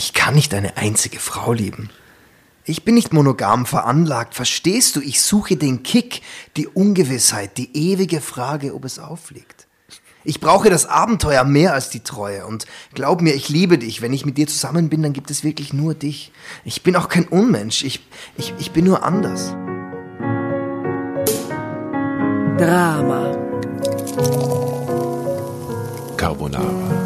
[0.00, 1.90] Ich kann nicht eine einzige Frau lieben.
[2.64, 5.02] Ich bin nicht monogam veranlagt, verstehst du?
[5.02, 6.22] Ich suche den Kick,
[6.56, 9.66] die Ungewissheit, die ewige Frage, ob es aufliegt.
[10.24, 14.00] Ich brauche das Abenteuer mehr als die Treue und glaub mir, ich liebe dich.
[14.00, 16.32] Wenn ich mit dir zusammen bin, dann gibt es wirklich nur dich.
[16.64, 18.00] Ich bin auch kein Unmensch, ich,
[18.38, 19.50] ich, ich bin nur anders.
[22.56, 23.36] Drama.
[26.16, 26.99] Carbonara.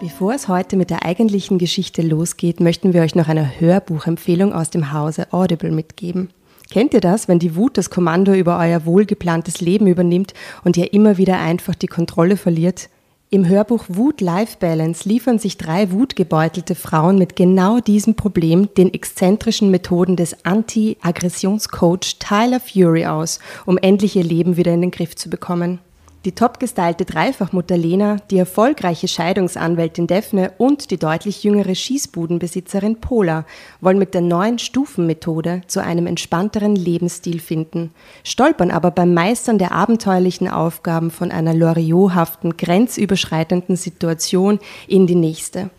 [0.00, 4.70] Bevor es heute mit der eigentlichen Geschichte losgeht, möchten wir euch noch eine Hörbuchempfehlung aus
[4.70, 6.30] dem Hause Audible mitgeben.
[6.70, 10.92] Kennt ihr das, wenn die Wut das Kommando über euer wohlgeplantes Leben übernimmt und ihr
[10.92, 12.90] immer wieder einfach die Kontrolle verliert?
[13.30, 18.94] Im Hörbuch Wut Life Balance liefern sich drei wutgebeutelte Frauen mit genau diesem Problem den
[18.94, 25.16] exzentrischen Methoden des Anti-Aggressionscoach Tyler Fury aus, um endlich ihr Leben wieder in den Griff
[25.16, 25.80] zu bekommen.
[26.28, 33.46] Die topgestylte Dreifachmutter Lena, die erfolgreiche Scheidungsanwältin Daphne und die deutlich jüngere Schießbudenbesitzerin Pola
[33.80, 37.94] wollen mit der neuen Stufenmethode zu einem entspannteren Lebensstil finden,
[38.24, 45.70] stolpern aber beim Meistern der abenteuerlichen Aufgaben von einer Loriothaften, grenzüberschreitenden Situation in die nächste.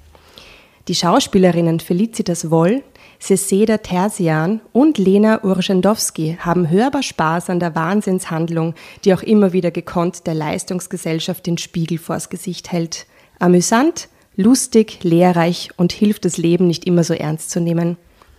[0.88, 2.82] Die Schauspielerinnen Felicitas Woll,
[3.20, 9.72] Seseda Terzian und Lena Urschendowski haben hörbar Spaß an der Wahnsinnshandlung, die auch immer wieder
[9.72, 13.06] gekonnt der Leistungsgesellschaft den Spiegel vors Gesicht hält.
[13.38, 17.98] Amüsant, lustig, lehrreich und hilft das Leben nicht immer so ernst zu nehmen.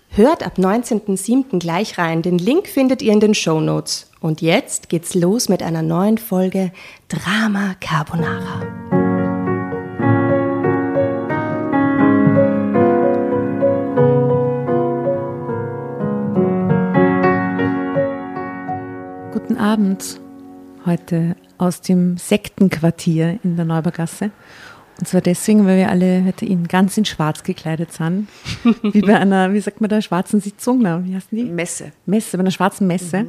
[0.08, 1.60] Hört ab 19.07.
[1.60, 2.22] gleich rein.
[2.22, 4.10] Den Link findet ihr in den Show Notes.
[4.18, 6.72] Und jetzt geht's los mit einer neuen Folge
[7.08, 8.99] Drama Carbonara.
[19.42, 20.20] Guten Abend.
[20.86, 24.30] Heute aus dem Sektenquartier in der Neubergasse.
[24.98, 28.28] Und zwar deswegen, weil wir alle heute in ganz in schwarz gekleidet sind.
[28.82, 30.80] Wie bei einer, wie sagt man da, schwarzen Sitzung?
[30.82, 31.44] Na, wie heißt die?
[31.44, 31.92] Messe.
[32.06, 33.26] Messe, bei einer schwarzen Messe.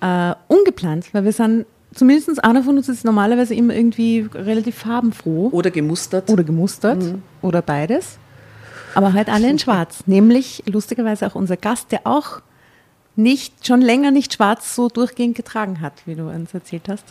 [0.00, 1.64] Äh, ungeplant, weil wir sind,
[1.94, 5.48] zumindest einer von uns ist normalerweise immer irgendwie relativ farbenfroh.
[5.52, 6.28] Oder gemustert.
[6.28, 7.14] Oder gemustert.
[7.40, 8.18] Oder beides.
[8.94, 10.04] Aber halt alle in schwarz.
[10.06, 12.42] Nämlich lustigerweise auch unser Gast, der auch
[13.16, 17.04] nicht, schon länger nicht schwarz so durchgehend getragen hat, wie du uns erzählt hast.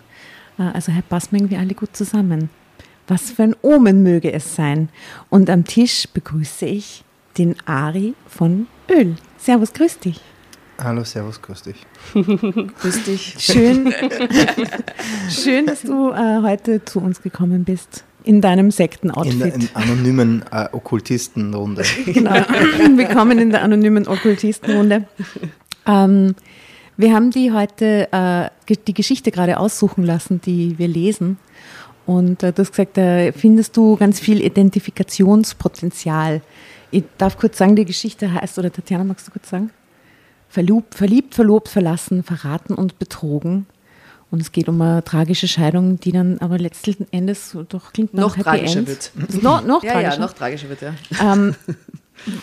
[0.57, 2.50] Äh, Also heute passen wir irgendwie alle gut zusammen.
[3.07, 4.90] Was für ein Omen möge es sein.
[5.29, 7.03] Und am Tisch begrüße ich
[7.38, 9.16] den Ari von Öl.
[9.38, 10.19] Servus, grüß dich.
[10.81, 11.85] Hallo, Servus, grüß dich.
[12.13, 13.35] Grüß dich.
[13.40, 13.94] Schön,
[15.29, 18.03] schön dass du äh, heute zu uns gekommen bist.
[18.23, 19.56] In deinem In der Sektenoutfit.
[19.56, 21.84] in anonymen äh, Okkultistenrunde.
[22.06, 22.31] Genau.
[22.34, 25.06] Willkommen in der anonymen Okkultistenrunde.
[25.87, 26.35] Ähm,
[26.97, 31.37] wir haben die heute äh, die Geschichte gerade aussuchen lassen, die wir lesen.
[32.05, 36.41] Und äh, du hast gesagt, da findest du ganz viel Identifikationspotenzial.
[36.91, 39.71] Ich darf kurz sagen, die Geschichte heißt, oder Tatjana, magst du kurz sagen?
[40.49, 43.65] Verlobt, verliebt, verlobt, verlassen, verraten und betrogen.
[44.29, 48.37] Und es geht um eine tragische Scheidung, die dann aber letzten Endes doch klingt Noch
[48.37, 48.87] tragischer End.
[48.87, 49.11] wird.
[49.43, 50.13] No, noch Ja, tragischer.
[50.15, 50.93] ja, noch tragischer wird, ja.
[51.21, 51.55] Ähm,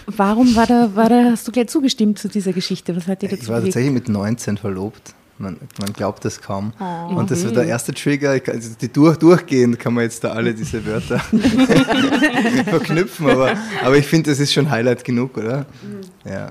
[0.06, 2.94] warum war da, war da, hast du gleich zugestimmt zu dieser Geschichte?
[2.96, 3.74] Was hat dir dazu Ich war bewegt?
[3.74, 5.14] tatsächlich mit 19 verlobt.
[5.40, 6.72] Man, man glaubt das kaum.
[6.80, 7.14] Oh.
[7.14, 7.54] Und das war Mhm.
[7.54, 8.30] der erste Trigger.
[8.30, 11.20] Also die durch, durchgehend kann man jetzt da alle diese Wörter
[12.64, 15.66] verknüpfen, aber, aber ich finde, das ist schon Highlight genug, oder?
[15.82, 16.30] Mhm.
[16.30, 16.50] Ja.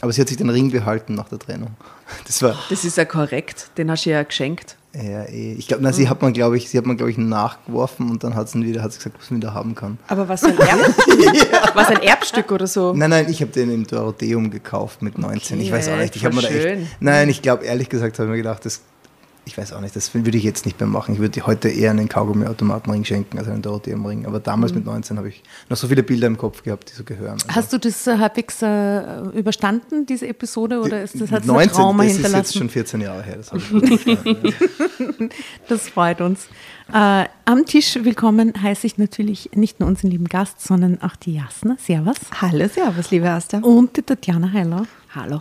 [0.00, 1.70] Aber sie hat sich den Ring behalten nach der Trennung.
[2.26, 3.70] Das war, Das ist ja korrekt.
[3.78, 4.76] Den hast du ja geschenkt.
[5.02, 5.54] Ja, eh.
[5.58, 8.34] ich glaube, sie hat man, glaube ich, sie hat man, glaube ich, nachgeworfen und dann
[8.34, 9.98] hat sie wieder, hat sie gesagt, was man wieder haben kann.
[10.08, 10.78] Aber was ein, Erb
[11.74, 12.92] was ein Erbstück oder so?
[12.94, 15.60] Nein, nein, ich habe den im Dorotheum gekauft mit 19.
[15.60, 16.16] ich weiß auch Okay, nicht.
[16.16, 16.86] Ich habe mir da echt.
[17.00, 18.82] Nein, ich glaube, ehrlich gesagt, habe ich mir gedacht, das,
[19.46, 21.14] ich weiß auch nicht, das würde ich jetzt nicht mehr machen.
[21.14, 24.26] Ich würde heute eher einen Kaugummi-Automatenring schenken als einen Dorotheum-Ring.
[24.26, 27.04] Aber damals mit 19 habe ich noch so viele Bilder im Kopf gehabt, die so
[27.04, 27.34] gehören.
[27.34, 31.48] Also Hast du das äh, halbwegs äh, überstanden, diese Episode, oder ist das, hat es
[31.48, 32.44] ein 19, Trauma das ist hinterlassen?
[32.44, 33.36] jetzt schon 14 Jahre her.
[33.36, 34.52] Das, habe ich gut verstanden,
[35.20, 35.28] ja.
[35.68, 36.48] Das freut uns.
[36.92, 41.34] Äh, am Tisch willkommen heiße ich natürlich nicht nur unseren lieben Gast, sondern auch die
[41.34, 41.76] Jasna.
[41.78, 42.16] Servus.
[42.40, 43.58] Hallo, servus, liebe Asta.
[43.58, 44.86] Und die Tatjana Heiler.
[45.14, 45.40] Hallo.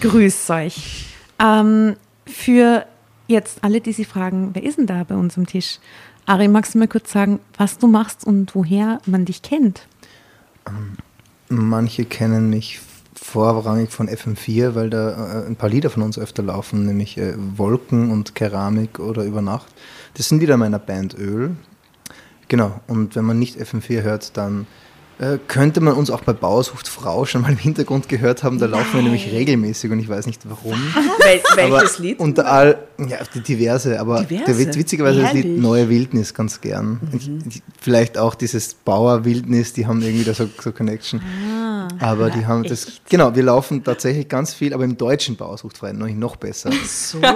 [0.00, 1.06] Grüß euch.
[1.38, 1.94] Ähm,
[2.26, 2.86] für
[3.26, 5.78] jetzt alle, die sich fragen, wer ist denn da bei uns am Tisch?
[6.26, 9.86] Ari, magst du mal kurz sagen, was du machst und woher man dich kennt?
[11.48, 12.80] Manche kennen mich
[13.14, 17.34] vorrangig von FM4, weil da äh, ein paar Lieder von uns öfter laufen, nämlich äh,
[17.36, 19.66] Wolken und Keramik oder Über Nacht.
[20.14, 21.56] Das sind Lieder meiner Band Öl.
[22.48, 24.66] Genau, und wenn man nicht FM4 hört, dann
[25.48, 28.58] könnte man uns auch bei Bauersucht Frau schon mal im Hintergrund gehört haben.
[28.58, 30.72] Da laufen wir nämlich regelmäßig und ich weiß nicht warum.
[31.56, 32.18] Wel welches Lied?
[32.20, 34.44] Unter all, ja, die diverse, aber Diverse?
[34.46, 35.58] Der, witz- witzigerweise das Lied.
[35.58, 37.00] Neue Wildnis ganz gern.
[37.12, 41.20] Ich, vielleicht auch dieses Bauer Wildnis, die haben irgendwie da so, so Connection.
[42.00, 46.08] aber die haben das, genau, wir laufen tatsächlich ganz viel, aber im deutschen Bauersuchtfrei noch,
[46.08, 46.70] noch besser.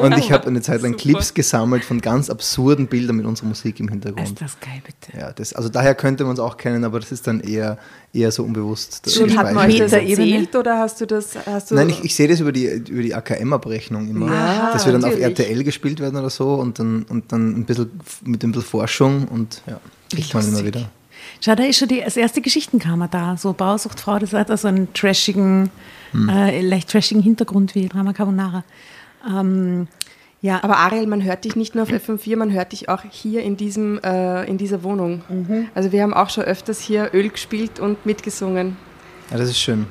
[0.00, 3.80] Und ich habe eine Zeit lang Clips gesammelt von ganz absurden Bildern mit unserer Musik
[3.80, 4.28] im Hintergrund.
[4.28, 5.18] Ist das geil, bitte.
[5.18, 7.77] Ja, das, also daher könnte man es auch kennen, aber das ist dann eher,
[8.12, 9.18] eher so unbewusst.
[9.20, 12.14] Und hat man euch das erzählt oder hast du das, hast du Nein, ich, ich
[12.14, 15.24] sehe das über die, über die AKM-Abrechnung immer, Ja, dass wir dann natürlich.
[15.24, 17.90] auf RTL gespielt werden oder so und dann, und dann ein bisschen
[18.24, 19.80] mit ein bisschen Forschung und ja,
[20.12, 20.90] kriegt man immer wieder.
[21.40, 23.36] Schau, da ist schon die, das erste Geschichtenkammer da.
[23.36, 25.70] So Bauersuchtfrau, das hat also einen trashigen,
[26.12, 26.28] Hm.
[26.30, 28.64] äh, leicht trashigen Hintergrund wie Drama Carbonara.
[29.28, 29.88] Ähm,
[30.40, 33.42] ja, Aber Ariel, man hört dich nicht nur auf FM4, man hört dich auch hier
[33.42, 35.22] in, diesem, äh, in dieser Wohnung.
[35.74, 38.76] Also wir haben auch schon öfters hier Öl gespielt und mitgesungen.
[39.30, 39.86] Ja, das ist schön.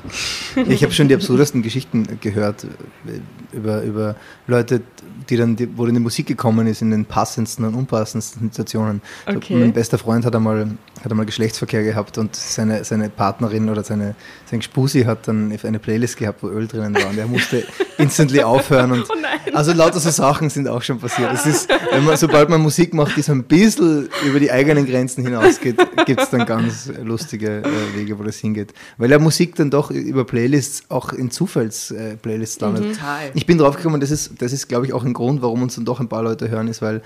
[0.67, 4.15] Ich habe schon die absurdesten Geschichten gehört äh, über, über
[4.47, 4.81] Leute,
[5.29, 9.01] die dann, die, wo dann die Musik gekommen ist in den passendsten und unpassendsten Situationen.
[9.27, 9.55] So, Okay.
[9.55, 10.71] mein bester Freund hat einmal,
[11.03, 14.15] hat einmal Geschlechtsverkehr gehabt und seine, seine Partnerin oder seine,
[14.49, 17.63] sein Spusi hat dann eine Playlist gehabt, wo Öl drinnen war und er musste
[17.99, 18.91] instantly aufhören.
[18.91, 19.05] Und
[19.53, 21.31] also lauter so Sachen sind auch schon passiert.
[21.33, 24.85] Es ist, wenn man, sobald man Musik macht, die so ein bisschen über die eigenen
[24.87, 28.73] Grenzen hinausgeht, gibt es dann ganz lustige äh, Wege, wo das hingeht.
[28.97, 32.93] Weil ja Musik dann doch über Playlists auch in Zufalls-Playlists landet.
[32.95, 33.31] Total.
[33.33, 35.75] Ich bin drauf gekommen, das ist, das ist glaube ich, auch ein Grund, warum uns
[35.75, 37.01] dann doch ein paar Leute hören, ist, weil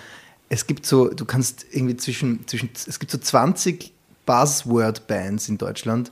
[0.50, 3.92] es gibt so, du kannst irgendwie zwischen, zwischen es gibt so 20
[4.26, 6.12] Buzzword-Bands in Deutschland.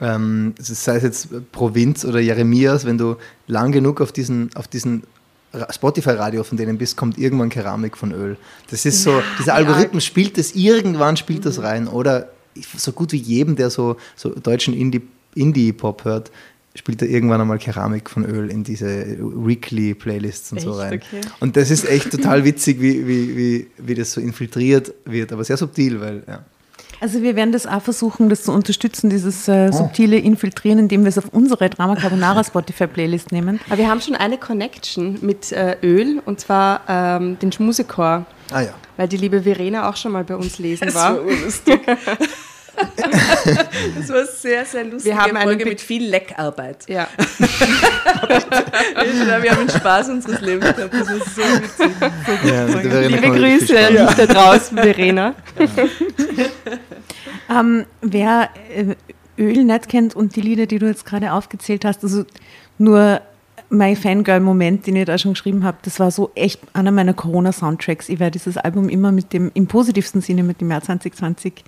[0.00, 3.16] Ähm, sei es jetzt Provinz oder Jeremias, wenn du
[3.46, 5.04] lang genug auf diesen, auf diesen
[5.52, 8.36] Ra- Spotify-Radio von denen bist, kommt irgendwann Keramik von Öl.
[8.70, 11.86] Das ist so, dieser Algorithmus spielt das, irgendwann spielt das rein.
[11.86, 12.30] Oder
[12.76, 15.02] so gut wie jedem, der so, so deutschen Indie-
[15.34, 16.30] Indie-Pop hört,
[16.74, 20.80] spielt er irgendwann einmal Keramik von Öl in diese Weekly-Playlists und so Echt?
[20.80, 20.94] rein.
[20.94, 21.20] Okay.
[21.40, 25.44] Und das ist echt total witzig, wie, wie, wie, wie das so infiltriert wird, aber
[25.44, 26.44] sehr subtil, weil, ja.
[27.00, 29.52] also wir werden das auch versuchen, das zu unterstützen, dieses Oh.
[29.52, 33.60] äh, subtile Infiltrieren, indem wir es auf unsere Drama Carbonara Spotify-Playlist nehmen.
[33.68, 38.62] Aber wir haben schon eine Connection mit äh, Öl und zwar ähm, den Schmusekor, Ah
[38.62, 38.74] ja.
[38.96, 41.22] weil die liebe Verena auch schon mal bei uns lesen war.
[41.22, 41.80] urlustig.
[43.98, 45.12] das war sehr, sehr lustig.
[45.12, 46.88] Wir haben einen Folge mit viel Leckarbeit.
[46.88, 47.08] Ja.
[49.42, 50.94] Wir haben den Spaß unseres Lebens gehabt.
[50.94, 51.90] Das war so witzig.
[52.44, 52.64] ja
[53.08, 55.34] Liebe Grüße an dich da draußen, Verena.
[57.50, 58.94] Ähm, wer äh,
[59.38, 62.24] Öl nicht kennt und die Lieder, die du jetzt gerade aufgezählt hast, also
[62.78, 63.20] nur
[63.68, 68.08] mein Fangirl-Moment, den ich da schon geschrieben habe, das war so echt einer meiner Corona-Soundtracks.
[68.08, 71.64] Ich werde dieses Album immer mit dem, im positivsten Sinne mit dem Jahr 2020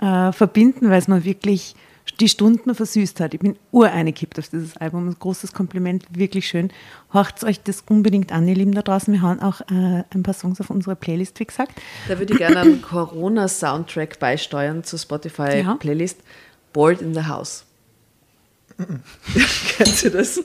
[0.00, 1.74] äh, verbinden, weil es mir wirklich
[2.20, 3.34] die Stunden versüßt hat.
[3.34, 5.08] Ich bin ureingekippt auf dieses Album.
[5.08, 6.70] Ein großes Kompliment, wirklich schön.
[7.12, 9.12] Horcht euch das unbedingt an, ihr Lieben da draußen.
[9.12, 11.72] Wir hauen auch äh, ein paar Songs auf unsere Playlist, wie gesagt.
[12.08, 16.20] Da würde ich gerne einen Corona-Soundtrack beisteuern zur Spotify-Playlist.
[16.72, 17.64] Bored in the House.
[19.76, 20.38] Kennst du das?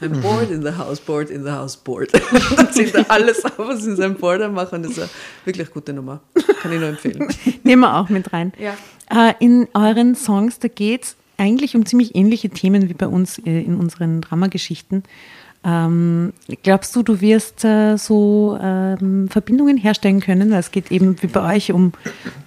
[0.00, 2.12] I'm bored in the house, bored in the house, bored.
[2.56, 4.82] Dann zählt er alles auf, was in seinem Folder machen.
[4.82, 5.08] Das ist eine
[5.44, 6.20] wirklich gute Nummer.
[6.60, 7.28] Kann ich nur empfehlen.
[7.62, 8.52] Nehmen wir auch mit rein.
[8.58, 8.76] Ja.
[9.10, 13.38] Äh, in euren Songs, da geht es eigentlich um ziemlich ähnliche Themen wie bei uns
[13.38, 15.04] äh, in unseren Dramageschichten.
[15.68, 16.32] Ähm,
[16.62, 20.52] glaubst du, du wirst äh, so ähm, Verbindungen herstellen können?
[20.52, 21.92] Weil es geht eben wie bei euch um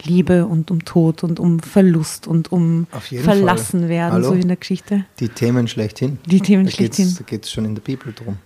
[0.03, 3.89] Liebe und um Tod und um Verlust und um verlassen Fall.
[3.89, 4.29] werden, Hallo?
[4.29, 5.03] so in der Geschichte.
[5.19, 6.17] Die Themen schlechthin.
[6.27, 7.05] Die Themen da schlechthin.
[7.05, 8.37] Geht's, da geht es schon in der Bibel drum.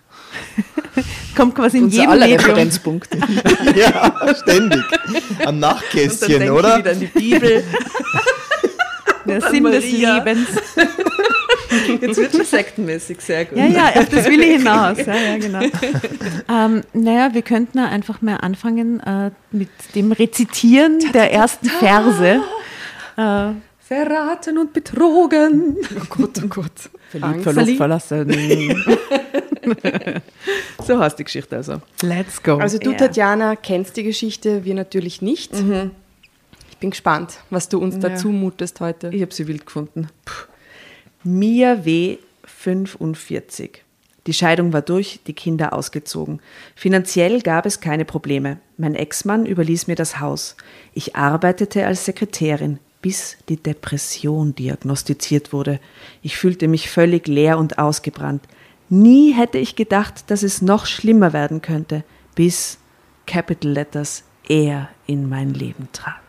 [1.35, 2.39] Kommt quasi in Unser jedem aller Medium.
[2.39, 3.17] Referenzpunkte.
[3.75, 4.83] ja, ständig.
[5.45, 5.59] Am
[6.45, 6.79] ich oder?
[6.79, 7.63] wieder an die Bibel.
[9.27, 10.17] Der Sinn des Maria.
[10.17, 10.47] Lebens.
[12.01, 13.57] Jetzt wird schon sektenmäßig, sehr gut.
[13.57, 14.97] Ja, ja, auf das will ich hinaus.
[15.05, 15.59] Ja, ja, genau.
[16.49, 22.41] ähm, naja, wir könnten ja einfach mal anfangen äh, mit dem Rezitieren der ersten Verse.
[23.17, 25.77] Äh, Verraten und betrogen.
[25.95, 26.89] Oh Gott, oh Gott.
[27.11, 28.31] Verliebt, verlost, verlassen.
[30.85, 31.81] So heißt die Geschichte also.
[32.01, 32.57] Let's go.
[32.57, 32.97] Also du, Ja.
[32.97, 35.53] Tatjana, kennst die Geschichte, wir natürlich nicht.
[36.69, 38.09] Ich bin gespannt, was du uns Ja.
[38.09, 39.09] dazu mutest heute.
[39.13, 40.09] Ich habe sie wild gefunden.
[40.25, 40.33] Puh.
[41.25, 42.17] Mia W.
[42.43, 43.81] 45.
[44.27, 46.41] Die Scheidung war durch, die Kinder ausgezogen.
[46.75, 48.59] Finanziell gab es keine Probleme.
[48.77, 50.57] Mein Ex-Mann überließ mir das Haus.
[50.93, 55.79] Ich arbeitete als Sekretärin, bis die Depression diagnostiziert wurde.
[56.21, 58.43] Ich fühlte mich völlig leer und ausgebrannt.
[58.89, 62.03] Nie hätte ich gedacht, dass es noch schlimmer werden könnte,
[62.35, 62.79] bis
[63.27, 66.19] Capital Letters er in mein Leben trat.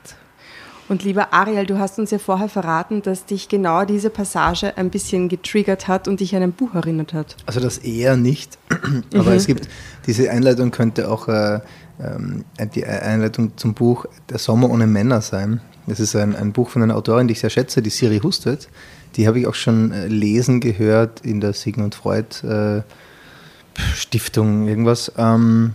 [0.89, 4.91] Und lieber Ariel, du hast uns ja vorher verraten, dass dich genau diese Passage ein
[4.91, 7.37] bisschen getriggert hat und dich an ein Buch erinnert hat.
[7.47, 8.59] Also das eher nicht,
[9.15, 9.69] aber es gibt,
[10.07, 11.61] diese Einleitung könnte auch äh,
[12.03, 15.61] ähm, die Einleitung zum Buch Der Sommer ohne Männer sein.
[15.87, 18.69] Das ist ein, ein Buch von einer Autorin, die ich sehr schätze, die Siri Hustet.
[19.17, 22.83] Die habe ich auch schon äh, lesen gehört in der Sigmund Freud äh,
[23.95, 25.13] Stiftung, irgendwas.
[25.17, 25.75] Ähm,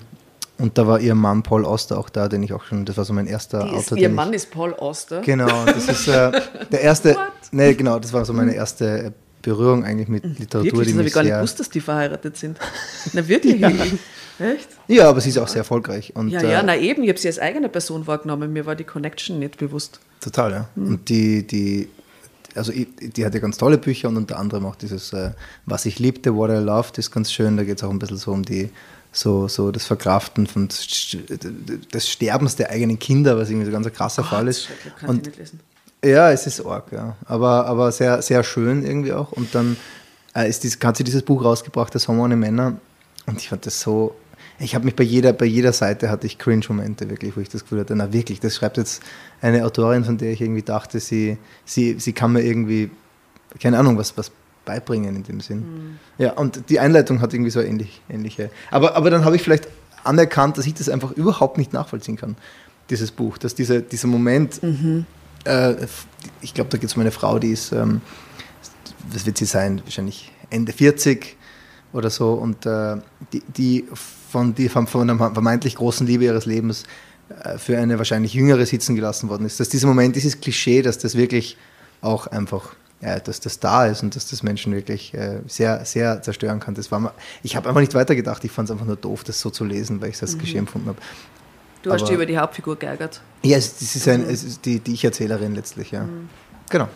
[0.59, 3.05] und da war ihr Mann Paul Auster auch da, den ich auch schon, das war
[3.05, 3.97] so mein erster Die ist, Autor.
[3.97, 5.21] ihr Mann ich, ist Paul Auster.
[5.21, 6.31] Genau, das ist äh,
[6.71, 7.15] der erste,
[7.51, 11.13] nee, genau, das war so meine erste Berührung eigentlich mit Literatur, Wirklich, das habe ich
[11.13, 12.59] gar nicht gewusst, dass die verheiratet sind.
[13.13, 13.63] Na wirklich?
[14.39, 14.69] Echt?
[14.87, 16.15] Ja, aber sie ist auch sehr erfolgreich.
[16.15, 18.75] Und, Ja, ja, äh, na eben, ich habe sie als eigene Person wahrgenommen, mir war
[18.75, 19.99] die Connection nicht bewusst.
[20.21, 20.69] Total, ja.
[20.75, 21.89] Und die, die,
[22.55, 25.31] also die hat ja ganz tolle Bücher und unter anderem auch dieses äh,
[25.65, 27.57] Was ich liebte, What I Loved, ist ganz schön.
[27.57, 28.69] Da geht es auch ein bisschen so um die,
[29.11, 33.93] so, so das Verkraften von des Sterbens der eigenen Kinder, was irgendwie so ganz ein
[33.93, 34.67] krasser Fall ist.
[34.67, 35.59] Kann ich Und nicht lesen.
[36.03, 37.15] ja, es ist arg, ja.
[37.25, 39.31] Aber, aber sehr, sehr schön irgendwie auch.
[39.31, 39.77] Und dann
[40.35, 42.77] äh, ist dies, hat sie dieses Buch rausgebracht, Der Sommer ohne Männer.
[43.25, 44.15] Und ich fand das so.
[44.61, 47.63] Ich habe mich bei jeder, bei jeder Seite hatte ich Cringe-Momente, wirklich, wo ich das
[47.63, 49.01] Gefühl hatte, na wirklich, das schreibt jetzt
[49.41, 52.91] eine Autorin, von der ich irgendwie dachte, sie, sie, sie kann mir irgendwie,
[53.61, 54.31] keine Ahnung, was, was
[54.69, 55.97] beibringen in dem Sinn.
[56.19, 58.51] Ja, und die Einleitung hat irgendwie so ähnlich, ähnliche.
[58.69, 59.67] Aber, aber dann habe ich vielleicht
[60.03, 62.35] anerkannt, dass ich das einfach überhaupt nicht nachvollziehen kann,
[62.91, 64.61] dieses Buch, dass diese, dieser Moment,
[65.45, 65.75] äh,
[66.41, 68.01] ich glaube, da geht es um eine Frau, die ist, ähm,
[69.11, 71.35] was wird sie sein, wahrscheinlich Ende 40
[71.91, 72.97] oder so, und äh,
[73.33, 73.85] die, die
[74.29, 76.83] von, die von, von einer vermeintlich großen Liebe ihres Lebens
[77.43, 79.59] äh, für eine wahrscheinlich jüngere sitzen gelassen worden ist.
[79.59, 81.57] Dass dieser Moment, dieses Klischee, dass das wirklich
[82.01, 86.21] auch einfach, ja, dass das da ist und dass das Menschen wirklich äh, sehr, sehr
[86.21, 86.73] zerstören kann.
[86.75, 87.13] Das war mal,
[87.43, 90.01] ich habe einfach nicht weitergedacht, ich fand es einfach nur doof, das so zu lesen,
[90.01, 90.99] weil ich es als Klischee empfunden habe.
[91.81, 93.21] Du hast dich über die Hauptfigur geärgert.
[93.41, 96.05] Ja, es, das ist, ein, es ist die, die Ich-Erzählerin letztlich, ja.
[96.69, 96.89] Genau.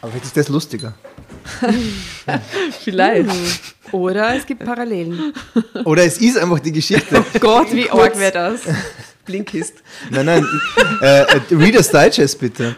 [0.00, 0.94] Aber vielleicht ist das lustiger.
[2.84, 3.30] Vielleicht.
[3.92, 5.32] Oder es gibt Parallelen.
[5.84, 7.24] Oder es ist einfach die Geschichte.
[7.40, 8.60] Gott, wie arg wäre das?
[9.24, 9.74] Blinkist.
[10.10, 10.46] Nein, nein.
[11.00, 12.76] Äh, äh, Reader's Digest bitte.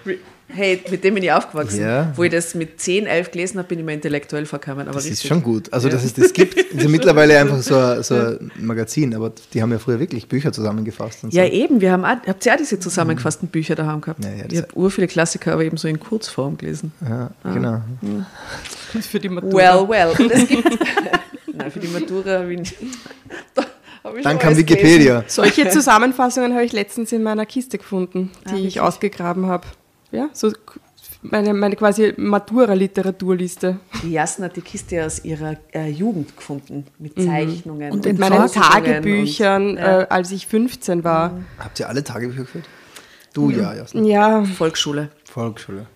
[0.50, 1.82] Hey, mit dem bin ich aufgewachsen.
[1.82, 2.10] Ja.
[2.16, 4.88] Wo ich das mit 10, 11 gelesen habe, bin ich mir intellektuell verkommen.
[4.88, 5.28] Aber Das ist richtig.
[5.28, 5.70] schon gut.
[5.72, 5.94] Also, Ja.
[5.94, 6.56] dass es das gibt.
[6.56, 10.00] Es ist ja mittlerweile einfach so, ein- so ein Magazin, aber die haben ja früher
[10.00, 11.22] wirklich Bücher zusammengefasst.
[11.24, 11.38] Und so.
[11.38, 11.80] Ja, eben.
[11.82, 14.24] Wir haben auch, habt ihr auch diese zusammengefassten Bücher daheim gehabt?
[14.24, 16.92] Ja, ja, das- ich habe ur viele Klassiker, aber eben so in Kurzform gelesen.
[17.06, 17.82] ja genau.
[19.02, 19.52] Für die Matura.
[19.54, 20.14] Well, well.
[20.18, 20.64] Und es gibt.
[21.54, 22.38] Nein, für die Matura.
[22.38, 22.74] habe ich-
[23.54, 23.64] Da
[24.04, 25.24] hab ich Dann schon kam Wikipedia.
[25.26, 29.66] Solche Zusammenfassungen habe ich letztens in meiner Kiste gefunden, die Ah, ich ausgegraben habe.
[30.10, 30.50] Ja, so
[31.22, 33.78] meine, meine quasi Matura-Literaturliste.
[34.02, 37.90] Die Jasna hat die Kiste aus ihrer äh, Jugend gefunden, mit Zeichnungen.
[37.92, 40.02] Und Mit in meinen Tagebüchern, und- ja.
[40.02, 41.32] äh, als ich 15 war.
[41.58, 42.64] Habt ihr alle Tagebücher geführt?
[43.34, 44.02] Du ja, Jasna.
[44.02, 45.10] Ja, Volksschule.
[45.24, 45.86] Volksschule.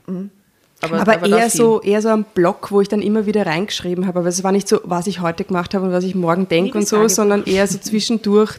[0.81, 4.07] Aber, aber, da eher so, eher so ein Blog, wo ich dann immer wieder reingeschrieben
[4.07, 4.19] habe.
[4.19, 6.76] Aber es war nicht so, was ich heute gemacht habe und was ich morgen denke
[6.78, 7.14] und so, Tagebuch.
[7.14, 8.59] sondern eher so zwischendurch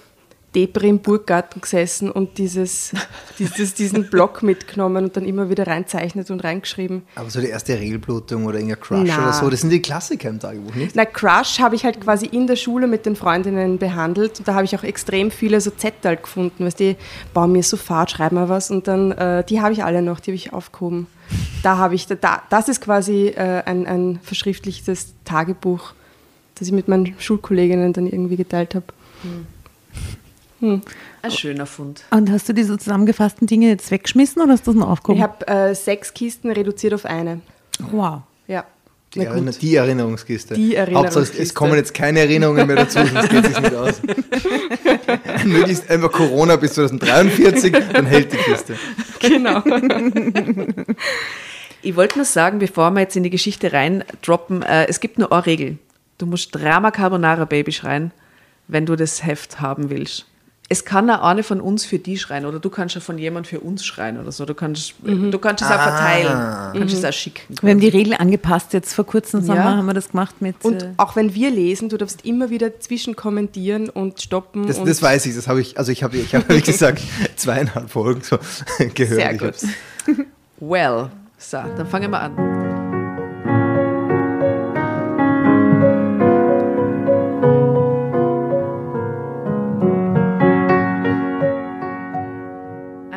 [0.56, 2.92] Depri im Burggarten gesessen und dieses,
[3.40, 7.04] dieses, diesen Blog mitgenommen und dann immer wieder reinzeichnet und reingeschrieben.
[7.16, 9.24] Aber so die erste Regelblutung oder irgendein Crush Na.
[9.24, 10.96] oder so, das sind die Klassiker im Tagebuch, nicht?
[10.96, 14.40] Na, Crush habe ich halt quasi in der Schule mit den Freundinnen behandelt.
[14.40, 16.66] Und da habe ich auch extrem viele so Zettel gefunden.
[16.66, 16.96] Weißt du,
[17.34, 18.72] bauen mir so Fahrt, schreib mal was.
[18.72, 21.08] Und dann, äh, die habe ich alle noch, die habe ich aufgehoben.
[21.64, 25.94] Da habe ich, da, das ist quasi äh, ein, ein verschriftlichtes Tagebuch,
[26.56, 28.86] das ich mit meinen Schulkolleginnen dann irgendwie geteilt habe.
[31.22, 32.04] Ein schöner Fund.
[32.12, 35.18] Und hast du diese zusammengefassten Dinge jetzt weggeschmissen oder hast du das noch aufgehoben?
[35.18, 37.42] Ich habe äh, sechs Kisten reduziert auf eine.
[37.92, 38.22] wow.
[38.48, 38.66] Ja.
[39.16, 39.62] Die, Erinner gut.
[39.62, 40.56] die Erinnerungskiste.
[40.56, 41.54] Die Hauptsache, es- Erinnerungskiste.
[41.54, 44.02] kommen jetzt keine Erinnerungen mehr dazu, sonst geht es nicht aus.
[45.46, 48.76] Möglichst einfach Corona bis 2043, dann hält die Kiste.
[49.20, 49.62] Genau.
[51.86, 55.34] Ich wollte nur sagen, bevor wir jetzt in die Geschichte reindroppen, äh, es gibt nur
[55.34, 55.78] eine Regel.
[56.18, 58.12] Du musst Drama Carbonara Baby schreien,
[58.70, 60.26] wenn du das Heft haben willst.
[60.74, 63.46] Es kann auch eine von uns für die schreien oder du kannst ja von jemand
[63.46, 64.44] für uns schreien oder so.
[64.44, 66.74] Du kannst, du kannst es auch verteilen.
[66.74, 67.42] Du kannst es auch schicken.
[67.62, 68.74] Wir haben die Regel angepasst.
[68.74, 69.76] Jetzt vor kurzem Sommer Ja.
[69.78, 70.56] haben wir das gemacht mit.
[70.64, 74.66] Und äh, auch wenn wir lesen, du darfst immer wieder zwischenkommentieren und stoppen.
[74.66, 77.04] Das, und das weiß ich, das habe ich, also ich habe, ich habe, wie gesagt,
[77.36, 78.40] zweieinhalb Folgen so
[78.96, 79.20] gehört.
[79.22, 80.26] Sehr gut.
[80.60, 82.63] Well, so, dann fangen wir an.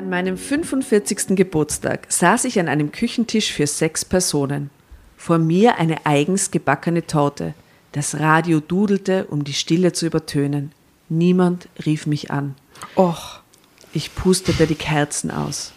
[0.07, 1.35] An meinem 45.
[1.35, 4.71] Geburtstag saß ich an einem Küchentisch für sechs Personen.
[5.17, 7.55] Vor mir eine eigens gebackene Torte.
[7.91, 10.71] Das Radio dudelte, um die Stille zu übertönen.
[11.09, 12.55] Niemand rief mich an.
[12.97, 13.41] Och,
[13.93, 15.73] Ich pustete die Kerzen aus.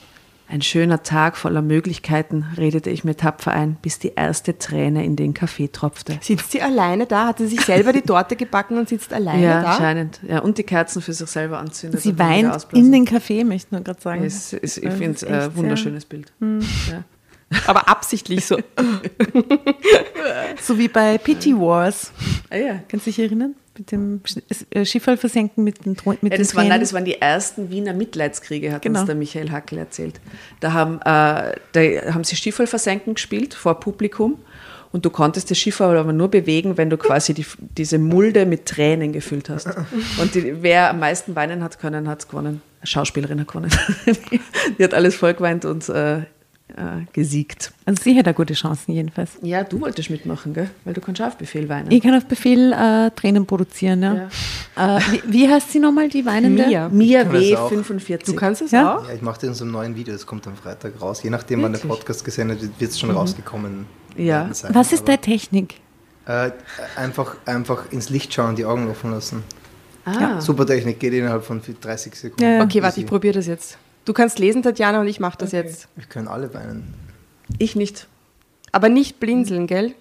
[0.52, 5.16] Ein schöner Tag voller Möglichkeiten, redete ich mir tapfer ein, bis die erste Träne in
[5.16, 6.18] den Kaffee tropfte.
[6.22, 7.28] Sitzt sie alleine da?
[7.28, 9.72] Hat sie sich selber die Torte gebacken und sitzt alleine Ja, da?
[9.74, 10.20] anscheinend.
[10.28, 12.02] Ja, und die Kerzen für sich selber anzündet.
[12.02, 14.24] Sie weint in den Kaffee, möchte ich nur gerade sagen.
[14.24, 16.34] Ist, ist, ich finde es ein wunderschönes Bild.
[16.42, 17.04] Ja.
[17.68, 18.58] Aber absichtlich so.
[20.62, 22.12] So wie bei Pity Wars.
[22.50, 22.80] Ah, ja.
[22.88, 23.56] Kannst du dich erinnern?
[23.80, 24.22] Mit dem
[24.72, 26.82] äh, Schifferl versenken mit den, Tro- mit Ja, das, waren, nein, Tränen?
[26.82, 29.00] das waren die ersten Wiener Mitleidskriege, hat Genau.
[29.00, 30.20] uns der Michael Hackel erzählt.
[30.60, 34.38] Da haben, äh, da haben sie Schifferl versenken gespielt vor Publikum
[34.92, 37.46] und du konntest das Schifferl aber nur bewegen, wenn du quasi die,
[37.78, 39.68] diese Mulde mit Tränen gefüllt hast.
[40.22, 42.62] Und die, wer am meisten weinen hat können, hat gewonnen.
[42.82, 43.72] Eine Schauspielerin hat gewonnen.
[44.78, 46.22] die, hat alles vollgeweint und äh,
[46.78, 47.72] äh, gesiegt.
[47.86, 49.32] Also sie hätte gute Chancen jedenfalls.
[49.42, 50.70] Ja, du wolltest mitmachen, gell?
[50.86, 51.92] Weil du kannst auf Befehl weinen.
[51.92, 54.30] Ich kann auf Befehl äh, Tränen produzieren, ja.
[54.98, 56.68] Äh, wie, wie heißt sie nochmal, die weinende?
[56.68, 56.90] Mia.
[56.90, 57.56] Mia kann das W.
[57.58, 57.70] auch.
[57.70, 58.26] 45.
[58.34, 58.98] Du kannst es Ja?
[58.98, 59.08] auch?
[59.08, 61.24] Ja, ich mache das in so einem neuen Video, das kommt am Freitag raus.
[61.24, 61.80] Je nachdem, wann der?
[61.80, 63.86] Podcast gesendet wird, wird es schon rausgekommen
[64.16, 64.54] Ja.
[64.54, 64.74] sein.
[64.76, 65.76] Was ist deine Technik?
[66.26, 66.52] Äh,
[66.96, 69.44] einfach, einfach ins Licht schauen, die Augen offen lassen.
[70.06, 70.40] Ah.
[70.42, 72.44] Super Technik, geht innerhalb von 30 Sekunden.
[72.44, 72.64] Ja, ja.
[72.64, 73.78] Okay, warte, ich probiere das jetzt.
[74.10, 75.88] Du kannst lesen, Tatjana, und ich mache das jetzt.
[75.96, 76.96] Wir können alle weinen.
[77.60, 78.08] Ich nicht.
[78.72, 79.94] Aber nicht blinzeln, gell?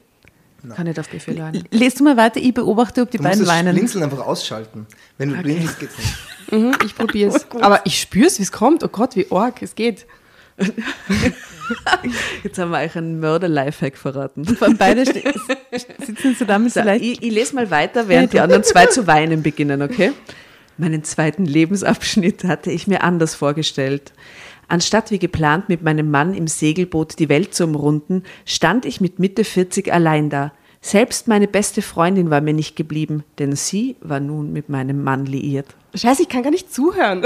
[0.74, 1.64] Kann nicht auf Befehl weinen.
[1.70, 3.74] Lest du mal weiter, ich beobachte, ob die Du musst beiden das weinen.
[3.74, 4.86] Blinzeln einfach ausschalten.
[5.18, 6.14] Wenn du blinzelst, geht's nicht.
[6.50, 7.46] Mhm, ich probiere es.
[7.60, 8.82] Aber ich spüre es, wie es kommt.
[8.82, 10.06] Oh Gott, wie arg, es geht.
[12.42, 14.56] Jetzt haben wir euch einen Mörder-Lifehack verraten.
[14.58, 17.04] Allem beide sitzen so da mit so So, leicht.
[17.04, 20.12] ich, ich lese mal weiter, während die anderen zwei zu weinen beginnen, okay?
[20.78, 24.12] Meinen zweiten Lebensabschnitt hatte ich mir anders vorgestellt.
[24.68, 29.18] Anstatt wie geplant mit meinem Mann im Segelboot die Welt zu umrunden, stand ich mit
[29.18, 30.52] Mitte 40 allein da.
[30.80, 35.26] Selbst meine beste Freundin war mir nicht geblieben, denn sie war nun mit meinem Mann
[35.26, 35.66] liiert.
[35.94, 37.24] Scheiße, ich kann gar nicht zuhören.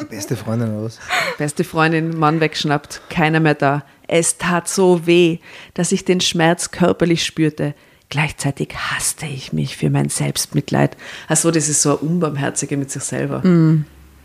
[0.00, 0.98] Die beste Freundin oder was?
[1.36, 3.84] Beste Freundin, Mann wegschnappt, keiner mehr da.
[4.06, 5.38] Es tat so weh,
[5.74, 7.74] dass ich den Schmerz körperlich spürte.
[8.10, 10.96] Gleichzeitig hasste ich mich für mein Selbstmitleid.
[11.26, 13.42] Also das ist so ein Unbarmherzige mit sich selber.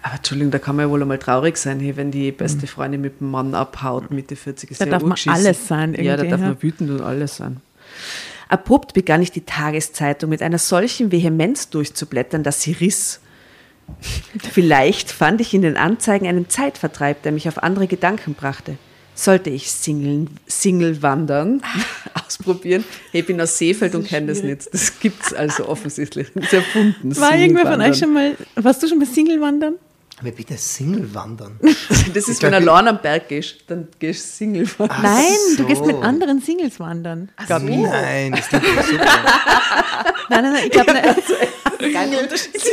[0.04, 3.02] Aber Entschuldigung, da kann man ja wohl einmal traurig sein, hey, wenn die beste Freundin
[3.02, 6.24] mit dem Mann abhaut, Mitte 40 ist Da ja darf man alles sein Ja, da
[6.24, 7.58] darf man wütend und alles sein.
[8.50, 13.20] Abrupt begann ich die Tageszeitung mit einer solchen Vehemenz durchzublättern, dass sie riss.
[14.52, 18.78] Vielleicht fand ich in den Anzeigen einen Zeitvertreib, der mich auf andere Gedanken brachte.
[19.16, 21.62] Sollte ich Single, Single wandern,
[22.26, 22.84] ausprobieren?
[23.12, 24.74] Ich bin aus Seefeld und kenne das nicht.
[24.74, 26.28] Das gibt es also offensichtlich.
[26.34, 27.16] Das ist erfunden.
[27.18, 29.76] War irgendwer von euch schon mal, warst du schon mal Single wandern?
[30.20, 31.60] Aber bitte Single wandern.
[32.14, 35.02] Das ist, Ich wenn allein am Berg gehst, dann gehst du Single wandern.
[35.02, 35.58] Nein, so.
[35.58, 37.30] du gehst mit anderen Singles wandern.
[37.48, 37.78] Glaub ich.
[37.78, 39.06] Nein, das klingt doch super.
[40.30, 40.94] Nein, nein, nein, ich glaube,
[41.92, 42.70] Keine unterschiedliche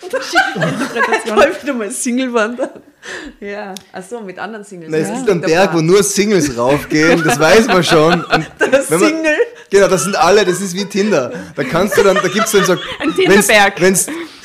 [0.00, 1.36] Interpretation.
[1.36, 2.70] Läuft wieder mal Single wandern.
[3.40, 4.90] Ja, achso, mit anderen Singles.
[4.90, 5.14] Na, es ja.
[5.16, 8.24] gibt einen Berg, wo nur Singles raufgehen, das weiß man schon.
[8.24, 9.36] Und Der wenn man- Single.
[9.70, 11.32] Genau, das sind alle, das ist wie Tinder.
[11.56, 13.80] Da kannst du dann, da gibt's dann so, ein Tinderberg.
[13.80, 14.00] Wenn du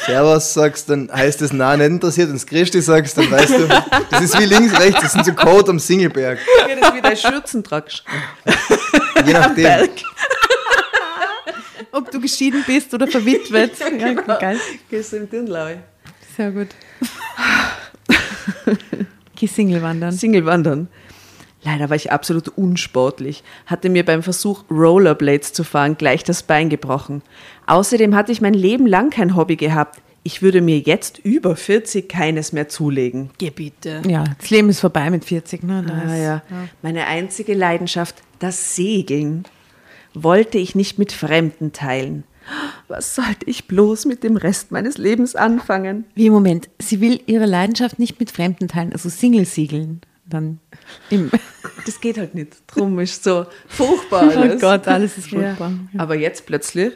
[0.05, 2.29] Servus sagst, dann heißt es, na, nicht interessiert.
[2.29, 3.67] Wenn du Christi sagst, dann weißt du,
[4.09, 6.39] das ist wie links, rechts, das sind so Code am Singleberg.
[6.67, 8.03] Ja, das ist wie dein Schürzen tragst.
[9.25, 9.63] Je nachdem.
[9.63, 9.89] Berg.
[11.91, 13.73] ob du geschieden bist oder verwitwet.
[13.99, 14.59] Ja, geil.
[14.89, 15.77] Gehst du im Dirndl
[16.35, 16.69] Sehr gut.
[19.35, 20.11] Geh Single wandern.
[20.11, 20.87] Single wandern.
[21.63, 26.69] Leider war ich absolut unsportlich, hatte mir beim Versuch, Rollerblades zu fahren, gleich das Bein
[26.69, 27.21] gebrochen.
[27.67, 30.01] Außerdem hatte ich mein Leben lang kein Hobby gehabt.
[30.23, 33.29] Ich würde mir jetzt über 40 keines mehr zulegen.
[33.39, 34.01] Gebiete.
[34.07, 35.63] Ja, das Leben ist vorbei mit 40.
[35.63, 35.85] Ne?
[35.89, 36.41] Ah, ist- ja.
[36.81, 39.43] Meine einzige Leidenschaft, das Segeln,
[40.13, 42.23] wollte ich nicht mit Fremden teilen.
[42.87, 46.05] Was sollte ich bloß mit dem Rest meines Lebens anfangen?
[46.15, 50.01] Wie, Moment, sie will ihre Leidenschaft nicht mit Fremden teilen, also Single siegeln.
[50.25, 50.59] Dann
[51.09, 51.31] im
[51.85, 52.53] Das geht halt nicht.
[52.67, 54.61] Drum ist so furchtbar Oh alles.
[54.61, 55.39] Gott, alles ist Ja.
[55.39, 55.71] furchtbar.
[55.97, 56.93] Aber jetzt plötzlich,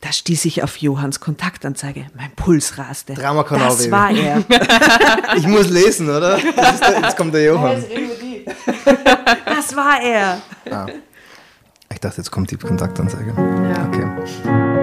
[0.00, 2.06] da stieß ich auf Johanns Kontaktanzeige.
[2.16, 3.14] Mein Puls raste.
[3.14, 3.90] Drama-Kanal, Das Baby.
[3.92, 4.44] war er.
[5.36, 6.38] Ich muss lesen, oder?
[6.56, 7.82] Das ist der, jetzt kommt der Johann.
[9.46, 10.42] Das war er.
[11.92, 13.32] Ich dachte, jetzt kommt die Kontaktanzeige.
[13.36, 13.86] Ja.
[13.88, 14.75] Okay.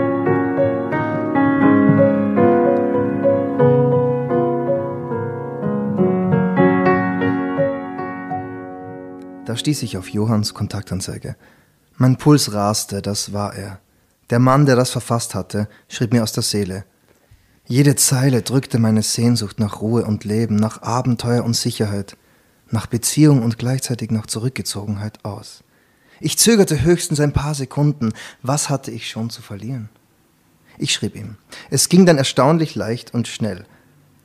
[9.54, 11.36] Da stieß ich auf Johanns Kontaktanzeige.
[11.98, 13.80] Mein Puls raste, das war er.
[14.32, 16.86] Der Mann, der das verfasst hatte, schrieb mir aus der Seele.
[17.68, 22.18] Jede Zeile drückte meine Sehnsucht nach Ruhe und Leben, nach Abenteuer und Sicherheit,
[22.72, 25.64] nach Beziehung und gleichzeitig nach Zurückgezogenheit aus.
[26.20, 28.12] Ich zögerte höchstens ein paar Sekunden.
[28.42, 29.90] Was hatte ich schon zu verlieren?
[30.80, 31.36] Ich schrieb ihm.
[31.70, 33.68] Es ging dann erstaunlich leicht und schnell.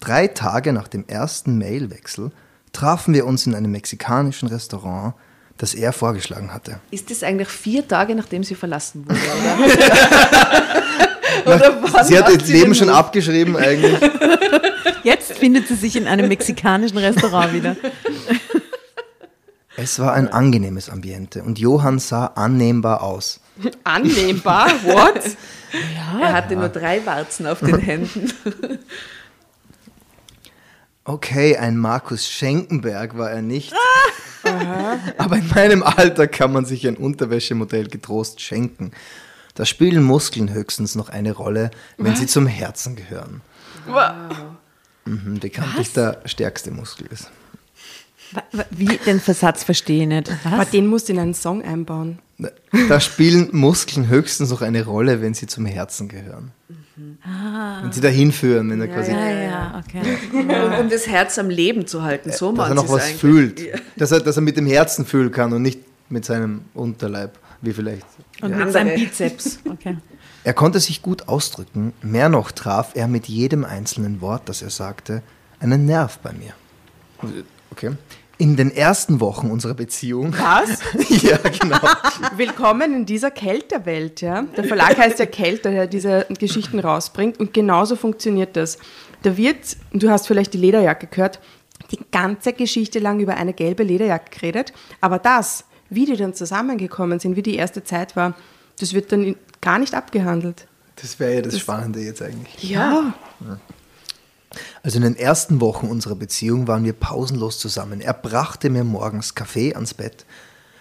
[0.01, 2.33] Drei Tage nach dem ersten Mailwechsel
[2.73, 5.15] trafen wir uns in einem mexikanischen Restaurant,
[5.57, 6.81] das er vorgeschlagen hatte.
[6.91, 10.79] Ist das eigentlich vier Tage, nachdem sie verlassen wurde, oder?
[11.45, 14.11] Oder sie hat das sie Leben schon abgeschrieben eigentlich.
[15.03, 17.77] Jetzt findet sie sich in einem mexikanischen Restaurant wieder.
[19.77, 23.41] Es war ein angenehmes Ambiente und Johann sah annehmbar aus.
[23.85, 24.71] Annehmbar?
[24.85, 25.23] What?
[26.21, 28.33] er hatte nur drei Warzen auf den Händen.
[31.09, 33.73] Okay, ein Markus Schenkenberg war er nicht.
[35.17, 38.91] Aber in meinem Alter kann man sich ein Unterwäschemodell getrost schenken.
[39.55, 43.41] Da spielen Muskeln höchstens noch eine Rolle, wenn sie zum Herzen gehören.
[45.07, 47.31] Mhm, bekanntlich der stärkste Muskel ist.
[48.69, 50.31] Wie den Versatz verstehe ich nicht.
[50.45, 50.71] Aber Was?
[50.71, 52.19] den musst du in einen Song einbauen.
[52.87, 56.53] Da spielen Muskeln höchstens noch eine Rolle, wenn sie zum Herzen gehören.
[57.83, 60.03] Wenn sie dahin führen, wenn er quasi, Ja, ja, okay.
[60.33, 62.33] Um, um das Herz am Leben zu halten.
[62.33, 63.21] So dass macht er noch was eigentlich.
[63.21, 63.61] fühlt.
[63.61, 63.77] Ja.
[63.97, 67.73] Dass er, dass er mit dem Herzen fühlen kann und nicht mit seinem Unterleib, wie
[67.73, 68.07] vielleicht.
[68.43, 69.61] Und mit seinem Bizeps.
[69.71, 69.97] Okay.
[70.45, 74.71] Er konnte sich gut ausdrücken, mehr noch traf er mit jedem einzelnen Wort, das er
[74.71, 75.23] sagte,
[75.61, 76.53] einen Nerv bei mir.
[77.71, 77.93] Okay.
[78.41, 80.33] In den ersten Wochen unserer Beziehung.
[80.39, 80.79] Was?
[81.23, 81.81] ja, genau.
[82.37, 84.43] Willkommen in dieser Kälterwelt, ja.
[84.57, 88.79] Der Verlag heißt ja Kälter, der diese Geschichten rausbringt und genauso funktioniert das.
[89.23, 91.41] Da wird, du hast vielleicht die Lederjacke gehört,
[91.91, 97.19] die ganze Geschichte lang über eine gelbe Lederjacke geredet, aber das, wie die dann zusammengekommen
[97.19, 98.35] sind, wie die erste Zeit war,
[98.79, 100.69] das wird dann gar nicht abgehandelt.
[100.95, 102.63] Das wäre ja das Spannende jetzt eigentlich.
[102.63, 103.15] Ja.
[104.83, 108.01] Also in den ersten Wochen unserer Beziehung waren wir pausenlos zusammen.
[108.01, 110.25] Er brachte mir morgens Kaffee ans Bett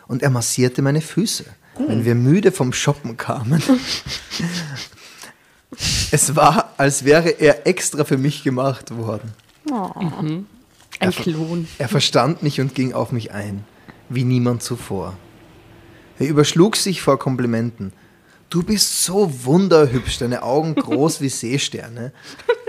[0.07, 1.45] und er massierte meine Füße,
[1.87, 3.61] wenn wir müde vom Shoppen kamen.
[6.11, 9.33] es war, als wäre er extra für mich gemacht worden.
[10.99, 11.67] Ein Klon.
[11.77, 13.65] Er verstand mich und ging auf mich ein,
[14.09, 15.15] wie niemand zuvor.
[16.19, 17.93] Er überschlug sich vor Komplimenten.
[18.49, 22.11] Du bist so wunderhübsch, deine Augen groß wie Seesterne.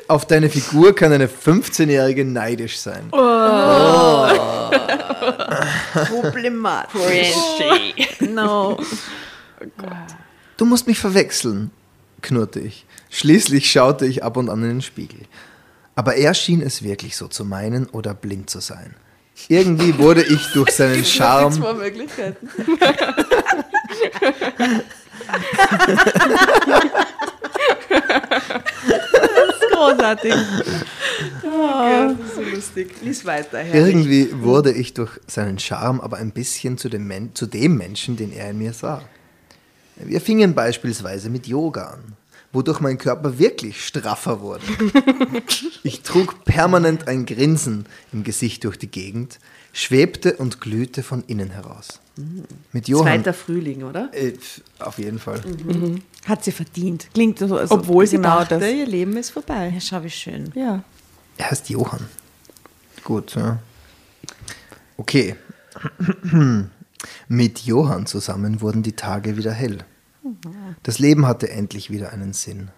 [0.09, 3.11] Auf deine Figur kann eine 15-Jährige neidisch sein.
[6.09, 7.37] Problematisch.
[8.21, 8.79] No.
[10.57, 11.71] Du musst mich verwechseln,
[12.23, 12.87] knurrte ich.
[13.11, 15.21] Schließlich schaute ich ab und an in den Spiegel.
[15.95, 18.95] Aber er schien es wirklich so zu meinen oder blind zu sein.
[19.47, 21.55] Irgendwie wurde ich durch seinen Charme
[25.29, 27.19] Zwei Möglichkeiten.
[29.79, 30.35] Großartig.
[31.45, 32.95] Ja, das ist so lustig.
[33.03, 33.87] Lies weiter, Herr.
[33.87, 38.17] Irgendwie wurde ich durch seinen Charme aber ein bisschen zu dem, Men zu dem Menschen,
[38.17, 39.03] den er in mir sah.
[39.97, 42.17] Wir fingen beispielsweise mit Yoga an,
[42.53, 44.62] wodurch mein Körper wirklich straffer wurde.
[45.83, 49.38] Ich trug permanent ein Grinsen im Gesicht durch die Gegend,
[49.73, 52.01] schwebte und glühte von innen heraus.
[52.72, 53.07] Mit Johann.
[53.07, 54.11] Zweiter Frühling, oder?
[54.12, 54.35] Äh,
[54.81, 55.40] auf jeden Fall.
[56.26, 57.09] Hat sie verdient.
[57.14, 58.70] Klingt so, als Obwohl sie genau dachte, das.
[58.70, 59.70] ihr Leben ist vorbei.
[59.74, 60.50] Ja, schau, wie schön.
[60.54, 60.83] Ja.
[61.37, 62.07] Er heißt Johann.
[63.04, 63.59] Gut, ja.
[64.96, 65.37] Okay.
[67.28, 69.78] Mit Johann zusammen wurden die Tage wieder hell.
[70.83, 72.70] Das Leben hatte endlich wieder einen Sinn.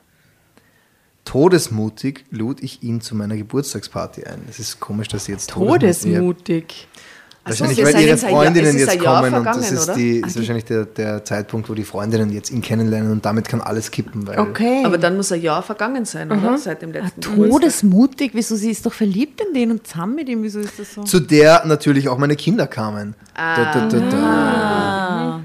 [1.24, 4.42] Todesmutig lud ich ihn zu meiner Geburtstagsparty ein.
[4.48, 6.88] Es ist komisch, dass sie jetzt Todesmutig.
[6.92, 7.09] Ach
[7.46, 10.36] so, Wahrscheinlich, weil ihre Jahr- Freundinnen ist jetzt Jahr kommen und das ist, die, ist
[10.36, 14.26] wahrscheinlich der, der Zeitpunkt, wo die Freundinnen jetzt ihn kennenlernen und damit kann alles kippen.
[14.26, 14.82] Weil Okay.
[14.84, 16.58] Aber dann muss ein Jahr vergangen sein, oder?
[16.58, 17.50] Seit dem letzten Geburtstag.
[17.50, 20.94] Todesmutig, wieso sie ist doch verliebt in den und zusammen mit ihm, wieso ist das
[20.94, 21.02] so?
[21.04, 23.14] Zu der natürlich auch meine Kinder kamen.
[23.34, 24.16] Da, da, da, da.
[24.16, 25.40] Ah.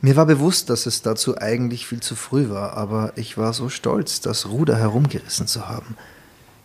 [0.00, 3.68] Mir war bewusst, dass es dazu eigentlich viel zu früh war, aber ich war so
[3.68, 5.96] stolz, das Ruder herumgerissen zu haben.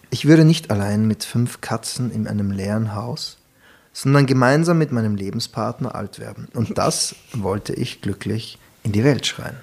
[0.09, 3.38] Ich würde nicht allein mit fünf Katzen in einem leeren Haus,
[3.95, 6.49] sondern gemeinsam mit meinem Lebenspartner alt werden.
[6.53, 9.55] Und das wollte ich glücklich in die Welt schreien.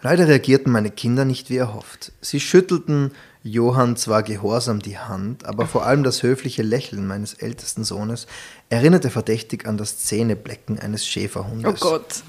[0.00, 2.12] Leider reagierten meine Kinder nicht wie erhofft.
[2.20, 3.10] Sie schüttelten
[3.42, 8.28] Johann zwar gehorsam die Hand, aber vor allem das höfliche Lächeln meines ältesten Sohnes
[8.70, 11.82] erinnerte verdächtig an das Zähneblecken eines Schäferhundes.
[11.82, 12.22] oh Gott.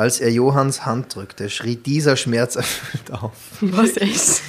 [0.00, 3.32] Als er Johanns Hand drückte, schrie dieser schmerzerfüllt auf.
[3.60, 4.40] Was ist?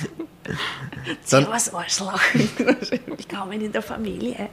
[1.30, 2.22] Dann, Was Arschloch.
[2.34, 4.48] Willkommen in der Familie.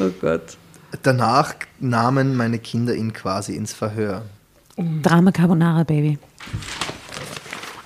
[0.00, 0.56] Oh Gott.
[1.02, 4.22] danach nahmen meine Kinder ihn quasi ins Verhör.
[5.02, 6.18] Drama Carbonara, Baby.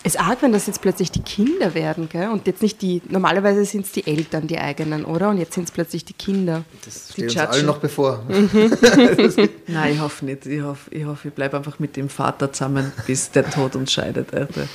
[0.04, 2.28] Ist arg, wenn das jetzt plötzlich die Kinder werden, gell?
[2.30, 5.28] Und jetzt nicht die, normalerweise sind es die Eltern, die eigenen, oder?
[5.30, 6.64] Und jetzt sind es plötzlich die Kinder.
[6.84, 8.24] Das Die steht uns allen noch bevor.
[9.68, 10.44] Nein, ich hoffe nicht.
[10.46, 13.92] Ich hoffe, ich, hoffe, ich bleibe einfach mit dem Vater zusammen, bis der Tod uns
[13.92, 14.34] scheidet.
[14.34, 14.66] Alter.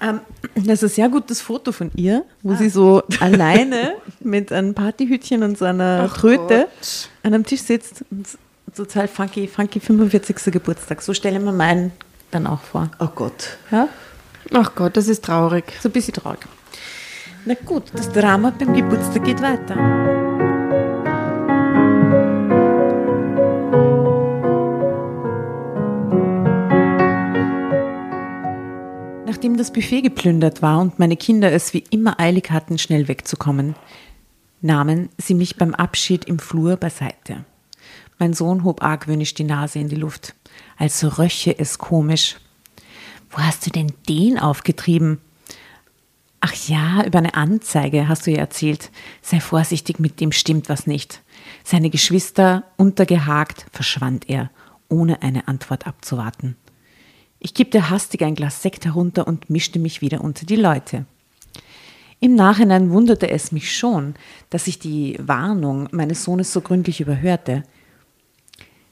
[0.00, 0.20] Ähm,
[0.54, 5.42] das ist ein sehr gutes Foto von ihr, wo sie so alleine mit einem Partyhütchen
[5.42, 6.68] und so einer Tröte
[7.24, 8.26] an einem Tisch sitzt und
[8.76, 10.52] total funky, funky 45.
[10.52, 11.02] Geburtstag.
[11.02, 11.90] So stelle ich mir meinen
[12.30, 12.90] dann auch vor.
[13.00, 13.56] Oh Gott.
[13.72, 13.88] Ja?
[14.52, 15.64] Ach Gott, das ist traurig.
[15.80, 16.40] So ein bisschen traurig.
[17.44, 19.76] Na gut, das Drama beim Geburtstag geht weiter.
[29.26, 33.76] Nachdem das Buffet geplündert war und meine Kinder es wie immer eilig hatten, schnell wegzukommen,
[34.60, 37.44] nahmen sie mich beim Abschied im Flur beiseite.
[38.18, 40.34] Mein Sohn hob argwöhnisch die Nase in die Luft,
[40.76, 42.36] als röche es komisch.
[43.30, 45.20] Wo hast du denn den aufgetrieben?
[46.40, 48.90] Ach ja, über eine Anzeige hast du ja erzählt.
[49.22, 51.22] Sei vorsichtig, mit dem stimmt was nicht.
[51.64, 54.50] Seine Geschwister untergehakt verschwand er,
[54.88, 56.56] ohne eine Antwort abzuwarten.
[57.40, 61.06] Ich kippte hastig ein Glas Sekt herunter und mischte mich wieder unter die Leute.
[62.20, 64.14] Im Nachhinein wunderte es mich schon,
[64.50, 67.62] dass ich die Warnung meines Sohnes so gründlich überhörte.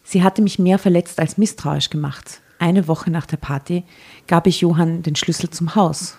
[0.05, 2.41] Sie hatte mich mehr verletzt als misstrauisch gemacht.
[2.59, 3.85] Eine Woche nach der Party
[4.27, 6.19] gab ich Johann den Schlüssel zum Haus.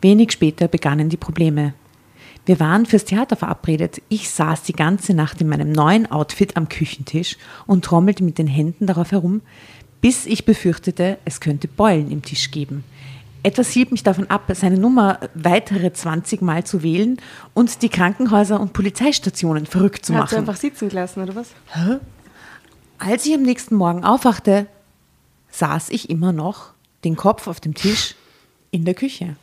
[0.00, 1.74] Wenig später begannen die Probleme.
[2.46, 4.00] Wir waren fürs Theater verabredet.
[4.08, 8.46] Ich saß die ganze Nacht in meinem neuen Outfit am Küchentisch und trommelte mit den
[8.46, 9.42] Händen darauf herum,
[10.00, 12.84] bis ich befürchtete, es könnte Beulen im Tisch geben.
[13.42, 17.18] Etwas hielt mich davon ab, seine Nummer weitere 20 Mal zu wählen
[17.54, 20.48] und die Krankenhäuser und Polizeistationen verrückt zu Hat sie machen.
[20.48, 21.50] einfach sitzen gelassen, oder was?
[22.98, 24.66] Als ich am nächsten Morgen aufwachte,
[25.58, 26.70] saß ich immer noch,
[27.04, 28.14] den Kopf auf dem Tisch,
[28.70, 29.36] in der Küche.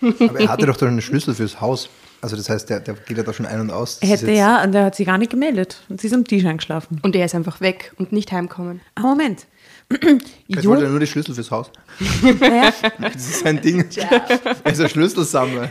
[0.00, 1.88] Aber er hatte doch dann einen Schlüssel fürs Haus.
[2.20, 4.00] Also das heißt, der, der geht ja da schon ein und aus.
[4.00, 5.82] Das Er hätte ja, und er hat sich gar nicht gemeldet.
[5.88, 7.00] Und sie ist am Tisch eingeschlafen.
[7.02, 8.80] Und er ist einfach weg und nicht heimkommen.
[8.94, 9.46] Ah, Moment.
[10.48, 11.70] Jo, wollte er nur die Schlüssel fürs Haus.
[12.40, 13.84] naja, Das ist sein Ding.
[14.64, 15.70] Er ist ein Schlüsselsammler.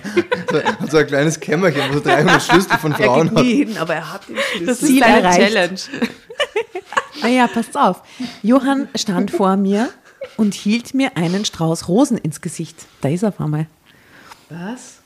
[0.52, 3.44] So, hat so ein kleines Kämmerchen, wo so 300 Schlüssel von Er Frauen geht hat.
[3.44, 4.66] nie hin, aber er hat den Schlüssel.
[4.66, 5.40] Das ist eine erreicht.
[5.54, 5.80] Challenge.
[7.22, 8.04] naja, passt auf.
[8.44, 9.90] Johann stand vor mir
[10.36, 12.86] und hielt mir einen Strauß Rosen ins Gesicht.
[13.02, 13.68] Da ist er auf einmal.
[14.50, 15.00] Was?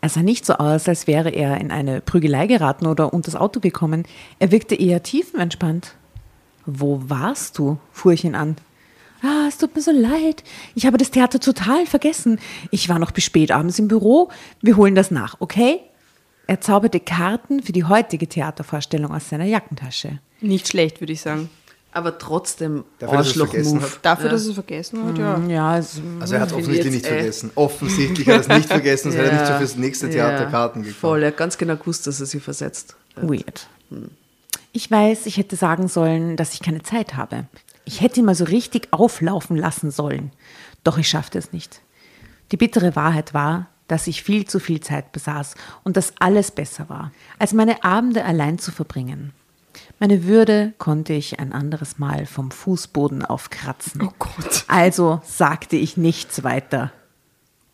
[0.00, 3.40] Er sah nicht so aus, als wäre er in eine Prügelei geraten oder unter das
[3.40, 4.04] Auto gekommen.
[4.38, 5.94] Er wirkte eher tiefenentspannt.
[6.66, 7.78] Wo warst du?
[7.92, 8.56] fuhr ich ihn an.
[9.22, 10.44] Ah, es tut mir so leid.
[10.76, 12.38] Ich habe das Theater total vergessen.
[12.70, 14.30] Ich war noch bis spät abends im Büro.
[14.62, 15.80] Wir holen das nach, okay?
[16.46, 20.20] Er zauberte Karten für die heutige Theatervorstellung aus seiner Jackentasche.
[20.40, 21.50] Nicht schlecht, würde ich sagen.
[21.98, 23.92] Aber trotzdem Dafür, dass er es vergessen Arschloch-Move.
[23.92, 23.98] hat.
[24.02, 24.30] Dafür, Ja.
[24.32, 25.38] dass er es vergessen hat, ja.
[25.48, 27.50] Ja, es, Also er hat es offensichtlich nicht äh, vergessen.
[27.54, 29.58] Offensichtlich hat er es nicht vergessen, sonst hätte er nicht so Ja.
[29.58, 31.00] fürs nächste Theater Ja, Karten gekauft.
[31.00, 32.96] Voll, er hat ganz genau gewusst, dass er sie versetzt.
[33.16, 33.68] weird.
[34.72, 37.46] Ich weiß, ich hätte sagen sollen, dass ich keine Zeit habe.
[37.84, 40.30] Ich hätte ihn mal so richtig auflaufen lassen sollen.
[40.84, 41.80] Doch ich schaffte es nicht.
[42.52, 46.88] Die bittere Wahrheit war, dass ich viel zu viel Zeit besaß und dass alles besser
[46.88, 49.32] war, als meine Abende allein zu verbringen.
[50.00, 54.02] Meine Würde konnte ich ein anderes Mal vom Fußboden aufkratzen.
[54.02, 54.64] Oh Gott.
[54.68, 56.92] Also sagte ich nichts weiter.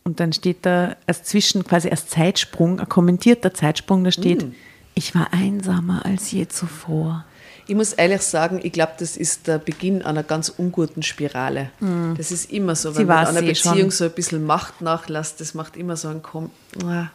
[0.05, 4.47] Und dann steht da als Zwischen, quasi als Zeitsprung, ein kommentierter Zeitsprung, da steht,
[4.95, 7.25] ich war einsamer als je zuvor.
[7.67, 11.71] Ich muss ehrlich sagen, ich glaube, das ist der Beginn einer ganz unguten Spirale.
[12.19, 13.91] Das ist immer so, Sie wenn man war's einer eh Beziehung schon.
[13.91, 16.51] so ein bisschen Macht nachlässt, das macht immer so einen Kom
[16.85, 17.07] Ah,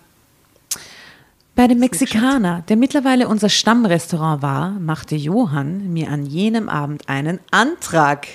[1.59, 7.41] Bei dem Mexikaner, der mittlerweile unser Stammrestaurant war, machte Johann mir an jenem Abend einen
[7.51, 8.27] Antrag.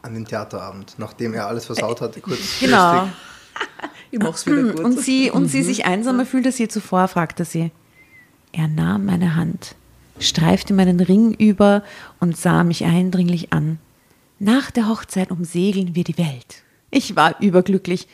[0.00, 3.06] An den Theaterabend, nachdem er alles versaut hatte, kurz Genau.
[4.10, 4.80] Ich mach's wieder gut.
[4.80, 7.70] Und sie, und sie sich einsamer fühlte als je zuvor, fragte sie.
[8.52, 9.74] Er nahm meine Hand,
[10.18, 11.82] streifte meinen Ring über
[12.18, 13.78] und sah mich eindringlich an.
[14.38, 16.62] Nach der Hochzeit umsegeln wir die Welt.
[16.90, 18.08] Ich war überglücklich,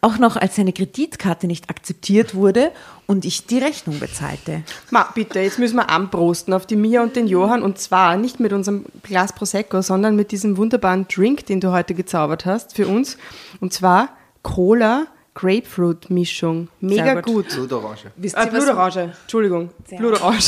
[0.00, 2.70] auch noch als seine Kreditkarte nicht akzeptiert wurde
[3.06, 4.62] und ich die Rechnung bezahlte.
[4.90, 8.38] Ma, bitte, jetzt müssen wir anprosten auf die Mia und den Johann und zwar nicht
[8.38, 12.86] mit unserem Glas Prosecco, sondern mit diesem wunderbaren Drink, den du heute gezaubert hast für
[12.86, 13.18] uns.
[13.60, 14.10] Und zwar
[14.42, 16.68] Cola Grapefruit Mischung.
[16.80, 17.24] Mega Sehr gut.
[17.34, 17.48] gut.
[17.54, 18.12] Blutorange.
[18.16, 19.70] Wisst Äh, ihr, was- Blutorange, Entschuldigung.
[19.96, 20.40] Blutorange.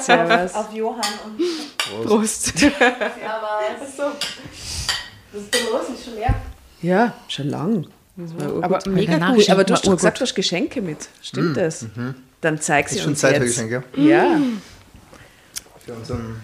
[0.00, 0.54] Servus.
[0.54, 2.54] Auf Johann und Prost.
[6.82, 7.86] Ja, schon lang.
[8.18, 8.64] Urgut.
[8.64, 9.36] Aber mega gut.
[9.36, 11.08] schenkt Aber du hast gesagt, du hast Geschenke mit.
[11.22, 11.86] Stimmt das?
[12.40, 13.54] Dann zeig sie Ist schon uns Zeit für jetzt.
[13.54, 13.82] Geschenke.
[13.96, 14.40] Ja.
[15.84, 16.36] Für unseren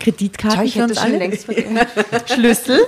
[0.00, 1.18] Kreditkarten ich für hätte uns das schon alle.
[1.18, 1.78] längst vergessen.
[2.34, 2.80] Schlüssel.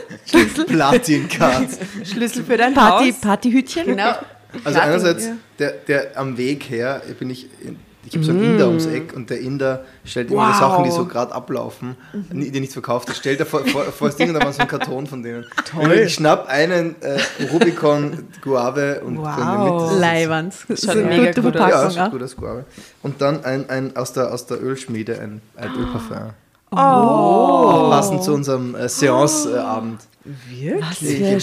[0.66, 1.68] Platin-Card.
[2.04, 3.20] Schlüssel für dein Party, Haus.
[3.20, 3.86] Partyhütchen.
[3.86, 4.04] Genau.
[4.08, 4.24] Also
[4.62, 5.36] Platin, einerseits, ja.
[5.58, 9.12] der, der am Weg her bin ich in- Ich habe so einen Inder ums Eck
[9.14, 10.58] und der Inder stellt immer die Wow.
[10.58, 14.28] Sachen, die so gerade ablaufen, die nicht verkauft, stellt da vor, vor, vor das Ding
[14.28, 15.44] und da war so ein Karton von denen.
[15.70, 15.92] Toll.
[15.92, 17.18] Ich schnapp einen äh,
[17.52, 19.92] Rubicon Guave und Wow.
[19.98, 20.54] Leiwand.
[20.68, 21.70] Das Schaut ist eine mega gute gut aus.
[21.70, 22.64] Ja, schaut gut aus, Guave.
[23.02, 26.30] Und dann ein, ein aus, der, aus der Ölschmiede, ein, ein Ölparfum.
[26.72, 27.90] Oh.
[27.90, 30.00] Passend zu unserem äh, Seance-Abend.
[30.22, 31.40] Was Ich für ein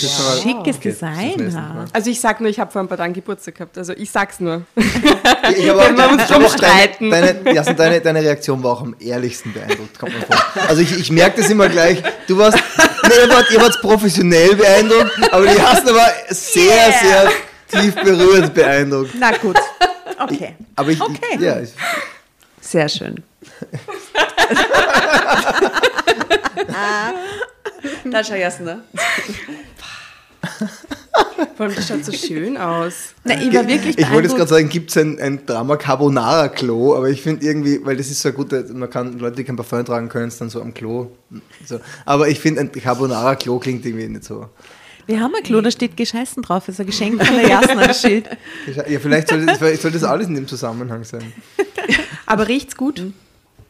[0.64, 1.88] schickes Design.
[1.94, 3.78] Also ich sag nur, ich habe vor ein paar Tagen Geburtstag gehabt.
[3.78, 4.64] Also ich sag's nur.
[5.56, 7.10] Ich habe Wenn wir uns ich drum streiten.
[7.10, 10.38] deine, Jasmin, deine, deine Reaktion war auch am ehrlichsten beeindruckt, kommt mir vor.
[10.68, 12.04] Also ich, ich merke das immer gleich.
[12.28, 12.58] Du warst,
[13.04, 17.32] nee, ihr wart, ihr wart professionell beeindruckt, aber die hast aber sehr, sehr
[17.72, 19.12] tief berührt beeindruckt.
[19.18, 19.58] Na gut.
[20.20, 20.56] Okay.
[20.76, 21.16] Aber ich, Okay.
[21.36, 21.70] ich ja, ich,
[22.62, 23.24] Sehr schön.
[28.12, 28.84] da schau erst, ne?
[31.56, 33.14] Vor allem, das schaut so schön aus.
[33.24, 36.50] Na, ich war wirklich ich wollte jetzt gerade sagen, gibt es ein, ein Drama Carbonara
[36.50, 39.56] Klo, aber ich finde irgendwie, weil das ist so gut, man kann, Leute, die kein
[39.56, 41.12] Parfum tragen, können es dann so am Klo.
[41.66, 41.80] So.
[42.06, 44.50] Aber ich finde, ein Carbonara Klo klingt irgendwie nicht so.
[45.08, 46.66] Wir haben ein Klo, da steht Gescheißen drauf.
[46.66, 48.30] Das ist ein Geschenk von der Jasna, das Schild.
[48.76, 51.34] Ja, vielleicht sollte das, vielleicht sollte das alles in dem Zusammenhang sein.
[52.26, 53.02] Aber riecht's gut?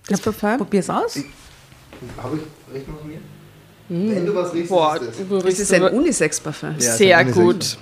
[0.07, 0.57] Das Parfum?
[0.57, 1.15] Probier's aus.
[2.17, 3.19] Habe ich recht noch mir?
[3.89, 5.27] Wenn du was riechst, Boah, ist das.
[5.29, 6.75] du Das ist ein Unisex-Parfum.
[6.79, 7.45] Ja, sehr ein gut.
[7.45, 7.77] Unisex.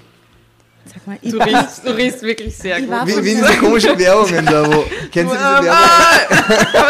[0.94, 3.08] Sag mal, ich Du riechst, du riechst wirklich sehr gut.
[3.08, 4.84] Wie, wie diese komischen Werbungen da, wo.
[5.12, 5.70] Kennst du diese Werbung?
[5.70, 6.90] Aber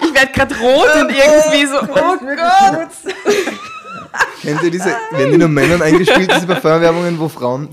[0.00, 2.88] ich, ich werde gerade rot und irgendwie so, oh Gott.
[4.42, 4.96] Kennt ihr diese.
[5.12, 7.68] Werden die nur Männern eingespielt, diese Parfumwerbungen, wo Frauen.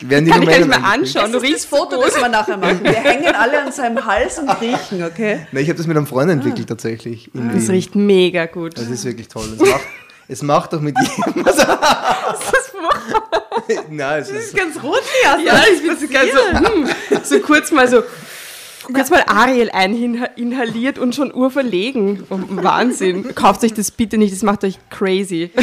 [0.00, 1.32] Werden die Kann ich gleich mal anschauen.
[1.32, 2.80] Du Das ist riechst das Foto, das wir nachher machen.
[2.84, 5.46] Wir hängen alle an seinem Hals und riechen, okay?
[5.50, 7.34] Nein, ich habe das mit einem Freund entwickelt tatsächlich.
[7.34, 7.70] in Das Wien.
[7.70, 8.78] riecht mega gut.
[8.78, 9.44] Das ist wirklich toll.
[9.58, 9.80] Es macht,
[10.28, 11.44] es macht doch mit jedem.
[11.44, 11.56] Was,
[13.90, 14.56] Nein, es ist.
[14.56, 15.42] ganz rot, Jasna.
[15.44, 16.88] Ja, ich bin so ganz so, hm,
[17.24, 18.02] so kurz mal so,
[18.94, 22.22] kurz mal Ariel eininhaliert und schon urverlegen.
[22.30, 23.34] Oh, Wahnsinn.
[23.34, 25.50] Kauft euch das bitte nicht, das macht euch crazy.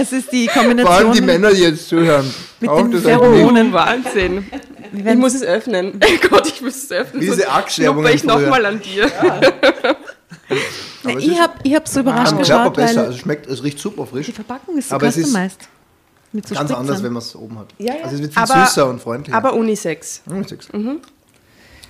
[0.00, 1.12] Es ist die Vor allem Kombination.
[1.12, 2.32] die Männer, die jetzt zuhören.
[2.60, 3.72] Mit Auch den Pheromonen.
[3.72, 4.46] Wahnsinn.
[4.92, 6.00] Ich muss es öffnen.
[6.04, 7.20] Oh Gott, ich muss es öffnen.
[7.20, 9.10] Diese schnupper ich nochmal an dir.
[9.22, 9.40] Na,
[11.10, 12.96] aber es ich habe ich hab so überrascht Körper geschaut, besser.
[13.00, 14.26] weil Also schmeckt, es riecht super frisch.
[14.26, 15.68] die Verpackung ist so Aber es ist customized.
[16.32, 16.80] Mit so Ganz Spritzern.
[16.86, 17.68] anders, wenn man es oben hat.
[17.78, 18.02] Ja, ja.
[18.04, 19.36] Also es wird viel Aber- süßer und freundlicher.
[19.36, 20.22] Aber Unisex.
[20.28, 20.68] Hm, sechs.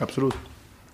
[0.01, 0.35] Absolut.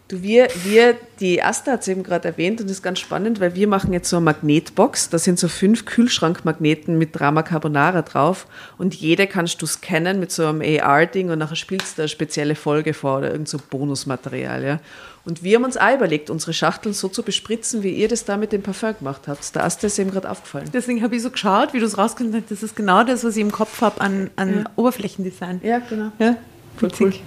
[0.09, 3.41] Du, wir, wir, die Asta hat es eben gerade erwähnt und das ist ganz spannend,
[3.41, 5.09] weil wir machen jetzt so eine Magnetbox.
[5.09, 10.31] Da sind so fünf Kühlschrankmagneten mit Drama Carbonara drauf und jede kannst du scannen mit
[10.31, 14.63] so einem AR-Ding und nachher spielst du eine spezielle Folge vor oder irgend so Bonusmaterial.
[14.63, 14.81] Ja.
[15.25, 18.37] Und wir haben uns auch überlegt, unsere Schachteln so zu bespritzen, wie ihr das da
[18.37, 19.55] mit dem Parfum gemacht habt.
[19.55, 20.69] Der Asta ist eben gerade aufgefallen.
[20.71, 22.51] Deswegen habe ich so geschaut, wie du es rausgefunden hast.
[22.51, 25.63] Das ist genau das, was ich im Kopf habe an, an Oberflächendesign.
[25.65, 26.13] Ja, genau.
[26.19, 26.37] Ja,
[26.77, 27.23] Voll witzig.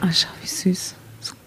[0.00, 0.96] Ah, schau, wie süß.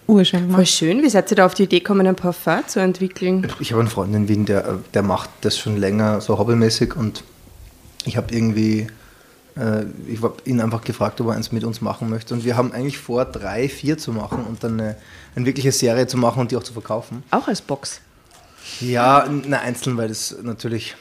[0.10, 0.68] Urschön Voll gemacht.
[0.70, 1.04] schön.
[1.04, 3.48] Wie seid ihr da auf die Idee gekommen, ein Parfum zu entwickeln?
[3.60, 7.24] Ich habe einen Freund in Wien, der, der macht das schon länger so hobbymäßig und
[8.06, 8.88] ich habe irgendwie,
[9.58, 12.58] äh, ich habe ihn einfach gefragt, ob er eins mit uns machen möchte und wir
[12.58, 14.96] haben eigentlich vor, drei, vier zu machen und dann eine,
[15.36, 17.24] eine wirkliche Serie zu machen und die auch zu verkaufen.
[17.32, 18.02] Auch als Box.
[18.82, 20.96] Ja, na, einzeln, weil das natürlich,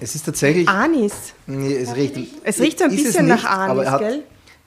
[0.00, 1.12] es ist tatsächlich, Anis.
[1.46, 4.22] nee, es riecht, Es riecht so ein bisschen nach nicht, aber Anis, hat- gell?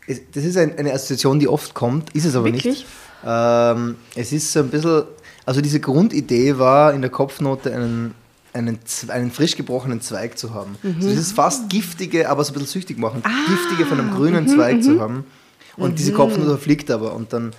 [0.08, 2.66] Es, das ist ein, eine Assoziation, die oft kommt, ist es aber Wirklich?
[2.66, 2.86] nicht.
[3.26, 5.04] Ähm, es ist so ein bisschen,
[5.46, 8.16] also diese Grundidee war in der Kopfnote einen,
[8.54, 8.80] einen,
[9.10, 10.78] einen frisch gebrochenen Zweig zu haben.
[10.84, 11.02] Mhm.
[11.02, 13.22] So dieses fast giftige, aber so ein bisschen süchtig machen.
[13.24, 15.26] Ah, Giftige von einem grünen mhm, Zweig zu haben.
[15.78, 17.54] Und diese Kopfnote fliegt aber und dann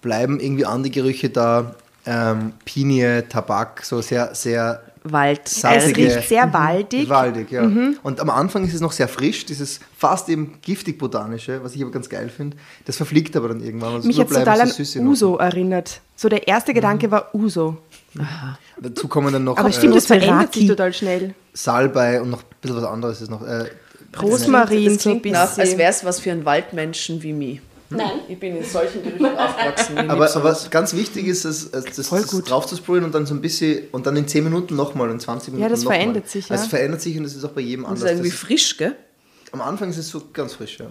[0.00, 1.74] bleiben irgendwie andere Gerüche da.
[2.06, 5.42] Ähm, Pinie, Tabak, so sehr, sehr Wald.
[5.44, 6.06] Es salzige.
[6.14, 7.08] riecht sehr waldig.
[7.10, 7.62] Waldig, ja.
[7.62, 7.98] Mhm.
[8.02, 11.90] Und am Anfang ist es noch sehr frisch, dieses fast eben giftig-botanische, was ich aber
[11.90, 12.56] ganz geil finde.
[12.86, 13.94] Das verfliegt aber dann irgendwann.
[13.94, 15.06] Also Mich hat total an so Noten.
[15.08, 16.00] Uso erinnert.
[16.16, 17.76] So der erste Gedanke war Uso.
[18.80, 21.34] Dazu kommen dann noch Aber äh, stimmt, das verändert sich total schnell.
[21.52, 23.42] Salbei und noch ein bisschen was anderes ist noch.
[23.46, 23.66] Äh,
[24.20, 25.78] Rosmarin Das so ein klingt nach, als bisschen.
[25.78, 27.60] wäre es was für einen Waldmenschen wie mich.
[27.96, 28.20] Nein.
[28.28, 29.92] Ich bin in solchen Gerüchen aufgewachsen.
[29.94, 30.70] Ich aber, aber sowas.
[30.70, 31.70] ganz wichtig ist, das,
[32.06, 32.50] Voll das gut.
[32.50, 35.20] drauf zu sprühen und dann so ein bisschen und dann in 10 Minuten nochmal und
[35.20, 35.98] 20 Minuten Ja, das nochmal.
[35.98, 36.52] verändert sich, ja.
[36.52, 38.02] Also es verändert sich und es ist auch bei jedem Das anders.
[38.04, 38.96] ist irgendwie Das ist, frisch, gell?
[39.52, 40.86] am Anfang ist es so ganz frisch, ja.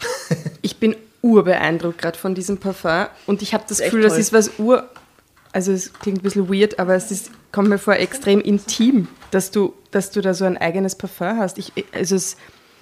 [0.62, 4.32] Ich bin urbeeindruckt gerade von diesem Parfum und ich habe das echt Gefühl, das ist
[4.32, 4.88] was ur...
[5.54, 9.50] Also es klingt ein bisschen weird, aber es ist, kommt mir vor extrem intim, dass
[9.50, 11.58] du, dass du da so ein eigenes Parfum hast.
[11.58, 12.36] Ich, also es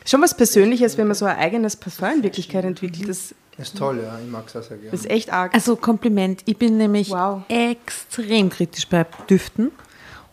[0.05, 3.09] schon was Persönliches, wenn man so ein eigenes Parfum in Wirklichkeit entwickelt.
[3.09, 4.19] Das Ist toll, ja.
[4.25, 4.95] Ich mag es auch sehr gerne.
[4.95, 5.53] ist echt arg.
[5.55, 6.43] Also Kompliment.
[6.47, 7.43] Ich bin nämlich Wow.
[7.49, 9.71] extrem kritisch bei Düften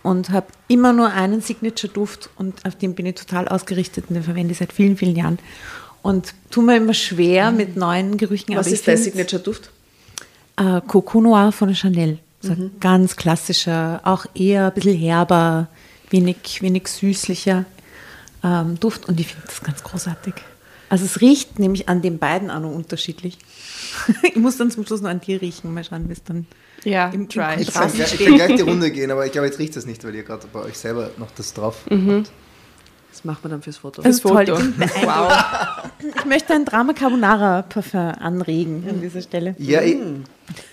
[0.03, 4.23] und habe immer nur einen Signature-Duft und auf den bin ich total ausgerichtet und den
[4.23, 5.39] verwende ich seit vielen, vielen Jahren.
[6.01, 8.55] Und tun mir immer schwer mit neuen Gerüchen.
[8.55, 9.71] Was ist dein Signature-Duft?
[10.55, 12.19] Äh, Coco Noir von Chanel.
[12.39, 15.67] So ein ganz klassischer, auch eher ein bisschen herber,
[16.11, 17.65] wenig, wenig süßlicher
[18.47, 19.07] ähm, Duft.
[19.07, 20.33] Und ich finde das ganz großartig.
[20.89, 23.37] Also es riecht nämlich an den beiden auch noch unterschiedlich.
[24.23, 25.73] ich muss dann zum Schluss noch an dir riechen.
[25.73, 26.45] Mal schauen, wie es dann
[26.83, 27.55] Ja, im, im try.
[27.59, 30.03] Ich kann, ich kann gleich die Runde gehen, aber ich glaube, jetzt riecht das nicht,
[30.05, 32.31] weil ihr gerade bei euch selber noch das drauf habt.
[33.11, 34.03] Das machen wir dann fürs Foto.
[34.03, 34.45] Das toll.
[34.45, 34.59] Foto.
[34.59, 35.89] Ich, beeindruckt.
[36.19, 39.55] ich möchte ein Drama Carbonara Parfum anregen an dieser Stelle.
[39.57, 39.97] Ja, ich,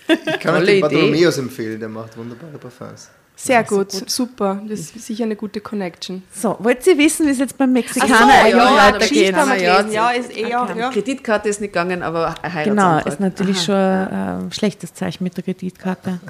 [0.08, 0.80] ich kann euch den.
[0.82, 3.08] Bartholomeus empfehlen, der macht wunderbare Parfums.
[3.37, 4.62] Sehr gut, super.
[4.68, 6.22] Das ist sicher eine gute Connection.
[6.32, 9.62] So, wollt ihr wissen, wie es jetzt beim Mexikaner Ach so, eigentlich ja, weitergeht?
[9.62, 9.87] Ja.
[9.89, 10.91] Ja, ist eh, ja, ja.
[10.91, 13.07] Kreditkarte ist nicht gegangen, aber ein Genau, Heiratsantrag.
[13.07, 16.20] ist natürlich schon ein äh, schlechtes Zeichen mit der Kreditkarte.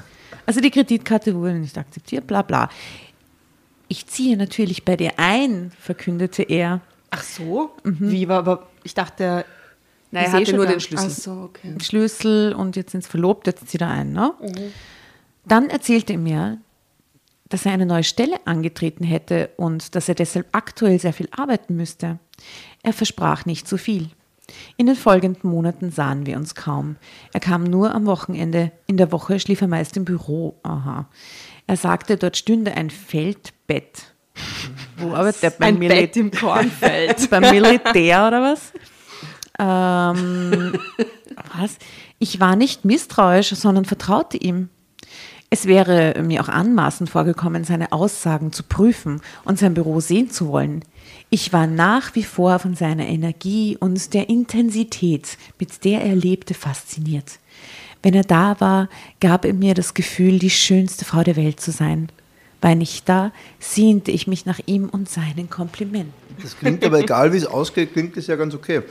[0.47, 2.69] Also die Kreditkarte wurde nicht akzeptiert, bla bla.
[3.87, 6.81] Ich ziehe natürlich bei dir ein, verkündete er.
[7.11, 7.71] Ach so?
[7.83, 9.45] Wie war aber, ich dachte,
[10.11, 10.71] Nein, er ist eh hatte schon nur da.
[10.71, 11.07] den Schlüssel.
[11.11, 11.75] Ach so, okay.
[11.81, 14.11] Schlüssel und jetzt sind sie verlobt, jetzt zieht er ein.
[14.11, 14.33] Ne?
[15.45, 16.57] Dann erzählte er mir,
[17.49, 21.75] dass er eine neue Stelle angetreten hätte und dass er deshalb aktuell sehr viel arbeiten
[21.75, 22.19] müsste.
[22.83, 24.09] Er versprach nicht zu viel.
[24.77, 26.97] In den folgenden Monaten sahen wir uns kaum.
[27.33, 28.71] Er kam nur am Wochenende.
[28.87, 30.59] In der Woche schlief er meist im Büro.
[30.63, 31.07] Aha.
[31.67, 34.13] Er sagte, dort stünde ein Feldbett.
[34.97, 37.29] Wo arbeitet der beim Ein Mili- Bett im Kornfeld.
[37.29, 38.71] beim Militär oder was?
[39.57, 40.77] Ähm,
[41.57, 41.77] was?
[42.19, 44.67] Ich war nicht misstrauisch, sondern vertraute ihm.
[45.49, 50.47] Es wäre mir auch anmaßend vorgekommen, seine Aussagen zu prüfen und sein Büro sehen zu
[50.47, 50.83] wollen.
[51.29, 56.53] Ich war nach wie vor von seiner Energie und der Intensität, mit der er lebte,
[56.53, 57.39] fasziniert.
[58.01, 58.89] Wenn er da war,
[59.19, 62.09] gab er mir das Gefühl, die schönste Frau der Welt zu sein.
[62.61, 66.13] War nicht da, sehnte ich mich nach ihm und seinen Komplimenten.
[66.41, 68.81] Das klingt aber, egal wie es ausgeht, klingt das ja ganz okay.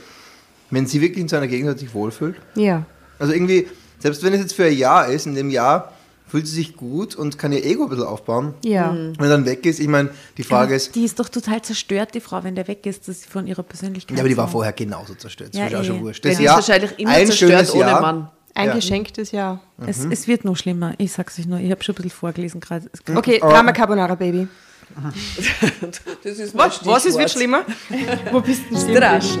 [0.71, 2.35] Wenn sie wirklich in seiner Gegenwart sich wohlfühlt.
[2.55, 2.85] Ja.
[3.19, 3.67] Also irgendwie,
[3.99, 5.93] selbst wenn es jetzt für ein Jahr ist, in dem Jahr
[6.27, 8.53] fühlt sie sich gut und kann ihr Ego ein bisschen aufbauen.
[8.63, 8.91] Ja.
[8.93, 12.13] Wenn er dann weg ist, ich meine, die Frage ist, Die ist doch total zerstört,
[12.15, 14.17] die Frau, wenn der weg ist, dass sie von ihrer Persönlichkeit.
[14.17, 15.49] ja, aber die war vorher genauso zerstört.
[15.53, 15.85] Das Ja, ist auch eh.
[15.85, 16.23] schon wurscht.
[16.23, 18.01] Der Das ist Jahr, wahrscheinlich immer ein zerstört ohne Jahr.
[18.01, 18.29] Mann.
[18.57, 18.75] Ein Ja.
[18.75, 19.61] geschenktes Jahr.
[19.85, 20.93] Es, es wird noch schlimmer.
[20.97, 21.59] Ich sag's euch nur.
[21.59, 22.89] Ich habe schon ein bisschen vorgelesen gerade.
[23.03, 24.47] Klingt- Okay, Aber- Drama Carbonara, Baby.
[26.23, 27.63] Das ist Was, was ist wird schlimmer?
[28.31, 29.35] Wo bist du denn Drasch,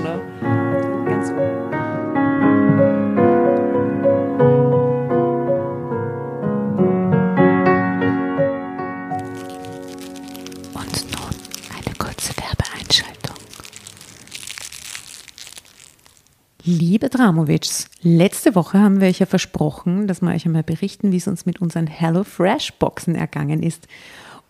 [16.67, 21.17] Liebe Dramovics, letzte Woche haben wir euch ja versprochen, dass wir euch einmal berichten, wie
[21.17, 23.87] es uns mit unseren HelloFresh-Boxen ergangen ist.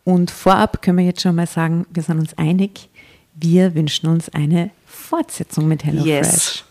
[0.06, 2.88] Und vorab können wir jetzt schon mal sagen, wir sind uns einig,
[3.34, 6.08] wir wünschen uns eine Fortsetzung mit HelloFresh.
[6.08, 6.64] Yes.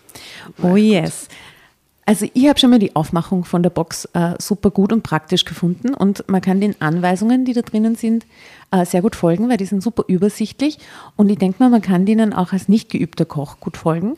[0.63, 1.29] Oh yes.
[2.07, 5.45] Also ich habe schon mal die Aufmachung von der Box äh, super gut und praktisch
[5.45, 8.25] gefunden und man kann den Anweisungen, die da drinnen sind,
[8.71, 10.79] äh, sehr gut folgen, weil die sind super übersichtlich
[11.17, 14.17] und ich denke mal, man kann denen auch als nicht geübter Koch gut folgen.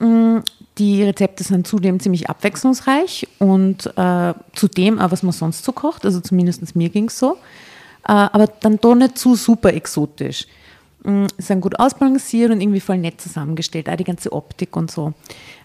[0.00, 0.38] Mm,
[0.78, 6.04] Die Rezepte sind zudem ziemlich abwechslungsreich und äh, zudem auch, was man sonst so kocht,
[6.04, 7.32] also zumindest mir ging es so,
[8.08, 10.46] äh, aber dann doch nicht zu super exotisch.
[11.02, 15.12] Mm, sind gut ausbalanciert und irgendwie voll nett zusammengestellt, auch die ganze Optik und so.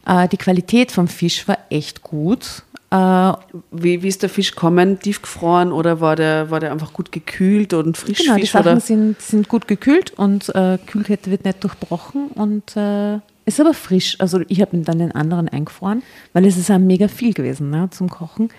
[0.05, 2.63] Äh, die Qualität vom Fisch war echt gut.
[2.91, 3.33] Äh,
[3.71, 4.99] Wie, wie ist der Fisch kommen?
[4.99, 8.51] Tiefgefroren oder war der, war der einfach gut gekühlt und frisch genau, die Fisch?
[8.51, 8.79] Sachen Oder?
[8.79, 14.15] sind, sind gut gekühlt und äh, Kühlkette wird nicht durchbrochen und äh, ist aber frisch.
[14.19, 17.89] Also ich habe dann den anderen eingefroren, weil es ist auch mega viel gewesen ne,
[17.91, 18.49] zum Kochen.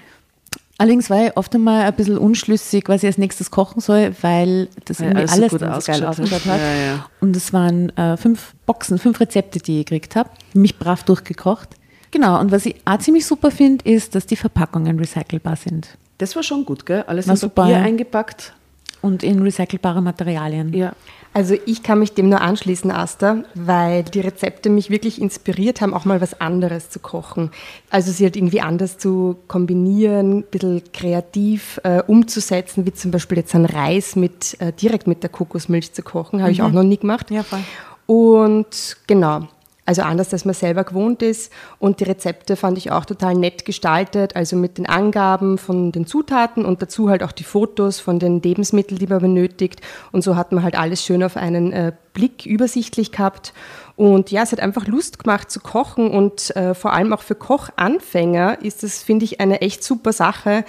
[0.78, 4.68] Allerdings war ich oft einmal ein bisschen unschlüssig, was ich als nächstes kochen soll, weil
[4.84, 6.60] das Weil irgendwie alles so alles gut dann so geil ausgeschaut hat.
[6.60, 7.06] Ja, ja.
[7.20, 10.28] Und es waren äh, fünf Boxen, fünf Rezepte, die ich gekriegt habe.
[10.52, 11.70] Mich brav durchgekocht.
[12.10, 15.96] Genau, und was ich auch ziemlich super finde, ist, dass die Verpackungen recycelbar sind.
[16.18, 17.04] Das war schon gut, gell?
[17.06, 17.82] Alles War in super, Papier ja.
[17.82, 18.54] eingepackt.
[19.02, 20.72] Und in recycelbare Materialien.
[20.72, 20.92] Ja.
[21.36, 25.92] Also ich kann mich dem nur anschließen, Asta, weil die Rezepte mich wirklich inspiriert haben,
[25.92, 27.50] auch mal was anderes zu kochen.
[27.90, 33.36] Also sie halt irgendwie anders zu kombinieren, ein bisschen kreativ äh, umzusetzen, wie zum Beispiel
[33.36, 36.84] jetzt einen Reis mit, äh, direkt mit der Kokosmilch zu kochen, habe ich auch noch
[36.84, 37.30] nie gemacht.
[37.30, 37.60] Ja, voll.
[38.06, 39.46] Und genau,
[39.86, 41.52] also anders, als man selber gewohnt ist.
[41.78, 46.06] Und die Rezepte fand ich auch total nett gestaltet, also mit den Angaben von den
[46.06, 49.80] Zutaten und dazu halt auch die Fotos von den Lebensmitteln, die man benötigt.
[50.12, 53.52] Und so hat man halt alles schön auf einen äh, Blick übersichtlich gehabt.
[53.94, 57.34] Und ja, es hat einfach Lust gemacht zu kochen und äh, vor allem auch für
[57.34, 60.64] Kochanfänger ist das, finde ich, eine echt super Sache.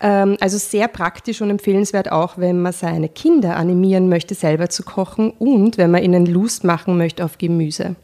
[0.00, 4.82] Ähm, also sehr praktisch und empfehlenswert auch, wenn man seine Kinder animieren möchte, selber zu
[4.82, 7.94] kochen und wenn man ihnen Lust machen möchte auf Gemüse.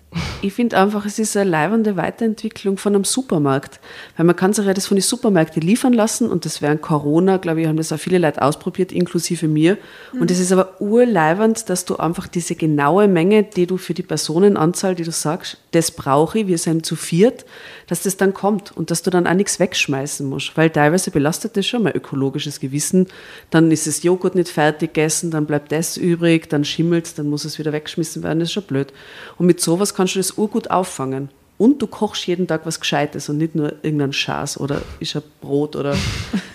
[0.40, 3.78] Ich finde einfach, es ist eine leibende Weiterentwicklung von einem Supermarkt.
[4.16, 7.36] Weil man kann sich ja das von den Supermärkten liefern lassen und das während Corona,
[7.36, 9.76] glaube ich, haben das auch viele Leute ausprobiert, inklusive mir.
[10.18, 12.54] Und es ist aber urleibend, dass du einfach diese
[12.88, 16.86] genaue Menge, die du für die Personenanzahl, die du sagst, das brauche ich, wir sind
[16.86, 17.44] zu viert,
[17.86, 20.56] dass das dann kommt und dass du dann auch nichts wegschmeißen musst.
[20.56, 23.08] Weil teilweise belastet das schon mein ökologisches Gewissen.
[23.50, 27.44] Dann ist das Joghurt nicht fertig gegessen, dann bleibt das übrig, dann schimmelt dann muss
[27.44, 28.92] es wieder weggeschmissen werden, das ist schon blöd.
[29.36, 31.28] Und mit sowas kannst du das urgut auffangen.
[31.58, 35.22] Und du kochst jeden Tag was Gescheites und nicht nur irgendeinen Schaß oder ist ein
[35.40, 35.96] Brot oder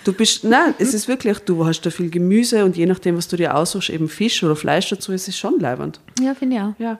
[0.04, 3.28] du bist, nein, es ist wirklich, du hast da viel Gemüse und je nachdem, was
[3.28, 6.00] du dir aussuchst, eben Fisch oder Fleisch dazu, ist es schon leibend.
[6.20, 6.72] Ja, finde ich auch.
[6.78, 6.98] Ja.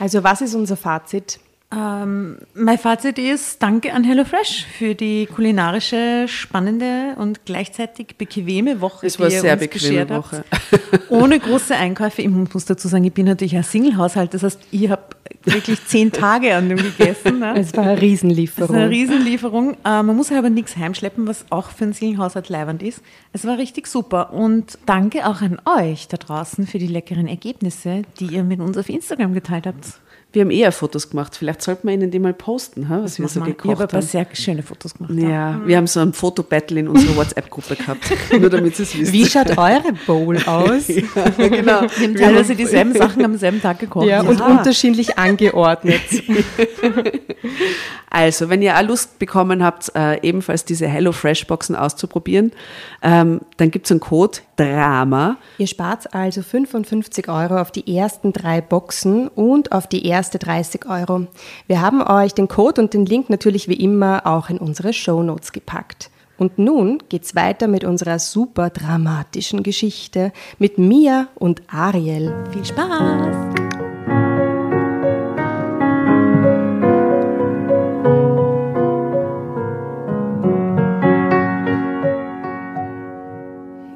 [0.00, 1.38] Also was ist unser Fazit?
[1.74, 9.06] Ähm, mein Fazit ist, danke an HelloFresh für die kulinarische, spannende und gleichzeitig bequeme Woche,
[9.06, 10.08] Es war die sehr uns bequeme.
[10.10, 10.44] Woche.
[11.08, 12.22] Ohne große Einkäufe.
[12.22, 14.34] Ich muss dazu sagen, ich bin natürlich ein Single-Haushalt.
[14.34, 15.02] Das heißt, ich habe
[15.44, 17.40] wirklich zehn Tage an dem gegessen.
[17.40, 17.54] Ne?
[17.58, 18.74] Es war eine Riesenlieferung.
[18.74, 19.74] ist eine Riesenlieferung.
[19.84, 23.02] Äh, man muss aber nichts heimschleppen, was auch für einen Single-Haushalt leibend ist.
[23.32, 24.32] Es war richtig super.
[24.32, 28.76] Und danke auch an euch da draußen für die leckeren Ergebnisse, die ihr mit uns
[28.76, 30.00] auf Instagram geteilt habt.
[30.34, 31.36] Wir haben eher Fotos gemacht.
[31.36, 33.52] Vielleicht sollten wir ihnen die mal posten, ha, was wir so wir.
[33.52, 34.06] gekocht ich habe ein paar haben.
[34.06, 35.14] sehr schöne Fotos gemacht.
[35.14, 38.00] Ja, wir haben so ein Fotobattle in unserer WhatsApp-Gruppe gehabt.
[38.40, 39.12] Nur damit es wisst.
[39.12, 40.88] Wie schaut eure Bowl aus?
[40.88, 41.82] genau.
[41.82, 44.06] Wir haben teilweise dieselben Sachen am selben Tag gekocht.
[44.08, 46.02] Ja, und unterschiedlich angeordnet.
[48.14, 52.52] Also, wenn ihr auch Lust bekommen habt, äh, ebenfalls diese HelloFresh-Boxen auszuprobieren,
[53.02, 55.36] ähm, dann gibt es einen Code DRAMA.
[55.58, 60.86] Ihr spart also 55 Euro auf die ersten drei Boxen und auf die erste 30
[60.86, 61.26] Euro.
[61.66, 65.52] Wir haben euch den Code und den Link natürlich wie immer auch in unsere Shownotes
[65.52, 66.10] gepackt.
[66.38, 72.34] Und nun geht's weiter mit unserer super dramatischen Geschichte mit Mia und Ariel.
[72.52, 73.36] Viel Spaß!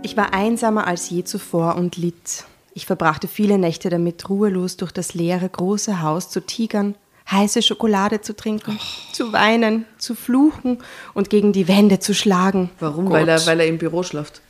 [0.02, 2.44] Ich war einsamer als je zuvor und litt.
[2.78, 6.94] Ich verbrachte viele Nächte damit, ruhelos durch das leere große Haus zu tigern,
[7.28, 8.78] heiße Schokolade zu trinken,
[9.12, 10.78] zu weinen, zu fluchen
[11.12, 12.70] und gegen die Wände zu schlagen.
[12.78, 13.06] Warum?
[13.06, 13.14] Gott.
[13.14, 14.40] Weil er, weil er im Büro schlaft.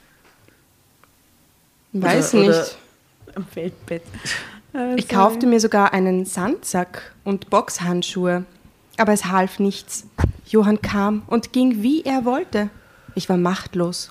[1.95, 2.79] Weiß oder- nicht.
[3.35, 4.03] Am Feldbett.
[4.97, 8.45] Ich kaufte mir sogar einen Sandsack und Boxhandschuhe.
[8.99, 10.07] Aber es half nichts.
[10.47, 12.69] Johann kam und ging, wie er wollte.
[13.15, 14.11] Ich war machtlos.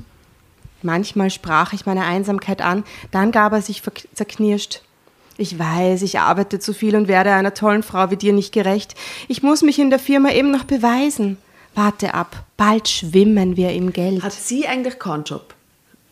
[0.82, 3.82] Manchmal sprach ich meine Einsamkeit an, dann gab er sich
[4.14, 4.82] zerknirscht.
[5.40, 8.96] Ich weiß, ich arbeite zu viel und werde einer tollen Frau wie dir nicht gerecht.
[9.28, 11.38] Ich muss mich in der Firma eben noch beweisen.
[11.76, 14.24] Warte ab, bald schwimmen wir im Geld.
[14.24, 15.54] Hat sie eigentlich keinen Job?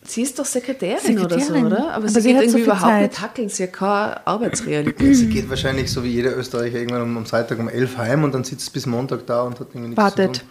[0.04, 1.66] Sie ist doch Sekretärin, oder so, Sekretärin.
[1.66, 1.78] oder?
[1.88, 3.10] Aber, Aber sie, sie geht hat irgendwie so viel überhaupt Zeit.
[3.10, 3.48] nicht hackeln.
[3.48, 5.16] Sie hat keine Arbeitsrealität.
[5.16, 8.32] Sie geht wahrscheinlich so wie jeder Österreicher irgendwann um, am Freitag um 11 heim und
[8.32, 10.36] dann sitzt bis Montag da und hat irgendwie nichts Wartet.
[10.36, 10.50] zu tun.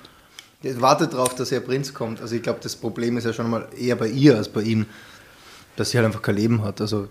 [0.78, 2.22] Wartet darauf, dass ihr Prinz kommt.
[2.22, 4.86] Also ich glaube, das Problem ist ja schon mal eher bei ihr als bei ihm,
[5.76, 6.80] dass sie halt einfach kein Leben hat.
[6.80, 7.08] Also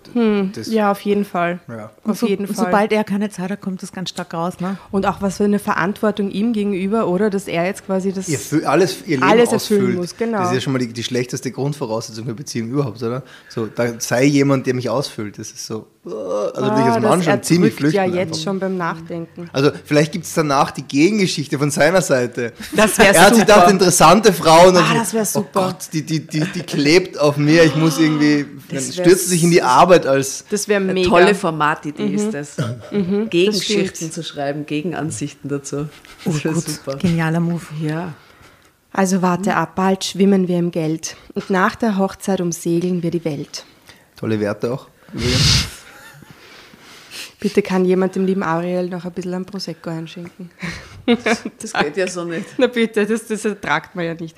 [0.55, 1.61] das, Ja, auf jeden Fall.
[1.69, 1.91] Ja.
[2.03, 2.65] Auf so, jeden Fall.
[2.65, 4.61] Sobald er keine Zeit hat, kommt das ganz stark raus.
[4.61, 4.79] Ne?
[4.91, 7.29] Und auch was für eine Verantwortung ihm gegenüber, oder?
[7.29, 8.29] Dass er jetzt quasi das.
[8.29, 9.97] ihr alles, ihr Leben Alles erfüllen ausfüllt.
[9.97, 10.39] muss, genau.
[10.39, 13.23] Das ist ja schon mal die, die schlechteste Grundvoraussetzung für Beziehung überhaupt, oder?
[13.49, 15.39] So, da sei jemand, der mich ausfüllt.
[15.39, 16.19] Das ist so, also
[16.61, 17.97] Ah, dich als Mann das schon ziemlich flüchten.
[17.97, 18.43] ja jetzt einfach.
[18.45, 19.49] schon beim Nachdenken.
[19.55, 22.53] Also vielleicht gibt es danach die Gegengeschichte von seiner Seite.
[22.77, 23.55] Das wär Er hat sich super.
[23.55, 24.69] gedacht, interessante Frau.
[24.69, 25.49] Und dann Ah, das wär super.
[25.55, 27.65] Oh Gott, die, die, die, die klebt auf mir.
[27.65, 30.45] Ich muss irgendwie, dann Das wär stürzt sie sich in die Arbeit als...
[30.51, 31.09] Das wäre Eine mega.
[31.09, 32.57] tolle Formatidee ist das.
[33.31, 34.13] Gegengeschichten stimmt.
[34.13, 35.89] zu schreiben, Gegenansichten dazu.
[36.25, 36.97] Das wäre Gut, super.
[36.97, 37.63] genialer Move.
[37.81, 38.13] Ja.
[38.93, 41.17] Also warte ab, bald schwimmen wir im Geld.
[41.35, 43.65] Und nach der Hochzeit umsegeln wir die Welt.
[44.17, 44.87] Tolle Werte auch.
[45.13, 45.65] übrigens.
[47.45, 50.51] Bitte kann jemand dem lieben Ariel noch ein bisschen am Prosecco einschenken.
[51.07, 52.47] Das geht ja so nicht.
[52.57, 54.35] Na bitte, das, das ertragt man ja nicht.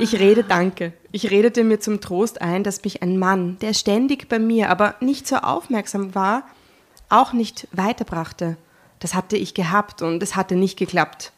[0.00, 0.94] Ich rede Danke.
[1.12, 4.94] Ich redete mir zum Trost ein, dass mich ein Mann, der ständig bei mir, aber
[5.00, 6.44] nicht so aufmerksam war,
[7.10, 8.56] auch nicht weiterbrachte.
[9.00, 11.32] Das hatte ich gehabt und es hatte nicht geklappt.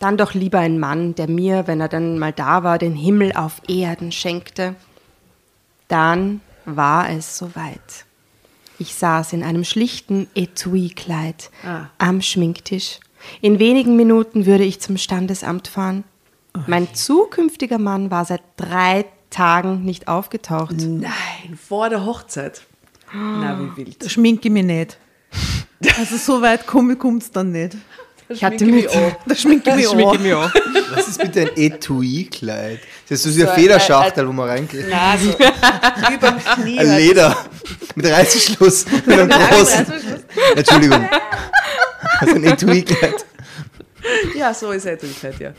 [0.00, 3.32] Dann doch lieber ein Mann, der mir, wenn er dann mal da war, den Himmel
[3.32, 4.74] auf Erden schenkte.
[5.88, 8.04] Dann war es soweit.
[8.78, 11.86] Ich saß in einem schlichten Etui-Kleid Ah.
[11.98, 13.00] am Schminktisch.
[13.40, 16.04] In wenigen Minuten würde ich zum Standesamt fahren.
[16.66, 20.74] Mein zukünftiger Mann war seit drei Tagen nicht aufgetaucht.
[20.78, 22.62] Nein, vor der Hochzeit.
[23.12, 24.10] Na, wie wild.
[24.10, 24.98] Schminke ich mich nicht.
[25.98, 27.76] Also so weit kommt es dann nicht.
[28.30, 28.88] Ich hatte mit,
[29.26, 29.96] Da schminke ich mich an.
[30.22, 30.52] mich an.
[30.94, 32.80] Was ist bitte ein Etui-Kleid?
[33.08, 34.86] Das ist so wie So ein ein- Federschachtel, wo man reingeht.
[34.90, 35.30] Na, so
[36.14, 36.78] über dem Knie.
[36.78, 37.00] Ein halt.
[37.00, 37.36] Leder
[37.94, 39.86] mit Reißverschluss, mit einem großen.
[40.56, 41.08] Entschuldigung.
[42.20, 43.24] Also ein Etui-Kleid.
[44.36, 45.50] Ja, so ist Edelkleid, ja.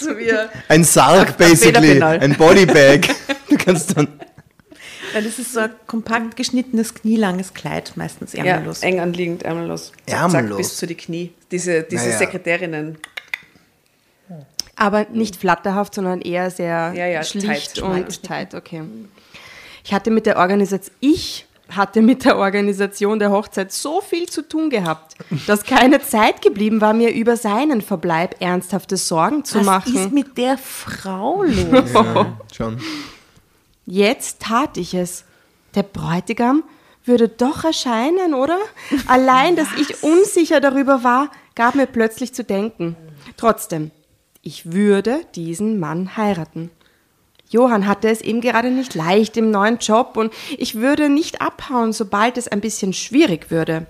[0.00, 2.02] so wie ein, Ein Sarg, basically.
[2.02, 3.08] Ein Bodybag.
[3.48, 4.08] Du kannst dann.
[5.12, 8.82] Weil das ist so ein kompakt geschnittenes, knielanges Kleid, meistens ja, ärmellos.
[8.82, 9.92] eng anliegend, ärmellos.
[10.06, 10.56] Zack, Ärmellos.
[10.58, 11.32] bis zu die Knie.
[11.50, 12.18] Diese, diese Naja.
[12.18, 12.98] Sekretärinnen.
[14.76, 18.82] Aber nicht flatterhaft, sondern eher sehr Ja, ja, schlicht tight, und tight, okay.
[19.84, 24.42] Ich hatte mit der Organisation, ich hatte mit der Organisation der Hochzeit so viel zu
[24.42, 29.66] tun gehabt, dass keine Zeit geblieben war, mir über seinen Verbleib ernsthafte Sorgen zu Was
[29.66, 29.96] machen.
[29.96, 31.90] ist mit der Frau los?
[32.56, 32.78] Schon.
[33.90, 35.24] Jetzt tat ich es.
[35.74, 36.62] Der Bräutigam
[37.04, 38.58] würde doch erscheinen, oder?
[39.08, 42.94] Allein, dass ich unsicher darüber war, gab mir plötzlich zu denken.
[43.36, 43.90] Trotzdem,
[44.42, 46.70] ich würde diesen Mann heiraten.
[47.48, 51.92] Johann hatte es eben gerade nicht leicht im neuen Job und ich würde nicht abhauen,
[51.92, 53.86] sobald es ein bisschen schwierig würde.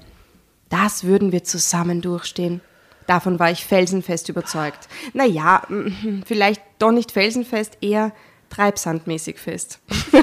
[0.70, 2.62] Das würden wir zusammen durchstehen.
[3.06, 4.88] Davon war ich felsenfest überzeugt.
[5.12, 8.12] Naja, mm, vielleicht doch nicht felsenfest, eher
[8.50, 9.78] treibsandmäßig fest.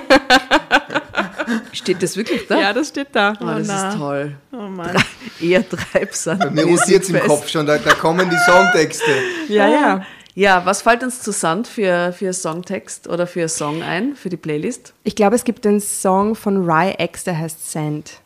[1.71, 2.73] Steht das wirklich da?
[2.73, 3.33] das steht da.
[3.39, 3.89] Oh, das na.
[3.89, 4.35] ist toll.
[4.51, 4.95] Oh Mann.
[5.39, 6.53] Eher Treibsand.
[6.53, 9.11] Mir rotiert es im Kopf schon, da, da kommen die Songtexte.
[9.47, 10.05] Ja, ja.
[10.35, 14.37] Ja, was fällt uns zu Sand für, für Songtext oder für Song ein, für die
[14.37, 14.93] Playlist?
[15.03, 18.19] Ich glaube, es gibt einen Song von Rye X, der heißt Sand.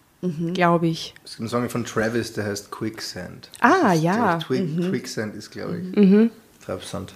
[0.54, 1.14] Glaube ich.
[1.24, 3.50] Es gibt einen Song von Travis, der heißt Quicksand.
[3.60, 4.38] Ah, ist, ja.
[4.40, 6.30] ich, Twi- Quicksand ist, glaube ich,
[6.66, 7.14] Treibsand.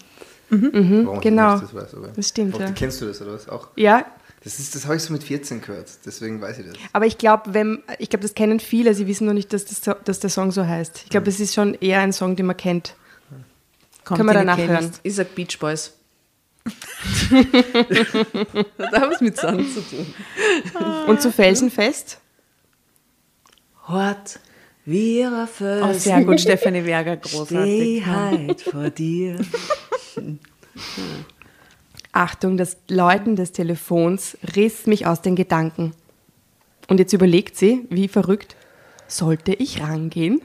[0.49, 1.53] Warum ich genau.
[1.53, 2.71] nicht das weiß, aber Das stimmt, Ob- ja.
[2.71, 3.49] Kennst du das oder was?
[3.49, 3.69] Auch?
[3.75, 4.05] Ja,
[4.43, 6.75] Das, ist- das habe ich so mit 14 gehört, deswegen weiß ich das.
[6.93, 9.81] aber ich glaube, wenn ich glaube, das kennen viele, sie wissen nur nicht, dass, das,
[10.03, 11.01] dass der Song so heißt.
[11.05, 12.95] Ich glaube, es ist schon eher ein Song, den man kennt.
[14.03, 14.91] Kommt Können wir danach hören.
[15.01, 15.93] Ich sag Beach Boys.
[18.77, 20.05] das hat was mit Sand zu tun.
[21.07, 22.19] Und zu Felsenfest?
[23.87, 24.39] Hort,
[24.85, 28.03] wir Oh, Felsen, sehr gut, Stefanie Berger, großartig.
[28.03, 29.39] Freiheit vor dir.
[32.11, 35.93] Achtung, das Läuten des Telefons riss mich aus den Gedanken.
[36.87, 38.55] Und jetzt überlegt sie, wie verrückt,
[39.07, 40.41] sollte ich rangehen?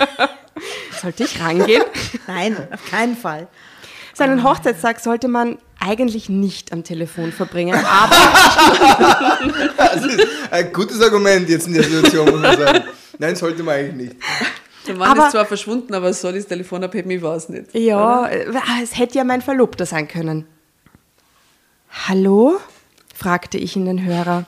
[1.00, 1.82] sollte ich rangehen?
[2.26, 3.48] Nein, auf keinen Fall.
[4.14, 8.16] Seinen Hochzeitstag sollte man eigentlich nicht am Telefon verbringen, aber
[9.76, 12.84] Das ist ein gutes Argument jetzt in der Situation, muss man sagen.
[13.18, 14.16] Nein, sollte man eigentlich nicht.
[14.86, 17.74] Der Mann Aber- ist zwar verschwunden, aber so das Telefon abheben, ich weiß nicht.
[17.74, 18.46] ja, äh,
[18.82, 20.46] es hätte ja mein Verlobter sein können.
[22.08, 22.58] Hallo?
[23.14, 24.46] fragte ich in den Hörer.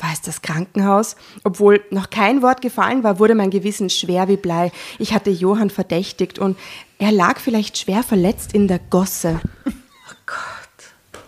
[0.00, 1.16] War es das Krankenhaus?
[1.44, 4.70] Obwohl noch kein Wort gefallen war, wurde mein Gewissen schwer wie Blei.
[4.98, 6.58] Ich hatte Johann verdächtigt und
[6.98, 9.40] er lag vielleicht schwer verletzt in der Gosse.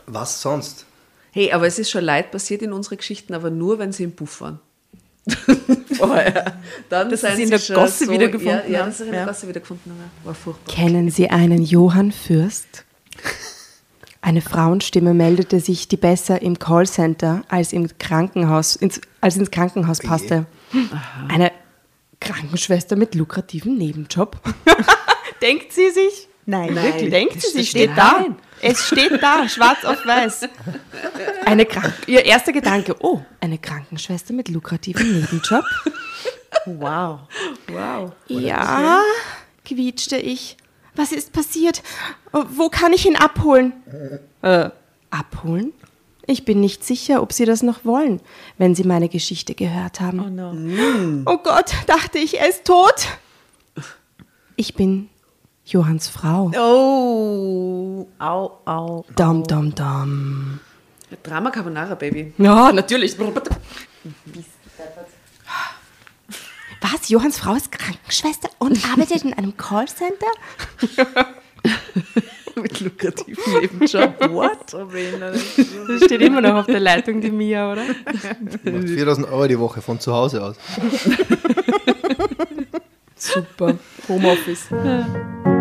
[0.07, 0.85] Was sonst?
[1.33, 4.13] Hey, aber es ist schon Leid passiert in unseren Geschichten, aber nur, wenn sie im
[4.15, 4.61] Puff waren.
[5.95, 6.59] Vorher.
[6.89, 9.27] Dann Dass sie sind sie in der Gosse wiedergefunden ja, ja, sie in der Ja.
[9.27, 10.11] Gosse wiedergefunden haben.
[10.25, 10.75] War furchtbar.
[10.75, 12.85] Kennen Sie einen Johann Fürst?
[14.21, 20.01] Eine Frauenstimme meldete sich, die besser im Callcenter als im Krankenhaus, ins, als ins Krankenhaus
[20.01, 20.47] passte.
[21.29, 21.53] Eine
[22.21, 24.41] Krankenschwester mit lukrativem Nebenjob.
[25.43, 26.29] Denkt sie sich?
[26.45, 26.85] Nein, Nein.
[26.85, 27.11] wirklich.
[27.11, 27.71] Denkt sie sich?
[27.71, 28.21] steht Steht da.
[28.21, 28.37] Nein.
[28.63, 30.49] Es steht da, schwarz auf weiß.
[31.45, 35.65] Eine Krank Ihr erster Gedanke, oh, eine Krankenschwester mit lukrativem Nebenjob?
[36.67, 37.21] Wow.
[37.69, 38.13] Wow.
[38.29, 39.01] Ja,
[39.65, 40.57] quietschte ich.
[40.95, 41.83] Was ist passiert?
[42.33, 43.73] Oh, Wo kann ich ihn abholen?
[44.43, 44.71] Äh,
[45.11, 45.73] abholen?
[46.27, 48.21] Ich bin nicht sicher, ob Sie das noch wollen,
[48.59, 50.21] wenn Sie meine Geschichte gehört haben.
[50.21, 51.23] Oh no.
[51.27, 53.07] Oh Gott, dachte ich, er ist tot.
[54.57, 55.09] Ich bin
[55.67, 56.53] Johanns Frau.
[56.57, 59.05] Oh, au, au.
[59.17, 60.61] Dom, dom, dom.
[61.25, 62.33] Drama Carbonara, Baby.
[62.39, 63.17] Ja, natürlich.
[66.81, 67.09] Was?
[67.09, 70.27] Johanns Frau ist Krankenschwester und arbeitet in einem Callcenter?
[72.55, 74.21] Mit lukrativen Nebenjob.
[74.31, 74.73] What?
[75.89, 77.83] Das steht immer noch auf der Leitung, die Mia, oder?
[77.85, 80.57] Macht 4000 Euro die Woche von zu Hause aus.
[83.17, 83.79] Super.
[84.09, 84.71] Homeoffice.
[84.71, 85.56] In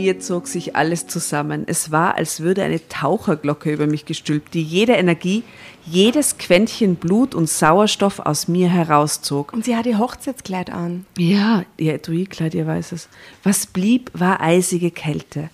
[0.00, 1.64] mir zog sich alles zusammen.
[1.66, 5.44] Es war, als würde eine Taucherglocke über mich gestülpt, die jede Energie,
[5.84, 9.52] jedes Quäntchen Blut und Sauerstoff aus mir herauszog.
[9.52, 11.04] Und sie hat ihr Hochzeitskleid an.
[11.18, 13.08] Ja, ihr Etui-Kleid, ihr weißes.
[13.42, 15.50] Was blieb, war eisige Kälte.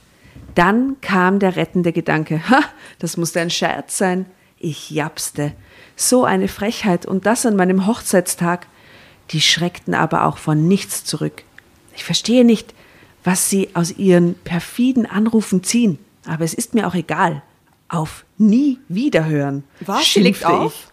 [0.55, 2.49] Dann kam der rettende Gedanke.
[2.49, 2.61] Ha,
[3.01, 4.27] das musste ein Scherz sein.
[4.59, 5.53] Ich japste.
[5.97, 8.69] So eine Frechheit und das an meinem Hochzeitstag.
[9.31, 11.43] Die schreckten aber auch von nichts zurück.
[11.97, 12.75] Ich verstehe nicht,
[13.27, 17.43] was sie aus ihren perfiden Anrufen ziehen, aber es ist mir auch egal.
[17.89, 19.65] Auf nie wiederhören.
[19.81, 20.13] Was?
[20.13, 20.93] Sie legt auf?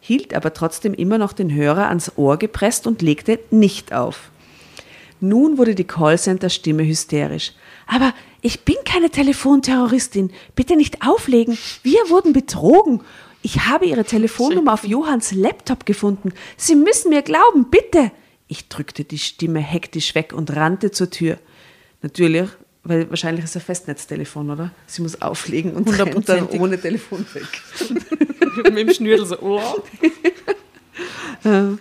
[0.00, 4.30] Ich, hielt aber trotzdem immer noch den Hörer ans Ohr gepresst und legte nicht auf.
[5.20, 7.52] Nun wurde die Callcenter-Stimme hysterisch.
[7.86, 10.30] Aber ich bin keine Telefonterroristin.
[10.54, 11.58] Bitte nicht auflegen.
[11.82, 13.00] Wir wurden betrogen.
[13.42, 16.32] Ich habe Ihre Telefonnummer auf Johanns Laptop gefunden.
[16.56, 18.12] Sie müssen mir glauben, bitte.
[18.46, 21.38] Ich drückte die Stimme hektisch weg und rannte zur Tür.
[22.04, 22.50] Natürlich,
[22.82, 24.72] weil wahrscheinlich ist ein Festnetztelefon, oder?
[24.86, 27.48] Sie muss auflegen und rennt dann ohne Telefon weg.
[28.56, 29.82] Mit dem Schnürl so, oh.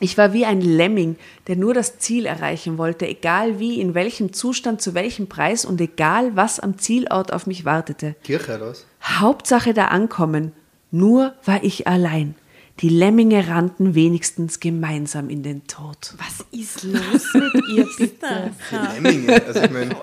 [0.00, 1.14] Ich war wie ein Lemming,
[1.46, 5.80] der nur das Ziel erreichen wollte, egal wie, in welchem Zustand, zu welchem Preis und
[5.80, 8.16] egal was am Zielort auf mich wartete.
[8.24, 8.84] Kirche, oder was?
[9.00, 10.50] Hauptsache da ankommen.
[10.90, 12.34] Nur war ich allein.
[12.82, 16.14] Die Lemminge rannten wenigstens gemeinsam in den Tod.
[16.18, 18.50] Was ist los mit ihr, bitte?
[18.94, 19.40] Lemminge.
[19.46, 19.96] Also ich meine,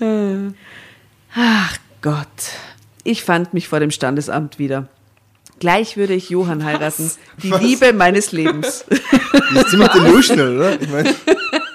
[1.34, 2.26] Ach Gott.
[3.04, 4.88] Ich fand mich vor dem Standesamt wieder.
[5.58, 7.10] Gleich würde ich Johann heiraten.
[7.42, 7.60] Die Was?
[7.60, 8.86] Liebe meines Lebens.
[8.90, 10.80] die ist ziemlich delusional, oder?
[10.80, 11.14] Ich meine,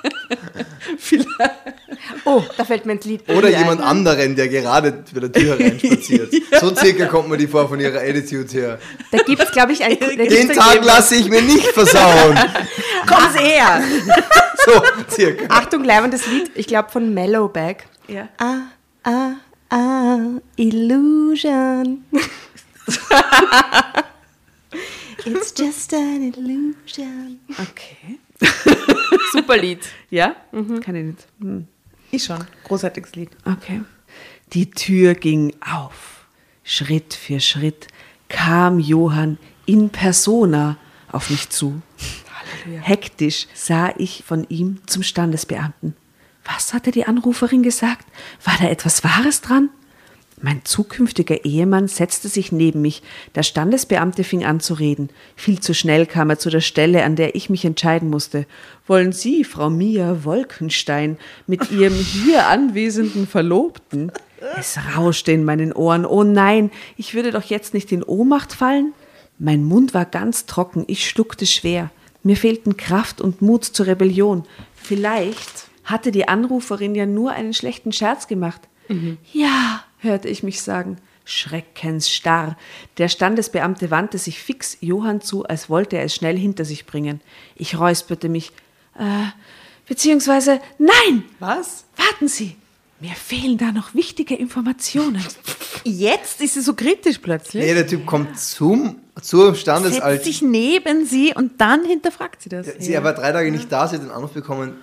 [2.25, 3.57] Oh, da fällt mir ein Lied oder ein.
[3.57, 6.33] jemand anderen, der gerade bei der Tür hereinspaziert.
[6.59, 8.79] So circa kommt mir die vor von ihrer Attitude her.
[9.11, 9.97] Da gibt es, glaube ich, ein...
[9.99, 12.37] Den Tag lasse ich mir nicht versauen.
[13.07, 13.81] Komm's her!
[14.65, 15.45] So circa.
[15.49, 17.87] Achtung, leibendes Lied, ich glaube von Mellowback.
[18.07, 18.29] Ja.
[18.37, 18.61] Ah,
[19.03, 19.31] ah,
[19.69, 20.19] ah,
[20.55, 22.03] Illusion.
[25.25, 27.39] It's just an illusion.
[27.59, 28.19] Okay.
[29.31, 29.79] Super Lied.
[30.09, 30.35] Ja?
[30.51, 31.27] Kann ich nicht.
[31.39, 31.67] Hm.
[32.11, 32.43] Ich schon.
[32.65, 33.29] Großartiges Lied.
[33.45, 33.81] Okay.
[34.53, 36.25] Die Tür ging auf.
[36.63, 37.87] Schritt für Schritt
[38.27, 40.77] kam Johann in persona
[41.11, 41.81] auf mich zu.
[42.81, 45.95] Hektisch sah ich von ihm zum Standesbeamten.
[46.43, 48.05] Was hatte die Anruferin gesagt?
[48.43, 49.69] War da etwas Wahres dran?
[50.43, 53.03] Mein zukünftiger Ehemann setzte sich neben mich.
[53.35, 55.09] Der Standesbeamte fing an zu reden.
[55.35, 58.47] Viel zu schnell kam er zu der Stelle, an der ich mich entscheiden musste.
[58.87, 64.11] Wollen Sie, Frau Mia Wolkenstein, mit Ihrem hier anwesenden Verlobten?
[64.57, 66.05] Es rauschte in meinen Ohren.
[66.07, 68.93] Oh nein, ich würde doch jetzt nicht in Ohnmacht fallen?
[69.37, 71.91] Mein Mund war ganz trocken, ich schluckte schwer.
[72.23, 74.43] Mir fehlten Kraft und Mut zur Rebellion.
[74.75, 78.61] Vielleicht hatte die Anruferin ja nur einen schlechten Scherz gemacht.
[79.31, 80.97] Ja, hörte ich mich sagen.
[81.23, 82.57] Schreckensstarr.
[82.97, 87.21] Der Standesbeamte wandte sich fix Johann zu, als wollte er es schnell hinter sich bringen.
[87.55, 88.51] Ich räusperte mich.
[88.97, 89.29] Äh,
[89.87, 91.23] beziehungsweise, nein!
[91.39, 91.85] Was?
[91.95, 92.55] Warten Sie!
[92.99, 95.25] Mir fehlen da noch wichtige Informationen.
[95.83, 97.65] Jetzt ist sie so kritisch plötzlich.
[97.65, 100.23] Nee, der Typ kommt zum, zum Setzt Standesalter.
[100.23, 102.67] sich neben sie und dann hinterfragt sie das.
[102.77, 104.75] Sie war drei Tage nicht da, sie hat den Anruf bekommen.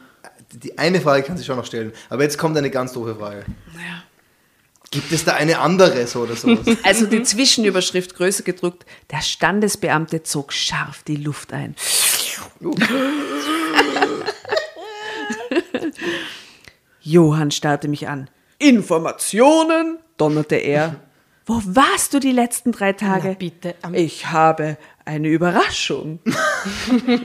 [0.53, 1.93] Die eine Frage kann sie schon noch stellen.
[2.09, 3.45] Aber jetzt kommt eine ganz doofe Frage.
[4.91, 6.57] Gibt es da eine andere so oder so?
[6.83, 8.87] Also die Zwischenüberschrift größer gedruckt.
[9.11, 11.75] Der Standesbeamte zog scharf die Luft ein.
[17.03, 18.31] Johann starrte mich an.
[18.59, 19.99] Informationen?
[20.17, 20.97] donnerte er.
[21.47, 23.29] Wo warst du die letzten drei Tage?
[23.29, 26.19] Na bitte, Ich habe eine Überraschung.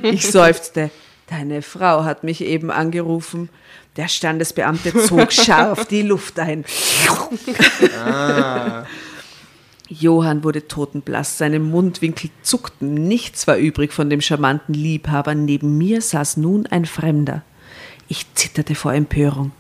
[0.04, 0.92] ich seufzte.
[1.28, 3.50] Deine Frau hat mich eben angerufen.
[3.96, 6.66] Der Standesbeamte zog scharf die Luft ein.
[9.90, 15.36] Johann wurde totenblass, seine Mundwinkel zuckten, nichts war übrig von dem charmanten Liebhaber.
[15.36, 17.44] Neben mir saß nun ein Fremder.
[18.08, 19.52] Ich zitterte vor Empörung.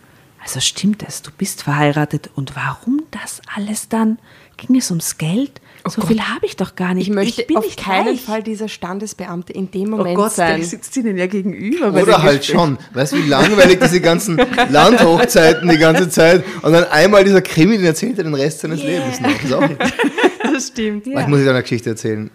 [0.41, 2.29] Also stimmt es, du bist verheiratet.
[2.35, 4.19] Und warum das alles dann?
[4.57, 5.61] Ging es ums Geld?
[5.85, 7.07] So viel habe ich doch gar nicht.
[7.09, 8.21] Ich möchte bin auf nicht keinen reich.
[8.21, 10.57] Fall dieser Standesbeamte in dem Oh Moment Gott, sein.
[10.59, 11.87] der sitzt ihnen ja gegenüber.
[11.93, 12.55] Oder halt Gespräch.
[12.57, 12.77] schon.
[12.93, 14.37] Weißt du, wie langweilig diese ganzen
[14.69, 18.81] Landhochzeiten die ganze Zeit und dann einmal dieser Krimi, den erzählt er den Rest seines
[18.83, 19.39] Lebens noch.
[19.39, 21.07] Das Das stimmt.
[21.07, 22.29] Ich muss dir eine Geschichte erzählen.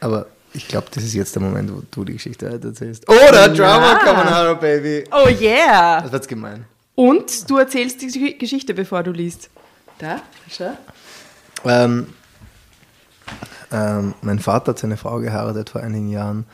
[0.00, 3.08] Aber ich glaube, das ist jetzt der Moment, wo du die Geschichte halt erzählst.
[3.08, 5.04] Oder Drama Carbonara, Baby.
[5.12, 6.00] Oh yeah!
[6.02, 6.64] Das wird's gemein.
[6.94, 9.50] Und du erzählst die Geschichte, bevor du liest.
[9.98, 10.76] Da, schau.
[11.64, 12.08] Ähm,
[13.72, 16.44] ähm, mein Vater hat seine Frau geheiratet vor einigen Jahren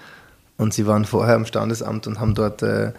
[0.56, 2.92] und sie waren vorher im Standesamt und haben dort äh,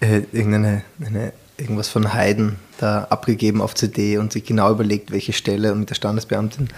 [0.00, 5.32] äh, irgendeine eine irgendwas von Haydn da abgegeben auf CD und sich genau überlegt, welche
[5.32, 6.68] Stelle und mit der Standesbeamtin.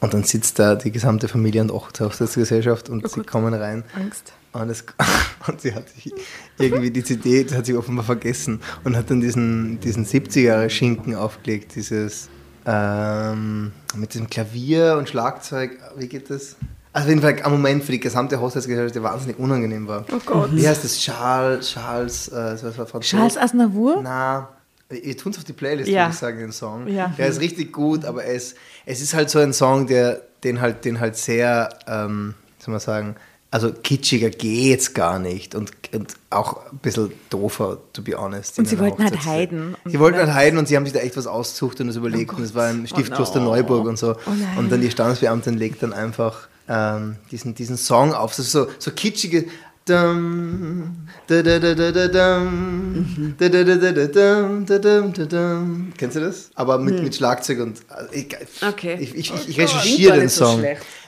[0.00, 3.84] Und dann sitzt da die gesamte Familie und auch die Hochzeitsgesellschaft und sie kommen rein.
[3.94, 4.32] Angst.
[4.52, 4.84] Und, es,
[5.46, 6.12] und sie hat sich
[6.58, 11.74] irgendwie die CD, das hat sie offenbar vergessen und hat dann diesen, diesen 70er-Schinken aufgelegt,
[11.76, 12.28] dieses
[12.66, 16.56] ähm, mit dem Klavier und Schlagzeug, wie geht das?
[16.92, 20.04] Also auf jeden Fall ein Moment für die gesamte Hochzeitsgesellschaft, der wahnsinnig unangenehm war.
[20.12, 20.50] Oh Gott.
[20.52, 20.98] Wie heißt das?
[20.98, 23.16] Charles, Charles, äh, das war Franzose.
[23.16, 24.00] Charles Aznavour?
[24.02, 24.48] Na,
[24.88, 26.02] wir tun es auf die Playlist, Ja.
[26.06, 26.88] würde ich sagen, den Song.
[26.88, 27.14] Ja.
[27.16, 28.56] Der ist richtig gut, aber es,
[28.86, 32.80] es ist halt so ein Song, der den halt, den halt sehr, ähm, soll man
[32.80, 33.14] sagen,
[33.52, 38.58] also kitschiger geht's gar nicht und, und auch ein bisschen doofer, to be honest.
[38.58, 39.76] Und in sie wollten halt Hochzeits- Haydn.
[39.86, 42.32] Sie wollten halt Heiden und sie haben sich da echt was ausgesucht und das überlegt
[42.32, 44.16] und es war ein Stiftkloster Neuburg und so.
[44.56, 48.68] und dann die Standesbeamtin legt dann einfach ähm, diesen, diesen Song auf, das ist so,
[48.78, 49.46] so kitschige
[49.86, 55.12] Dum, da, da, da, da, da, dum, da, da, da, da, da, dum, da, dum,
[55.14, 55.92] da, dum.
[55.96, 56.50] Kennst du das?
[56.54, 57.80] Aber mit, mit Schlagzeug und
[58.12, 58.28] ich,
[58.62, 58.98] Okay.
[59.00, 59.58] ich, ich, ich, Gott.
[59.58, 60.62] recherchiere den Song.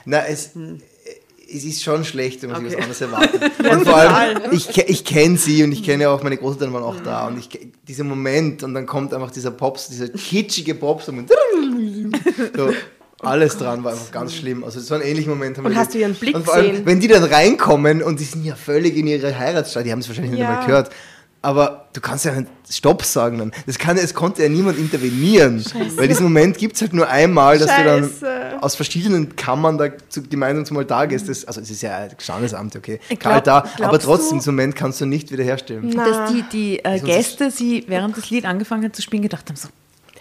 [0.05, 0.49] Na, es,
[1.53, 2.85] es ist schon schlecht, wenn man sich Okay.
[2.89, 3.51] was anderes erwartet.
[3.71, 6.83] Und vor allem, ich, ich kenne sie und ich kenne ja auch, meine Großeltern waren
[6.83, 7.49] auch da und ich
[7.87, 11.29] dieser Moment und dann kommt einfach dieser Pops, dieser kitschige Popsong und
[12.55, 12.71] so,
[13.19, 14.63] alles dran war einfach ganz schlimm.
[14.63, 16.69] Also so einen ähnlichen Moment haben Und wir hast du ihren Blick und vor allem,
[16.71, 16.85] gesehen?
[16.85, 20.07] wenn die dann reinkommen und die sind ja völlig in ihre Heiratsstadt, die haben es
[20.09, 20.49] wahrscheinlich nicht Ja.
[20.49, 20.89] einmal gehört.
[21.43, 23.51] Aber du kannst ja nicht Stopp sagen dann.
[23.67, 25.63] Das kann, es konnte ja niemand intervenieren.
[25.97, 28.19] Weil diesen Moment gibt es halt nur einmal, dass du Scheiße.
[28.21, 31.27] dann aus verschiedenen Kammern da zu, die Meinung zum Altar gehst.
[31.27, 32.99] Das, also es ist ja ein Standesamt, okay.
[33.19, 35.91] Glaub- Altar, aber trotzdem, du- diesen Moment kannst du nicht wiederherstellen.
[35.93, 39.57] Dass die, die äh, Gäste, sie während das Lied angefangen hat zu spielen, gedacht haben,
[39.57, 39.67] so,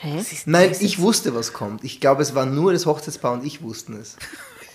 [0.01, 0.21] Hä?
[0.47, 1.85] Nein, ich wusste, was kommt.
[1.85, 4.17] Ich glaube, es war nur das Hochzeitspaar und ich wussten es.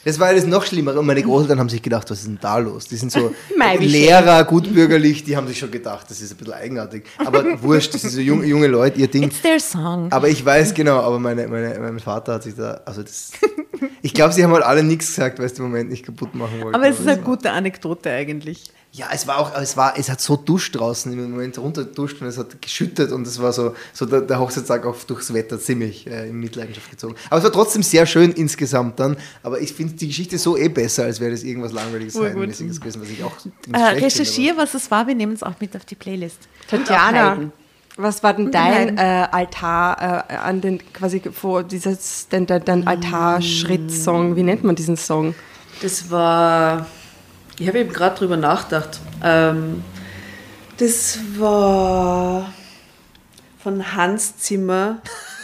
[0.08, 1.02] Das war ja das noch Schlimmere.
[1.02, 2.86] Und meine Großeltern haben sich gedacht, was ist denn da los?
[2.86, 3.36] Die sind so
[3.80, 7.04] Lehrer, gutbürgerlich, die haben sich schon gedacht, das ist ein bisschen eigenartig.
[7.18, 9.24] Aber wurscht, das sind so junge, junge Leute, ihr Ding.
[9.24, 10.10] It's their song.
[10.14, 13.34] Aber ich weiß genau, aber meine, meine, mein Vater hat sich da, also das,
[14.02, 16.62] ich glaube, sie haben halt alle nichts gesagt, weil sie den Moment nicht kaputt machen
[16.62, 16.76] wollten.
[16.76, 18.72] Aber es ist eine gute Anekdote eigentlich.
[18.98, 22.28] Ja, es war auch, es war, es hat so duscht draußen im Moment runterduscht und
[22.28, 26.08] es hat geschüttet und es war so, so der, der Hochzeitstag auch durchs Wetter ziemlich
[26.08, 27.14] äh, in Mitleidenschaft gezogen.
[27.30, 29.16] Aber es war trotzdem sehr schön insgesamt dann.
[29.44, 32.20] Aber ich finde die Geschichte so eh besser, als wäre das irgendwas langweiliges.
[32.20, 33.36] Heidenmäßiges gewesen, was ich auch
[33.72, 36.40] Äh, recherchiere, was es war, wir nehmen es auch mit auf die Playlist.
[36.68, 37.52] Tatjana,
[37.98, 42.88] was war denn dein äh, Altar äh, an den quasi vor dieses dein, dein, dein
[42.88, 44.36] Altarschritt-Song?
[44.36, 45.36] Wie nennt man diesen Song?
[45.84, 46.88] Das war.
[47.60, 49.00] Ich habe eben gerade drüber nachgedacht.
[49.24, 49.84] Ähm,
[50.78, 52.54] das war
[53.64, 55.00] von Hans Zimmer.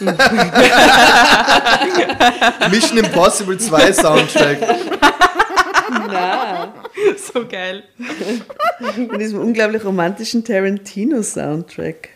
[2.70, 4.58] Mission Impossible 2 Soundtrack.
[7.16, 7.82] So geil.
[9.08, 12.10] Von diesem unglaublich romantischen Tarantino-Soundtrack.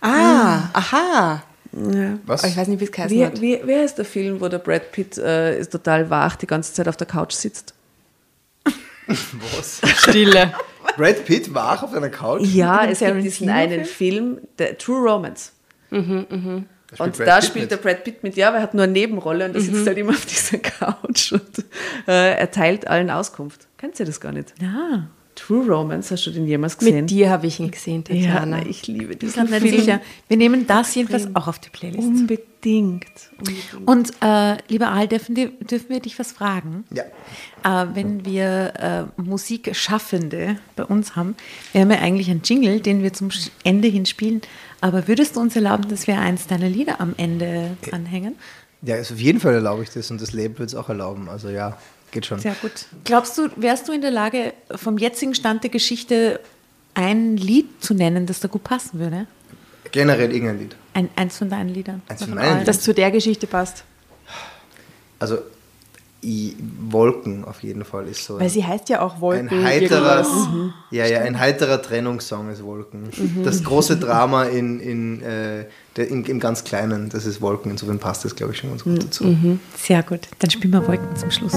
[0.00, 1.42] Ah, aha.
[1.72, 2.18] Ja.
[2.26, 2.42] Was?
[2.42, 3.40] Aber ich weiß nicht, wie es geheißen Wie, hat.
[3.40, 6.72] wie, wer ist der Film, wo der Brad Pitt äh, ist total wach die ganze
[6.72, 7.75] Zeit auf der Couch sitzt?
[9.56, 9.80] Was?
[9.98, 10.52] Stille.
[10.96, 12.42] Brad Pitt wach auf einer Couch?
[12.42, 15.52] Ja, es gibt diesen einen Film, der True Romance.
[15.90, 17.70] Da Und Brad da Pitt spielt mit.
[17.70, 19.98] der Brad Pitt mit, ja, aber er hat nur eine Nebenrolle und er sitzt halt
[19.98, 21.64] immer auf dieser Couch und
[22.06, 23.66] äh, erteilt allen Auskunft.
[23.76, 24.54] Kennt ihr das gar nicht?
[24.60, 26.96] Ja, True Romance, hast du den jemals gesehen?
[27.02, 28.56] Mit dir habe ich ihn gesehen, ja, Tatjana.
[28.62, 29.68] na, ich liebe diesen Film.
[29.68, 30.00] sicher.
[30.28, 32.00] Wir nehmen das jedenfalls auch auf die Playlist.
[32.08, 33.04] Unbedingt.
[33.38, 33.86] Unbedingt.
[33.86, 36.84] Und äh, lieber Al, dürfen, wir- dürfen wir dich was fragen?
[36.90, 37.04] Ja.
[37.64, 41.36] Äh, wenn wir äh, Musikschaffende bei uns haben,
[41.72, 43.28] wir haben ja eigentlich einen Jingle, den wir zum
[43.64, 44.40] Ende hin spielen,
[44.80, 48.36] aber würdest du uns erlauben, dass wir eins deiner Lieder am Ende dranhängen?
[48.82, 51.28] Ja, also auf jeden Fall erlaube ich das und das Leben wird es auch erlauben.
[51.28, 51.76] Also ja,
[52.16, 52.38] geht schon.
[52.38, 52.86] Sehr gut.
[53.04, 56.40] Glaubst du, wärst du in der Lage, vom jetzigen Stand der Geschichte
[56.94, 59.26] ein Lied zu nennen, das da gut passen würde?
[59.92, 60.76] Generell irgendein Lied.
[60.94, 62.02] Ein, eins von deinen Liedern?
[62.08, 62.48] Eins von meinen?
[62.48, 62.64] Liedern?
[62.64, 63.84] Das zu der Geschichte passt.
[65.18, 65.38] Also
[66.22, 66.56] i,
[66.88, 68.40] Wolken auf jeden Fall ist so.
[68.40, 69.64] Weil sie heißt ja auch ein Wolken.
[69.64, 70.72] heiterer, irgendwas.
[70.90, 73.08] ja, ja, ein heiterer Trennungssong ist Wolken.
[73.44, 77.70] Das große Drama in, in, äh, der, im, im ganz Kleinen, das ist Wolken.
[77.70, 79.36] Insofern passt das, glaube ich, schon ganz gut dazu.
[79.76, 80.28] Sehr gut.
[80.38, 81.54] Dann spielen wir Wolken zum Schluss.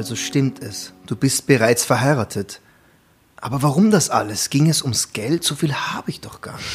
[0.00, 2.62] Also stimmt es, du bist bereits verheiratet.
[3.40, 4.50] Aber warum das alles?
[4.50, 5.44] Ging es ums Geld?
[5.44, 6.68] So viel habe ich doch gar nicht.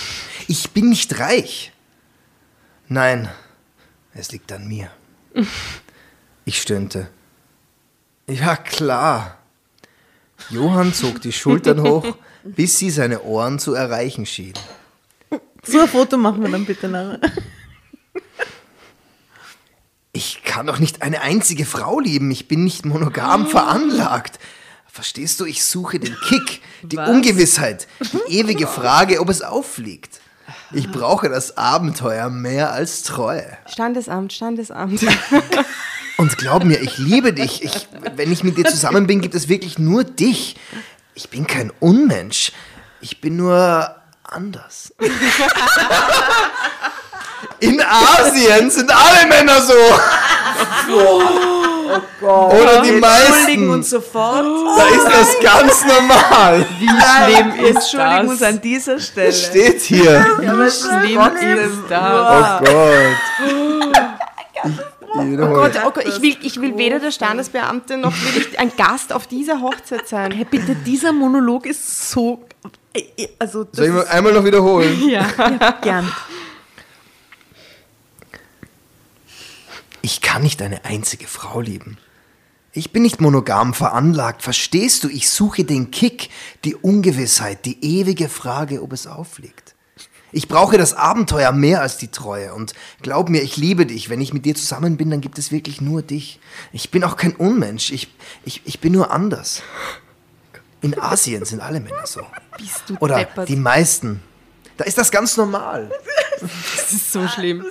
[0.47, 1.71] Ich bin nicht reich.
[2.87, 3.29] Nein,
[4.13, 4.89] es liegt an mir.
[6.47, 7.09] Ich stöhnte.
[8.27, 9.39] Ja, klar.
[10.51, 12.05] Johann zog die Schultern hoch,
[12.43, 14.53] bis sie seine Ohren zu erreichen schien.
[15.63, 17.19] So ein Foto machen wir dann bitte nachher.
[20.11, 22.29] Ich kann doch nicht eine einzige Frau lieben.
[22.29, 24.39] Ich bin nicht monogam veranlagt.
[24.95, 30.21] Verstehst du, ich suche den Kick, die Ungewissheit, die ewige Frage, ob es auffliegt.
[30.71, 33.57] Ich brauche das Abenteuer mehr als Treue.
[33.69, 35.01] Standesamt, Standesamt.
[36.17, 37.61] Und glaub mir, ich liebe dich.
[37.65, 40.55] Ich, wenn ich mit dir zusammen bin, gibt es wirklich nur dich.
[41.13, 42.53] Ich bin kein Unmensch.
[43.01, 43.93] Ich bin nur
[44.23, 44.93] anders.
[47.59, 49.73] In Asien sind alle Männer so.
[52.21, 53.69] Oder die Entschuldigen meisten.
[53.69, 54.45] uns sofort.
[54.45, 56.65] Da ist das ganz normal.
[56.79, 59.31] Wie schlimm ist Entschuldigen uns an dieser Stelle.
[59.33, 60.25] Steht hier.
[60.39, 61.21] Wie schlimm
[61.57, 62.59] ist Oh das?
[62.59, 62.69] Gott.
[64.63, 64.71] Ich,
[65.21, 65.55] ich wiederhole.
[65.71, 69.13] Gott, oh Gott, ich will, ich will weder der Standesbeamte noch will ich ein Gast
[69.13, 70.31] auf dieser Hochzeit sein.
[70.31, 72.43] Hey, bitte, dieser Monolog ist so.
[72.93, 75.01] äh, Also, das Soll ich mal einmal noch wiederholen?
[75.09, 75.25] ja,
[75.81, 76.11] gern.
[80.05, 81.97] Ich kann nicht eine einzige Frau lieben.
[82.73, 85.09] Ich bin nicht monogam veranlagt, verstehst du?
[85.09, 86.29] Ich suche den Kick,
[86.63, 89.73] die Ungewissheit, die ewige Frage, ob es auffliegt.
[90.31, 94.07] Ich brauche das Abenteuer mehr als die Treue und glaub mir, ich liebe dich.
[94.07, 96.39] Wenn ich mit dir zusammen bin, dann gibt es wirklich nur dich.
[96.71, 99.63] Ich bin auch kein Unmensch, ich, ich, ich bin nur anders.
[100.81, 102.21] In Asien sind alle Männer so.
[102.59, 103.49] Bist du Oder deppert.
[103.49, 104.21] die meisten.
[104.77, 105.91] Da ist das ganz normal.
[106.41, 107.65] Das ist so schlimm.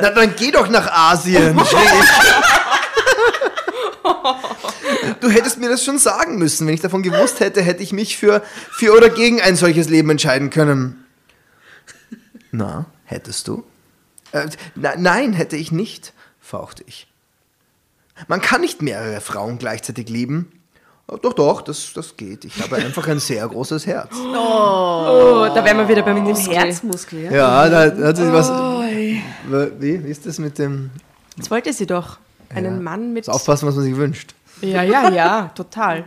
[0.00, 1.58] Na, dann geh doch nach Asien.
[5.20, 6.66] Du hättest mir das schon sagen müssen.
[6.66, 10.10] Wenn ich davon gewusst hätte, hätte ich mich für, für oder gegen ein solches Leben
[10.10, 11.04] entscheiden können.
[12.50, 13.64] Na, hättest du?
[14.32, 17.06] Äh, na, nein, hätte ich nicht, fauchte ich.
[18.28, 20.61] Man kann nicht mehrere Frauen gleichzeitig lieben.
[21.08, 22.44] Oh, Doch, doch, das, das geht.
[22.44, 24.14] Ich habe einfach ein sehr großes Herz.
[24.16, 26.54] Oh, da wären wir wieder beim Muskel.
[26.54, 27.32] Herzmuskel, ja?
[27.32, 28.48] Ja, da hat sich was.
[28.50, 30.90] Wie, wie ist das mit dem.
[31.36, 32.18] Jetzt wollte sie doch
[32.54, 32.82] einen Ja.
[32.82, 33.26] Mann mit.
[33.26, 34.34] Muss aufpassen, was man sich wünscht.
[34.60, 36.04] Ja, ja, ja, total.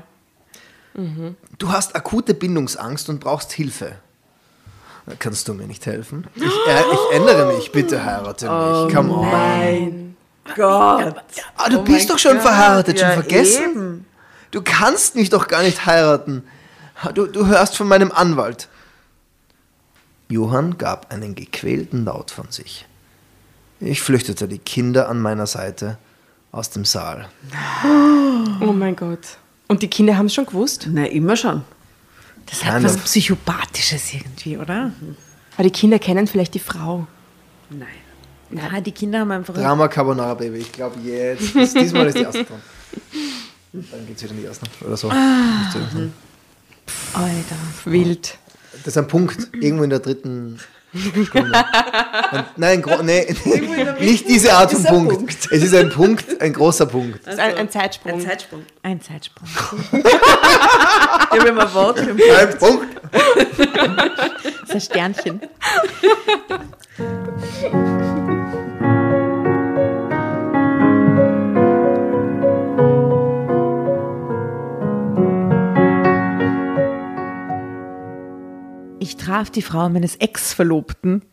[1.58, 3.94] Du hast akute Bindungsangst und brauchst Hilfe.
[5.20, 6.26] Kannst du mir nicht helfen?
[6.36, 6.48] Ich, äh,
[6.94, 8.96] ich ändere mich, bitte heirate mich.
[8.96, 9.30] Come on.
[9.30, 10.16] Mein
[10.56, 11.16] Gott.
[11.58, 13.72] Ah, du Oh bist doch schon Gott, verheiratet, ja, schon vergessen?
[13.72, 14.06] eben.
[14.56, 16.42] Du kannst mich doch gar nicht heiraten.
[17.14, 18.70] Du, du hörst von meinem Anwalt.
[20.30, 22.86] Johann gab einen gequälten Laut von sich.
[23.82, 25.98] Ich flüchtete die Kinder an meiner Seite
[26.54, 27.28] aus dem Saal.
[28.62, 29.40] Oh mein Gott.
[29.68, 30.88] Und die Kinder haben es schon gewusst?
[30.90, 31.66] Na, immer schon.
[32.46, 32.98] Das hat Kind was.
[33.00, 34.94] Psychopathisches irgendwie, oder?
[35.56, 37.06] Aber die Kinder kennen vielleicht die Frau.
[37.70, 37.90] Nein.
[38.52, 39.54] Ja, die Kinder haben einfach.
[39.54, 40.60] Drama Carbonara Baby.
[40.60, 41.54] Ich glaube jetzt.
[41.54, 42.62] Diesmal ist die erste dran.
[43.92, 44.66] Dann geht's wieder in die erste.
[44.86, 45.08] Oder so.
[45.08, 46.14] Nicht so langsam.
[47.14, 47.56] Alter.
[47.86, 48.38] Wild.
[48.72, 49.50] Das ist ein Punkt.
[49.54, 50.60] Irgendwo in der dritten
[51.28, 51.66] Stunde.
[52.32, 53.36] Und, nein, nee,
[54.00, 55.14] nicht diese Art von Punkt.
[55.14, 55.48] Punkt.
[55.52, 57.26] Es ist ein Punkt, ein großer Punkt.
[57.26, 58.14] Das ist ein, ein Zeitsprung.
[58.14, 58.66] Ein Zeitsprung.
[58.82, 59.48] Ein Zeitsprung.
[59.92, 62.32] Ich habe immer Wort für mich.
[62.32, 63.02] Ein Punkt.
[63.12, 65.42] Das ist ein Sternchen.
[79.26, 81.24] traf die Frau meines Ex-Verlobten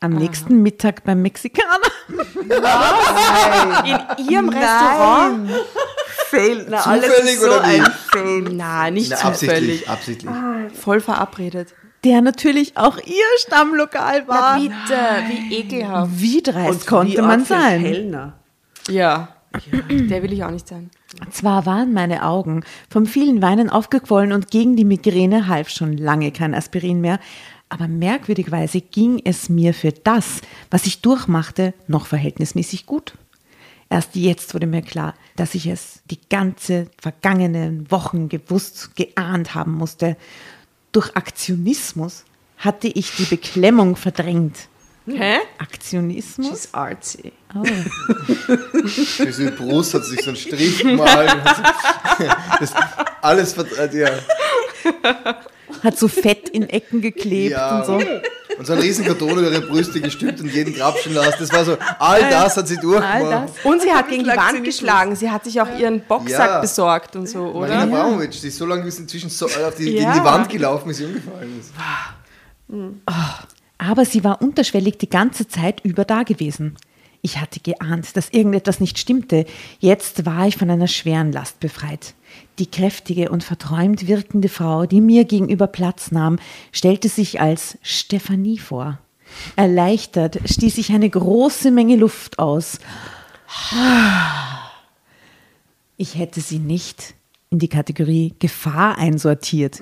[0.00, 1.68] am nächsten Mittag beim Mexikaner.
[3.84, 5.50] In ihrem Restaurant?
[6.30, 6.66] Fail.
[6.70, 7.66] Na, alles Zufällig ist so oder wie?
[7.80, 8.42] ein Fail.
[8.52, 9.88] Na, nicht Na, zufällig.
[9.88, 10.80] absichtlich, absichtlich.
[10.80, 11.74] Voll verabredet.
[12.04, 14.58] Der natürlich auch ihr Stammlokal Na war.
[14.58, 14.72] bitte,
[15.28, 16.10] wie ekelhaft.
[16.14, 17.82] Wie dreist Und konnte wie man sein?
[17.82, 18.38] Kellner.
[18.88, 19.28] Ja.
[19.90, 20.90] Der will ich auch nicht sein.
[21.30, 26.30] Zwar waren meine Augen vom vielen Weinen aufgequollen und gegen die Migräne half schon lange
[26.30, 27.18] kein Aspirin mehr,
[27.68, 30.40] aber merkwürdigerweise ging es mir für das,
[30.70, 33.14] was ich durchmachte, noch verhältnismäßig gut.
[33.88, 39.72] Erst jetzt wurde mir klar, dass ich es die ganze vergangenen Wochen gewusst, geahnt haben
[39.72, 40.16] musste.
[40.92, 42.24] Durch Aktionismus
[42.56, 44.68] hatte ich die Beklemmung verdrängt.
[45.06, 45.38] Hä?
[45.58, 46.48] Aktionismus?
[46.48, 47.32] She's artsy.
[47.54, 47.64] Oh.
[49.30, 51.36] So Brust hat sich so ein Strich gemalt.
[52.60, 52.72] Das
[53.20, 54.10] alles verdreht, ja.
[55.82, 57.78] Hat so Fett in Ecken geklebt ja.
[57.80, 57.94] und so.
[58.58, 61.36] Und so ein riesen Karton über ihre Brüste gestülpt und jeden grapschen lassen.
[61.38, 63.52] Das war so, all das hat sie durchgemacht.
[63.64, 65.16] Und sie hat gegen die Wand geschlagen.
[65.16, 66.60] Sie hat sich auch ihren Boxsack Ja.
[66.60, 68.00] besorgt und so, Marina oder?
[68.02, 70.00] Abramovic, die ist so lange bis inzwischen so auf die, Ja.
[70.10, 71.72] gegen die Wand gelaufen, bis sie umgefallen ist.
[73.78, 76.76] Aber sie war unterschwellig die ganze Zeit über da gewesen.
[77.22, 79.44] Ich hatte geahnt, dass irgendetwas nicht stimmte.
[79.78, 82.14] Jetzt war ich von einer schweren Last befreit.
[82.58, 86.38] Die kräftige und verträumt wirkende Frau, die mir gegenüber Platz nahm,
[86.72, 88.98] stellte sich als Stephanie vor.
[89.56, 92.78] Erleichtert stieß ich eine große Menge Luft aus.
[95.96, 97.14] Ich hätte sie nicht
[97.50, 99.78] in die Kategorie Gefahr einsortiert.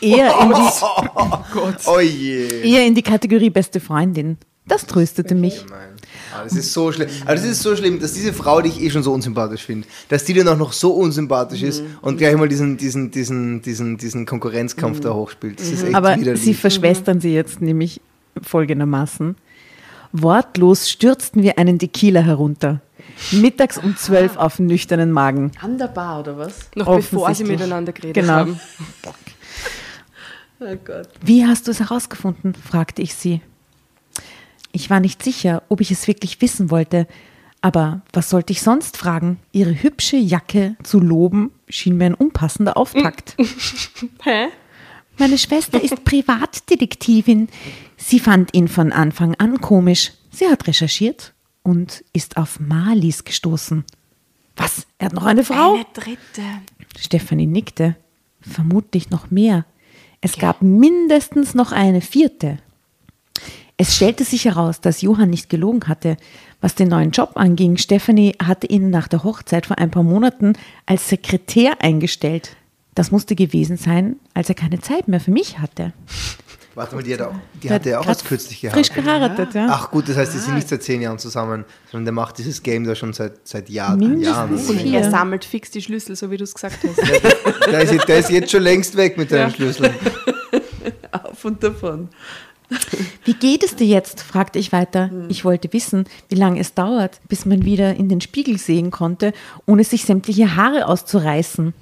[0.00, 2.62] Eher in die, Oh je.
[2.62, 4.38] eher in die Kategorie beste Freundin.
[4.66, 5.64] Das tröstete mich.
[5.68, 5.88] Nein.
[6.34, 7.08] Ah, das ist so schlimm.
[7.24, 9.86] Aber das ist so schlimm, dass diese Frau, die ich eh schon so unsympathisch finde,
[10.08, 13.96] dass die dann auch noch so unsympathisch ist und gleich mal diesen, diesen, diesen, diesen,
[13.98, 15.60] diesen Konkurrenzkampf da hochspielt.
[15.60, 16.42] Das ist echt Aber widerlich.
[16.42, 18.00] sie verschwestern sie jetzt nämlich
[18.40, 19.36] folgendermaßen.
[20.12, 22.80] Wortlos stürzten wir einen Tequila herunter.
[23.32, 25.52] Mittags um zwölf auf den nüchternen Magen.
[25.60, 26.70] An der Bar oder was?
[26.74, 28.32] Noch bevor sie miteinander geredet Genau.
[28.32, 28.60] haben.
[30.64, 31.08] Oh Gott.
[31.24, 32.54] Wie hast du es herausgefunden?
[32.54, 33.40] fragte ich sie.
[34.72, 37.06] Ich war nicht sicher, ob ich es wirklich wissen wollte,
[37.60, 39.38] aber was sollte ich sonst fragen?
[39.52, 43.36] Ihre hübsche Jacke zu loben schien mir ein unpassender Auftakt.
[44.24, 44.48] Hä?
[45.18, 47.48] Meine Schwester ist Privatdetektivin.
[47.96, 50.12] Sie fand ihn von Anfang an komisch.
[50.30, 53.84] Sie hat recherchiert und ist auf Malis gestoßen.
[54.56, 54.86] Was?
[54.98, 55.74] Er hat noch eine Frau?
[55.74, 56.42] Eine dritte.
[56.98, 57.96] Stefanie nickte.
[58.40, 59.66] Vermutlich noch mehr.
[60.20, 62.58] Es gab mindestens noch eine vierte.
[63.82, 66.16] Es stellte sich heraus, dass Johann nicht gelogen hatte.
[66.60, 70.52] Was den neuen Job anging, Stefanie hatte ihn nach der Hochzeit vor ein paar Monaten
[70.86, 72.54] als Sekretär eingestellt.
[72.94, 75.92] Das musste gewesen sein, als er keine Zeit mehr für mich hatte.
[76.76, 79.50] Warte mal, die, hat auch, die hatte ja auch erst kürzlich Frisch geheiratet.
[79.50, 79.66] geheiratet, ja.
[79.68, 82.62] Ach gut, das heißt, die sind nicht seit zehn Jahren zusammen, sondern der macht dieses
[82.62, 83.98] Game da schon seit, seit Jahren.
[83.98, 84.78] Mindestens Jahren.
[84.78, 85.00] vier.
[85.00, 86.98] Er sammelt fix die Schlüssel, so wie du es gesagt hast.
[87.66, 89.56] Der ist, der ist jetzt schon längst weg mit deinen Ja.
[89.56, 89.92] Schlüsseln.
[91.10, 92.08] Auf und davon.
[93.24, 94.20] Wie geht es dir jetzt?
[94.20, 95.10] fragte ich weiter.
[95.28, 99.32] Ich wollte wissen, wie lange es dauert, bis man wieder in den Spiegel sehen konnte,
[99.66, 101.74] ohne sich sämtliche Haare auszureißen.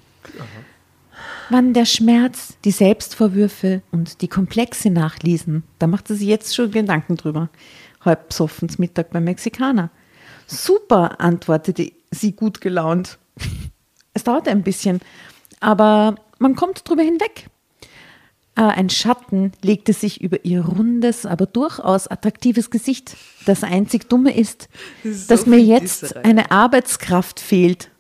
[1.49, 7.17] Wann der Schmerz, die Selbstvorwürfe und die Komplexe nachließen, da machte sie jetzt schon Gedanken
[7.17, 7.49] drüber.
[8.03, 9.91] Halb besoffen zum Mittag beim Mexikaner.
[10.47, 13.19] Super, antwortete sie gut gelaunt.
[14.13, 15.01] Es dauerte ein bisschen,
[15.61, 17.49] aber man kommt drüber hinweg.
[18.61, 23.17] Äh, Ein Schatten legte sich über ihr rundes, aber durchaus attraktives Gesicht.
[23.47, 24.69] Das einzig Dumme ist,
[25.05, 26.25] so dass mir jetzt Disserei.
[26.25, 27.91] eine Arbeitskraft fehlt.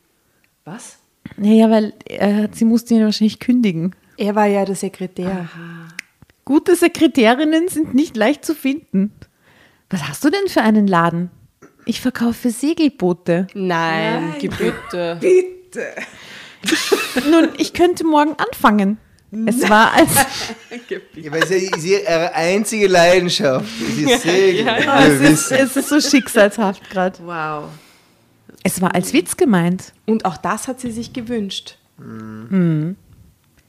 [0.66, 0.98] Was?
[1.38, 3.94] Naja, weil äh, sie musste ihn wahrscheinlich kündigen.
[4.18, 5.48] Er war ja der Sekretär.
[6.44, 9.12] Gute Sekretärinnen sind nicht leicht zu finden.
[9.88, 11.30] Was hast du denn für einen Laden?
[11.86, 13.46] Ich verkaufe Segelboote.
[13.54, 15.16] Nein, Gebitte.
[15.20, 15.86] Bitte.
[17.30, 18.98] Nun, ich könnte morgen anfangen.
[19.46, 20.10] Es war als
[21.14, 23.66] Ja, weil es ist ja ihre einzige Leidenschaft.
[23.94, 24.68] Sie segeln.
[24.88, 27.18] Ah, Wir es, ist, es ist so schicksalshaft gerade.
[27.24, 27.68] Wow.
[28.62, 29.92] Es war als Witz gemeint.
[30.06, 31.76] Und auch das hat sie sich gewünscht.
[31.98, 32.96] Mhm.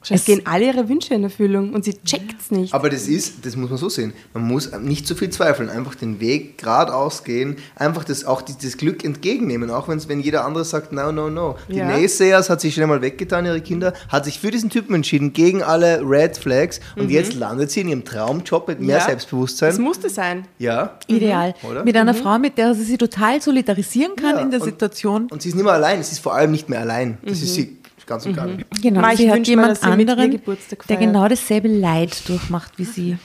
[0.09, 2.73] Es gehen alle ihre Wünsche in Erfüllung und sie checkt's nicht.
[2.73, 4.13] Aber das ist, das muss man so sehen.
[4.33, 8.53] Man muss nicht zu viel zweifeln, einfach den Weg geradeaus gehen, einfach das, auch die,
[8.59, 11.55] das Glück entgegennehmen, auch wenn's, wenn jeder andere sagt, no, no, no.
[11.69, 11.85] Die Ja.
[11.87, 15.61] Naysayers hat sich schon einmal weggetan, ihre Kinder, hat sich für diesen Typen entschieden, gegen
[15.61, 18.99] alle Red Flags und jetzt landet sie in ihrem Traumjob mit mehr Mhm.
[19.01, 19.05] Ja.
[19.05, 19.69] Selbstbewusstsein.
[19.69, 20.45] Es musste sein.
[20.57, 20.97] ja.
[21.07, 21.53] Ideal.
[21.69, 21.83] Oder?
[21.83, 25.27] Mit einer Frau, mit der sie sich total solidarisieren kann Ja, in der und- Situation.
[25.29, 27.17] Und sie ist nicht mehr allein, sie ist vor allem nicht mehr allein.
[27.23, 27.43] Das Mhm.
[27.43, 27.77] ist sie
[28.11, 28.65] ganz und gar nicht.
[28.81, 30.41] Genau, Ma, ich sie hat jemand ihr anderen,
[30.89, 33.17] der genau dasselbe Leid durchmacht wie sie.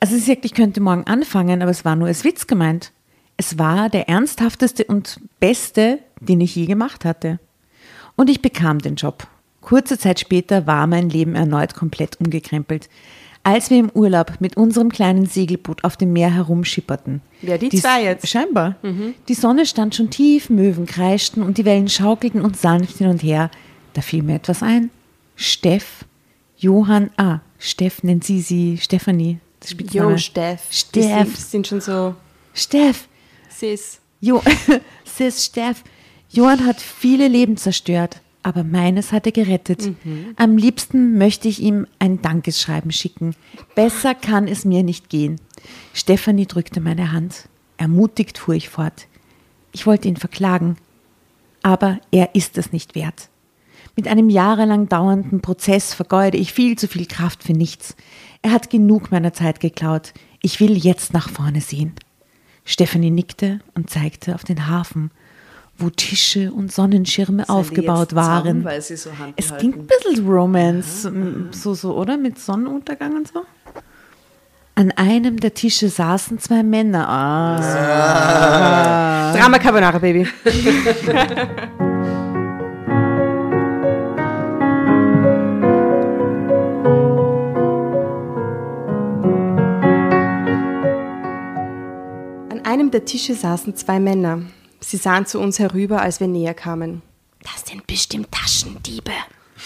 [0.00, 2.92] Also sie sagt, ich könnte morgen anfangen, aber es war nur als Witz gemeint.
[3.36, 7.38] Es war der ernsthafteste und beste, den ich je gemacht hatte.
[8.16, 9.26] Und ich bekam den Job.
[9.60, 12.88] Kurze Zeit später war mein Leben erneut komplett umgekrempelt.
[13.42, 17.22] Als wir im Urlaub mit unserem kleinen Segelboot auf dem Meer herumschipperten.
[17.40, 18.28] Wer die zwei jetzt?
[18.28, 18.76] Scheinbar.
[19.28, 23.22] Die Sonne stand schon tief, Möwen kreischten und die Wellen schaukelten uns sanft hin und
[23.22, 23.50] her.
[23.92, 24.90] Da fiel mir etwas ein.
[25.36, 26.04] Steff,
[26.58, 29.38] Johann, ah, Steff nennt sie sie Stefanie.
[29.60, 29.74] das.
[29.92, 30.66] Jo, Steff.
[30.70, 31.34] Steff.
[31.34, 32.14] Die sind schon so
[32.54, 33.08] Steff.
[33.48, 34.00] sis.
[34.20, 34.42] Jo,
[35.04, 35.82] Sis Steff.
[36.30, 39.90] Johann hat viele Leben zerstört, aber meines hat er gerettet.
[40.36, 43.34] Am liebsten möchte ich ihm ein Dankeschreiben schicken.
[43.74, 45.40] Besser kann es mir nicht gehen.
[45.94, 47.48] Stefanie drückte meine Hand.
[47.78, 49.06] Ermutigt fuhr ich fort.
[49.72, 50.76] Ich wollte ihn verklagen,
[51.62, 53.28] aber er ist es nicht wert.
[53.96, 57.96] Mit einem jahrelang dauernden Prozess vergeude ich viel zu viel Kraft für nichts.
[58.42, 60.12] Er hat genug meiner Zeit geklaut.
[60.42, 61.92] Ich will jetzt nach vorne sehen.
[62.64, 65.10] Stefanie nickte und zeigte auf den Hafen,
[65.76, 68.64] wo Tische und Sonnenschirme ihr aufgebaut waren.
[68.64, 72.16] weil sie so es klingt ein bisschen Romance, m, so, so, oder?
[72.16, 73.42] Mit Sonnenuntergang und so.
[74.76, 77.08] An einem der Tische saßen zwei Männer.
[77.08, 77.60] Ah.
[79.36, 80.26] Drama Carbonara, Baby.
[92.70, 94.42] einem der Tische saßen zwei Männer.
[94.78, 97.02] Sie sahen zu uns herüber, als wir näher kamen.
[97.42, 99.10] Das sind bestimmt Taschendiebe,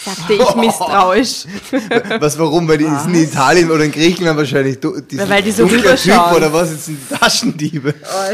[0.03, 1.45] sagte ich misstrauisch.
[2.19, 2.67] Was, warum?
[2.67, 4.79] Weil die sind in Italien oder in Griechenland wahrscheinlich.
[4.79, 6.35] du- Die Weil die so dunkler Typ rüberschauen.
[6.35, 6.71] oder was?
[6.71, 7.93] Das sind Taschendiebe.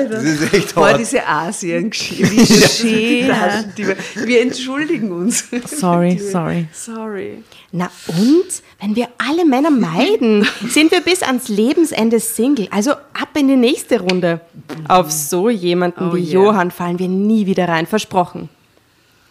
[0.09, 0.99] Das ist echt Boah, hart.
[0.99, 2.31] diese Asien-Geschichte.
[3.31, 3.95] Ja.
[4.25, 5.45] Wir entschuldigen uns.
[5.65, 6.67] Sorry, sorry.
[6.73, 7.43] Sorry.
[7.71, 8.45] Na und?
[8.79, 12.67] Wenn wir alle Männer meiden, sind wir bis ans Lebensende Single.
[12.71, 14.41] Also ab in die nächste Runde.
[14.87, 16.33] Auf so jemanden Oh wie yeah.
[16.43, 18.49] Johann fallen wir nie wieder rein, versprochen.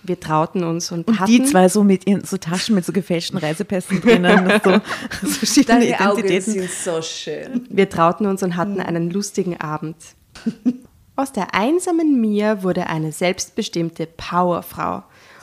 [0.03, 1.31] Wir trauten uns und, Und hatten...
[1.31, 4.81] die zwei so mit ihren so Taschen mit so gefälschten Reisepässen drinnen, so,
[5.23, 6.53] so verschiedene Deine Augen Identitäten.
[6.53, 7.67] sind so schön.
[7.69, 9.97] Wir trauten uns und hatten einen lustigen Abend.
[11.17, 15.03] Aus der einsamen Mia wurde eine selbstbestimmte Powerfrau.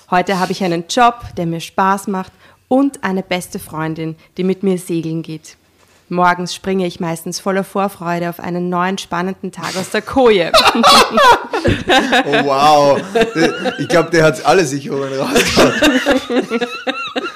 [0.09, 2.31] Heute habe ich einen Job, der mir Spaß macht
[2.67, 5.57] und eine beste Freundin, die mit mir segeln geht.
[6.09, 10.51] Morgens springe ich meistens voller Vorfreude auf einen neuen spannenden Tag aus der Koje.
[12.25, 13.01] Oh, wow.
[13.79, 15.73] Ich glaube, der hat alle Sicherungen rausgehauen.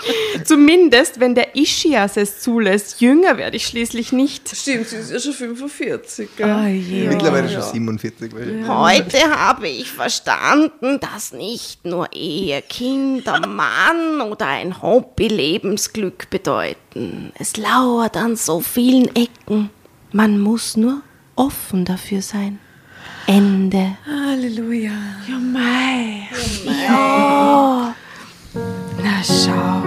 [0.46, 3.02] Zumindest, wenn der Ischias es zulässt.
[3.02, 4.50] Jünger werde ich schließlich nicht.
[4.56, 6.30] Stimmt, sie ist ja schon 45.
[6.38, 6.56] Gell?
[6.64, 7.08] Oh je.
[7.08, 8.34] Mittlerweile schon 47.
[8.34, 16.30] weil- Heute habe ich verstanden, dass nicht nur Ehe, Kinder, Mann oder ein Hobby Lebensglück
[16.30, 17.32] bedeuten.
[17.38, 19.70] Es lauert an so vielen Ecken.
[20.12, 21.02] Man muss nur
[21.36, 22.60] offen dafür sein.
[23.28, 23.98] Ende.
[24.06, 24.92] Halleluja.
[25.28, 26.28] Ja, mei.
[26.88, 27.96] Ja.
[29.04, 29.82] Na schau.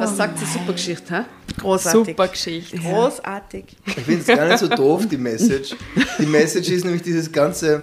[0.00, 0.46] Was sagt sie?
[0.46, 1.24] Super Geschichte, hä?
[1.58, 2.06] Großartig.
[2.16, 2.78] Super Geschichte.
[2.78, 3.64] Großartig.
[3.86, 5.76] Ich finde es gar nicht so doof, die Message.
[6.18, 7.82] Die Message ist nämlich dieses ganze.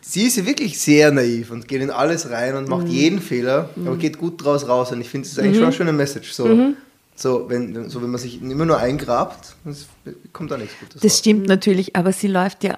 [0.00, 3.70] Sie ist ja wirklich sehr naiv und geht in alles rein und macht jeden Fehler,
[3.86, 4.90] aber geht gut draus raus.
[4.90, 6.32] Und ich finde, es ist eigentlich schon eine schöne Message.
[6.32, 6.74] So,
[7.22, 9.86] so, wenn, so, wenn man sich immer nur eingrabt, das
[10.32, 11.18] kommt da nichts Gutes Das raus.
[11.18, 12.76] stimmt natürlich, aber sie läuft ja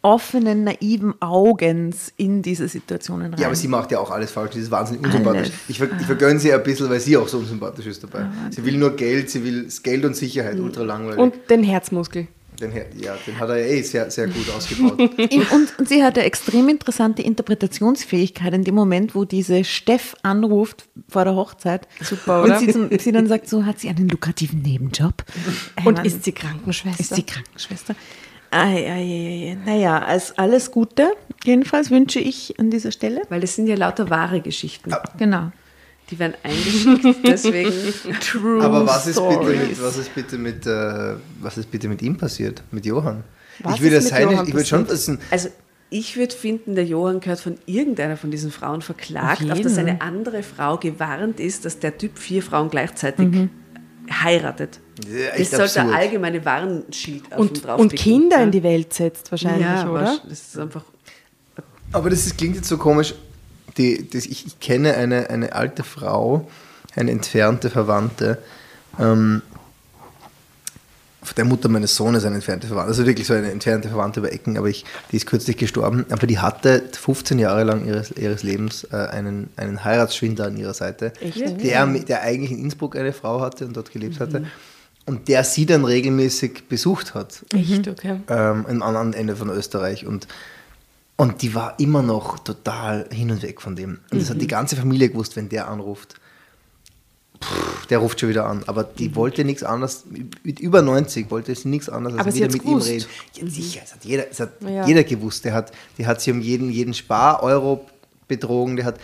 [0.00, 3.40] offenen, naiven Augens in diese Situationen rein.
[3.40, 4.54] Ja, aber sie macht ja auch alles falsch.
[4.54, 5.48] Sie ist wahnsinnig unsympathisch.
[5.48, 5.52] Alles.
[5.68, 8.26] Ich, ver ich vergönne sie ein bisschen, weil sie auch so unsympathisch ist dabei.
[8.50, 11.20] Sie will nur Geld, sie will Geld und Sicherheit, ultra langweilig.
[11.20, 12.26] Und den Herzmuskel.
[12.60, 14.98] Den, ja, den hat er ja eh sehr, sehr gut ausgebaut.
[15.30, 20.14] In- Und, und sie hat eine extrem interessante Interpretationsfähigkeit in dem Moment, wo diese Steff
[20.22, 21.88] anruft vor der Hochzeit.
[22.02, 22.54] Super, oder?
[22.58, 25.24] Und sie, zum, sie dann sagt, so hat sie einen lukrativen Nebenjob.
[25.76, 27.00] Ey, Und Mann, ist sie Krankenschwester?
[27.00, 27.94] ist sie Krankenschwester.
[28.50, 29.58] Ei, ei, ei, ei.
[29.64, 31.10] Naja, als alles Gute
[31.44, 33.22] jedenfalls wünsche ich an dieser Stelle.
[33.30, 34.92] Weil das sind ja lauter wahre Geschichten.
[35.18, 35.50] Genau.
[36.12, 37.72] Die werden eingeschickt, deswegen.
[38.20, 39.60] True Aber was ist, bitte stories.
[39.68, 42.62] mit, was ist bitte mit, äh, was ist bitte mit ihm passiert?
[42.70, 43.24] Mit Johann?
[43.60, 45.48] Was ich würde ist mit seine, Johann ich würde schon wissen, Also
[45.88, 50.02] ich würde finden, der Johann gehört von irgendeiner von diesen Frauen verklagt, auf, dass eine
[50.02, 53.48] andere Frau gewarnt ist, dass der Typ vier Frauen gleichzeitig
[54.10, 54.80] heiratet.
[55.06, 55.98] Ja, das sollte ein absurd.
[55.98, 58.42] allgemeine Warnschild auf Und, drauf und Kinder ja.
[58.42, 60.18] in die Welt setzt wahrscheinlich, ja, oder?
[60.28, 60.84] Das ist einfach.
[61.92, 63.14] Aber das ist, klingt jetzt so komisch.
[63.78, 66.48] Die, das, ich, ich kenne eine, eine alte Frau,
[66.94, 68.38] eine entfernte Verwandte,
[69.00, 69.42] ähm,
[71.36, 74.58] der Mutter meines Sohnes eine entfernte Verwandte, also wirklich so eine entfernte Verwandte über Ecken,
[74.58, 78.84] aber ich, die ist kürzlich gestorben, aber die hatte 15 Jahre lang ihres, ihres Lebens
[78.92, 81.12] äh, einen, einen Heiratsschwindler an ihrer Seite,
[81.62, 84.46] der, mit- der eigentlich in Innsbruck eine Frau hatte und dort gelebt hatte
[85.06, 87.44] und der sie dann regelmäßig besucht hat.
[87.54, 88.20] Echt, okay.
[88.28, 90.26] ähm, am anderen Ende von Österreich und,
[91.16, 94.00] und die war immer noch total hin und weg von dem.
[94.10, 96.14] Und das hat die ganze Familie gewusst, wenn der anruft.
[97.42, 98.62] Pff, der ruft schon wieder an.
[98.66, 100.04] Aber die wollte nichts anderes,
[100.44, 102.88] mit über 90 wollte sie nichts anderes Aber als sie wieder mit gewusst.
[102.88, 103.06] ihm reden.
[103.34, 104.86] Ja, sicher, es hat jeder, es hat Ja.
[104.86, 105.44] jeder gewusst.
[105.44, 107.84] Der hat, die hat sie um jeden, jeden Spar-Euro
[108.28, 109.00] betrogen, der hat,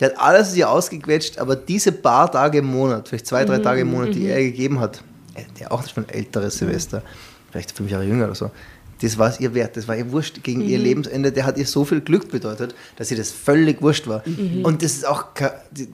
[0.00, 3.58] der hat alles aus ihr ausgequetscht, aber diese paar Tage im Monat, vielleicht zwei, drei
[3.58, 5.02] Tage im Monat, die er ihr gegeben hat,
[5.34, 7.02] äh, der auch schon ein älteres Silvester,
[7.52, 8.50] vielleicht fünf Jahre jünger oder so,
[9.02, 11.66] das war es ihr wert, das war ihr wurscht gegen ihr Lebensende, der hat ihr
[11.66, 14.22] so viel Glück bedeutet, dass ihr das völlig wurscht war.
[14.62, 15.26] Und das ist auch,
[15.70, 15.88] die,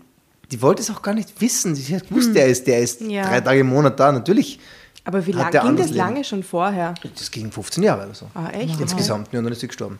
[0.52, 3.22] die wollte es auch gar nicht wissen, sie hat gewusst, der ist, der ist Ja.
[3.28, 4.58] drei Tage im Monat da, natürlich.
[5.04, 5.96] Aber wie lange ging das Leben.
[5.96, 6.94] lange schon vorher?
[7.18, 8.26] Das ging 15 Jahre oder so.
[8.34, 8.78] Ah, echt?
[8.80, 9.98] Insgesamt, ja, und dann ist sie gestorben.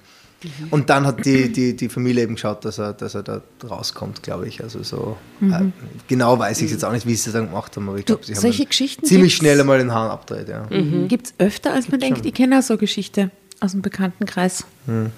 [0.71, 4.23] Und dann hat die, die, die Familie eben geschaut, dass er, dass er da rauskommt,
[4.23, 4.63] glaube ich.
[4.63, 5.65] Also so äh,
[6.09, 8.25] genau weiß ich jetzt auch nicht, wie sie das dann gemacht haben, aber ich glaube,
[8.25, 10.49] sie haben solche Geschichten ziemlich gibt's- schnell einmal den Hahn abdreht.
[10.49, 10.67] Ja.
[11.09, 12.25] Gibt es öfter, als man denkt.
[12.25, 13.31] Ich kenne auch so Geschichte
[13.61, 14.65] aus dem Bekanntenkreis.
[14.87, 15.11] Hm.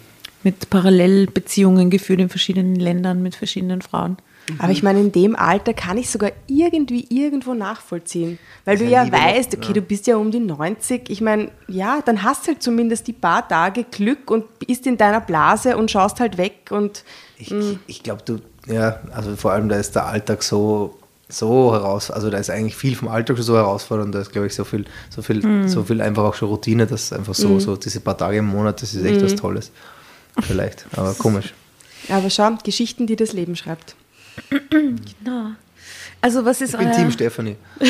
[0.45, 4.17] Mit Parallelbeziehungen geführt in verschiedenen Ländern mit verschiedenen Frauen.
[4.59, 8.39] Aber ich meine, in dem Alter kann ich sogar irgendwie irgendwo nachvollziehen.
[8.65, 9.73] Weil du ist ja Liebe, weißt, okay, ja.
[9.75, 11.09] du bist ja um die 90.
[11.11, 14.97] Ich meine, ja, dann hast du halt zumindest die paar Tage Glück und bist in
[14.99, 17.05] deiner Blase und schaust halt weg und
[17.39, 17.79] Ich, Mhm.
[17.87, 18.39] ich glaube, du,
[18.73, 20.99] ja, also vor allem da ist der Alltag so,
[21.29, 24.47] so heraus, also da ist eigentlich viel vom Alltag schon so herausfordernd, da ist glaube
[24.49, 25.69] ich so viel, so viel, Mhm.
[25.69, 28.83] so viel einfach auch schon Routine, dass einfach so, so diese paar Tage im Monat,
[28.83, 29.25] das ist echt Mhm.
[29.25, 29.73] was Tolles.
[30.41, 31.55] Vielleicht, aber komisch.
[32.09, 33.95] Aber schau, Geschichten, die das Leben schreibt.
[34.71, 35.53] Genau.
[36.25, 37.57] Also was ist Ich bin euer Team Stefanie.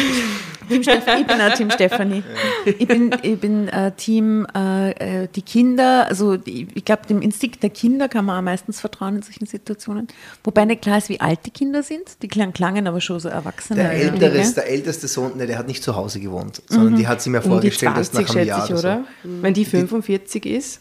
[0.69, 2.23] Team Steff ich bin auch Team Stefanie.
[2.64, 7.20] Ich bin, ich bin äh, Team äh, äh, die Kinder, also die, ich glaube, dem
[7.20, 10.09] Instinkt der Kinder kann man am meisten vertrauen in solchen Situationen.
[10.44, 12.23] Wobei nicht klar ist, wie alt die Kinder sind.
[12.23, 13.82] Die klang, klangen aber schon so erwachsene.
[13.82, 17.20] Der, ältere, der älteste Sohn, ne, der hat nicht zu Hause gewohnt, sondern die hat
[17.20, 19.05] sie mir Um die vorgestellt, erst 20, nach einem Jahr ich, oder oder?
[19.24, 19.43] so.
[19.43, 20.81] Wenn die 45 ist.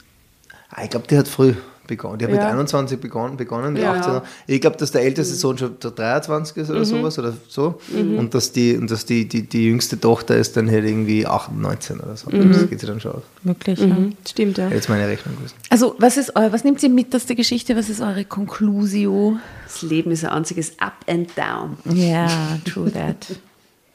[0.69, 1.53] Ah, ich glaube, die hat früh
[1.91, 2.17] begonnen.
[2.17, 2.49] Die hat mit Ja.
[2.49, 3.93] 21 begonnen, begonnen die Ja.
[3.93, 4.21] 18er.
[4.47, 7.79] Ich glaube, dass der älteste Sohn schon der 23 ist oder sowas oder so.
[7.93, 11.51] Und dass die, und dass die, die, die jüngste Tochter ist dann halt irgendwie 8,
[11.53, 12.31] 19 oder so.
[12.31, 13.21] Das geht sich dann schon aus.
[13.43, 13.87] Möglich, ja.
[13.87, 14.13] Mhm.
[14.27, 14.69] Stimmt, ja.
[14.69, 15.53] Jetzt meine Rechnung gewesen.
[15.69, 17.75] Also, was ist euer, was nehmt ihr mit aus der Geschichte?
[17.75, 19.37] Was ist eure Conclusio?
[19.65, 21.77] Das Leben ist ein einziges Up and Down.
[21.95, 22.27] Ja,
[22.65, 23.27] true that.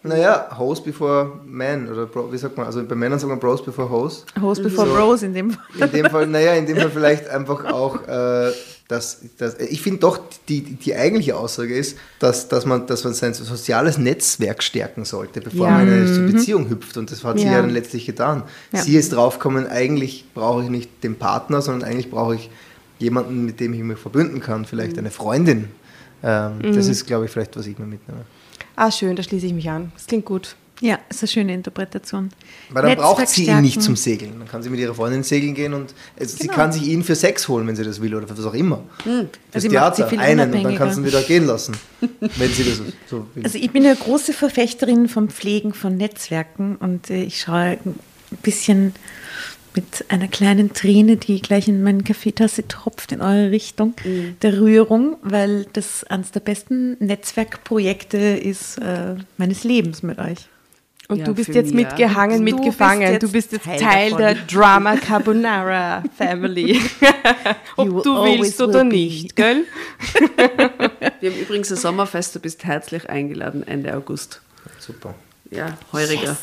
[0.09, 2.67] Naja, Host before Man oder Bro, wie sagt man?
[2.67, 4.27] Also bei Männern sagt man Bros before Host.
[4.41, 4.95] Host before So.
[4.95, 5.65] Bros in dem Fall.
[5.81, 8.53] In dem Fall, naja, in dem Fall vielleicht einfach auch, äh,
[8.89, 13.15] dass, dass ich finde doch, die, die eigentliche Aussage ist, dass, dass, man, dass man
[13.15, 15.73] sein soziales Netzwerk stärken sollte, bevor Ja.
[15.73, 16.97] man in eine Beziehung hüpft.
[16.97, 17.53] Und das hat sie Ja.
[17.53, 18.45] ja dann letztlich getan.
[18.73, 18.83] Ja.
[18.83, 22.49] Sie ist draufgekommen, eigentlich brauche ich nicht den Partner, sondern eigentlich brauche ich
[22.99, 25.69] jemanden, mit dem ich mich verbünden kann, vielleicht eine Freundin.
[26.23, 28.21] Ähm, Das ist, glaube ich, vielleicht, was ich mir mitnehme.
[28.77, 29.91] Ah, schön, da schließe ich mich an.
[29.95, 30.55] Das klingt gut.
[30.83, 32.29] Ja, ist eine schöne Interpretation.
[32.69, 34.35] Weil dann braucht sie ihn nicht zum Segeln.
[34.39, 36.53] Dann kann sie mit ihrer Freundin segeln gehen und also sie Genau.
[36.53, 38.83] kann sich ihn für Sex holen, wenn sie das will oder für was auch immer.
[39.03, 41.75] Fürs Also sie sie Theater, einen und dann kann sie ihn wieder gehen lassen,
[42.19, 43.45] wenn sie das so will.
[43.45, 47.95] Also ich bin eine große Verfechterin vom Pflegen von Netzwerken und äh, ich schaue ein
[48.43, 48.93] bisschen
[49.77, 53.95] mit einer kleinen Träne, die gleich in meine Kaffeetasse tropft, in eure Richtung,
[54.43, 60.39] der Rührung, weil das eines der besten Netzwerkprojekte ist äh, meines Lebens mit euch.
[61.09, 63.21] Und Ja, du bist jetzt mich, mitgehangen, mitgefangen.
[63.21, 66.81] du bist jetzt Teil Teil, der Drama Carbonara Family.
[67.77, 68.97] Ob You du willst oder will be.
[68.97, 69.65] nicht, gell?
[71.21, 74.41] Wir haben übrigens ein Sommerfest, du bist herzlich eingeladen Ende August.
[74.81, 75.15] Super.
[75.51, 76.37] Ja, heuriger.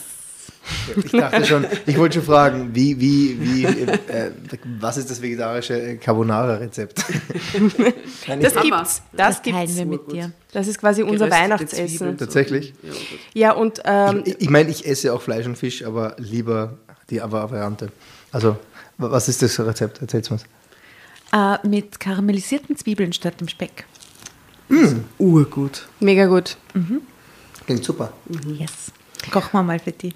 [1.03, 4.31] Ich dachte schon, ich wollte schon fragen, wie, wie, wie, äh,
[4.79, 7.03] was ist das vegetarische äh, Carbonara-Rezept?
[8.41, 9.01] Das gibt's.
[9.11, 9.75] Das teilen gibt's.
[9.77, 10.31] wir mit dir.
[10.51, 12.17] Das ist quasi unser Weihnachtsessen.
[12.17, 12.73] Tatsächlich?
[13.33, 16.77] Ja, und ähm, Ich, ich meine, ich esse auch Fleisch und Fisch, aber lieber
[17.09, 17.89] die Variante.
[18.31, 18.57] Also,
[18.97, 20.01] wa- was ist das Rezept?
[20.01, 20.43] Erzähl's uns.
[21.33, 23.85] Äh, mit karamellisierten Zwiebeln statt dem Speck.
[25.19, 25.87] Urgut.
[25.99, 26.57] mega gut.
[27.65, 28.13] Klingt super.
[28.47, 28.91] Yes.
[29.31, 30.13] Kochen wir mal für die.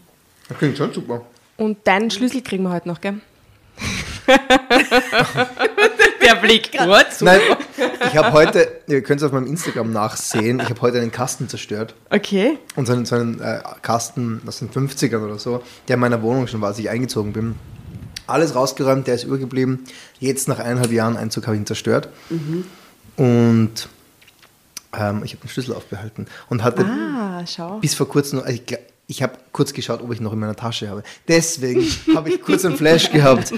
[0.50, 1.22] Das klingt schon super.
[1.58, 3.16] Und deinen Schlüssel kriegen wir heute noch, gell?
[6.22, 6.72] Der Blick.
[6.72, 7.06] Gut.
[7.22, 7.40] Nein,
[8.08, 11.48] ich habe heute, ihr könnt es auf meinem Instagram nachsehen, ich habe heute einen Kasten
[11.48, 11.96] zerstört.
[12.10, 12.58] Okay.
[12.76, 16.22] Und so einen, so einen äh, Kasten aus den 50ern oder so, der in meiner
[16.22, 17.56] Wohnung schon war, als ich eingezogen bin.
[18.26, 19.86] Alles rausgeräumt, der ist übergeblieben.
[20.20, 22.10] Jetzt nach eineinhalb Jahren Einzug habe ich ihn zerstört.
[23.16, 23.88] Und
[24.94, 26.26] ähm, ich habe den Schlüssel aufbehalten.
[26.50, 27.80] Und hatte Ah, schau.
[27.80, 30.56] bis vor kurzem, noch- also ich, ich habe kurz geschaut, ob ich noch in meiner
[30.56, 31.04] Tasche habe.
[31.28, 31.82] Deswegen
[32.16, 33.54] habe ich kurz einen Flash gehabt.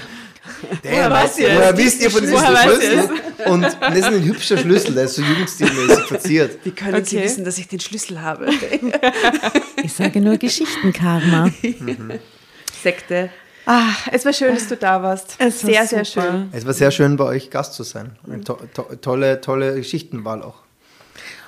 [0.82, 1.76] Damn, weiß ihr woher es?
[1.78, 3.10] wisst ihr von diesem Woher Schlüssel?
[3.46, 6.58] Und das ist ein hübscher Schlüssel, der ist so jugendstilmäßig verziert.
[6.64, 7.24] Wie können Sie Okay.
[7.26, 8.48] wissen, dass ich den Schlüssel habe?
[9.82, 11.50] Ich sage nur Geschichtenkarma.
[12.82, 13.30] Sekte.
[13.66, 15.36] Ah, es war schön, dass du da warst.
[15.38, 16.30] Es war sehr, sehr super.
[16.30, 16.48] schön.
[16.52, 18.12] Es war sehr schön, bei euch Gast zu sein.
[18.26, 20.59] Eine to to tolle, tolle Geschichtenwahl auch.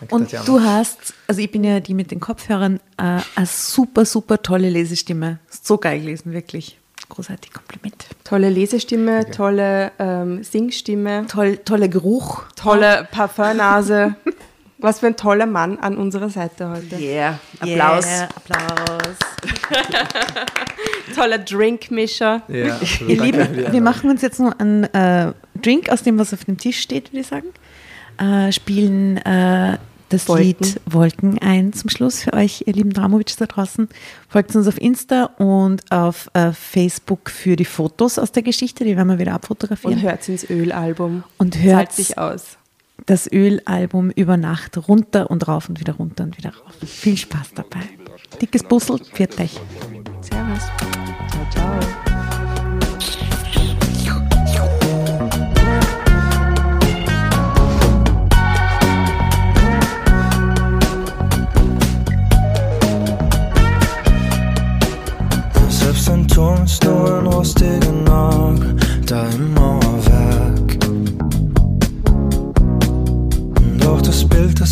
[0.03, 0.45] Danke, Und Tatjana.
[0.47, 4.69] du hast, also ich bin ja die mit den Kopfhörern, äh, eine super, super tolle
[4.69, 5.39] Lesestimme.
[5.51, 6.79] So geil gelesen, wirklich.
[7.09, 8.07] Großartig Kompliment.
[8.25, 12.45] Tolle Lesestimme, tolle ähm, Singstimme, Toll, toller Geruch.
[12.57, 14.15] tolle Parfumnase.
[14.79, 16.97] Was für ein toller Mann an unserer Seite heute.
[16.99, 17.39] Yeah.
[17.61, 18.05] Applaus.
[18.05, 19.17] Yeah, Applaus.
[21.15, 22.43] Toller Drinkmischer.
[22.49, 23.11] Ja, absolut.
[23.13, 26.45] Ihr Danke Lieben, wir machen uns jetzt noch einen äh, Drink aus dem, was auf
[26.47, 27.47] dem Tisch steht, würde ich sagen.
[28.19, 29.79] Äh, spielen äh,
[30.13, 30.45] das Wolken.
[30.45, 33.89] Lied Wolken ein zum Schluss für euch, ihr lieben Dramovic da draußen.
[34.29, 38.97] Folgt uns auf Insta und auf äh, Facebook für die Fotos aus der Geschichte, die
[38.97, 39.95] werden wir wieder abfotografieren.
[39.95, 41.25] Und hört ins Ölalbum.
[41.39, 42.59] Und hört sich aus.
[43.07, 46.75] das Ölalbum über Nacht runter und rauf und wieder runter und wieder rauf.
[46.87, 47.81] Viel Spaß dabei.
[48.41, 49.61] Dickes Bussel, pfiat euch.
[50.21, 50.92] Servus.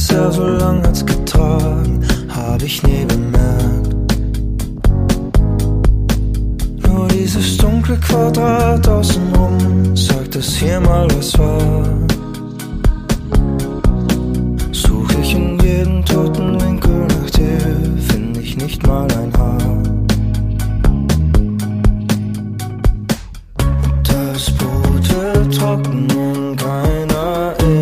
[0.07, 2.01] Sehr, so lang hat's getragen,
[2.35, 3.95] hab ich nie bemerkt.
[6.87, 11.85] Nur dieses dunkle Quadrat außenrum sagt, dass hier mal was war.
[14.73, 17.59] Such ich in jedem toten Winkel nach dir,
[18.09, 19.83] find ich nicht mal ein Haar.
[24.05, 27.80] Das Boot wird trocken und keiner ist.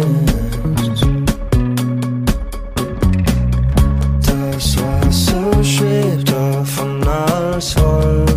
[7.59, 8.28] Als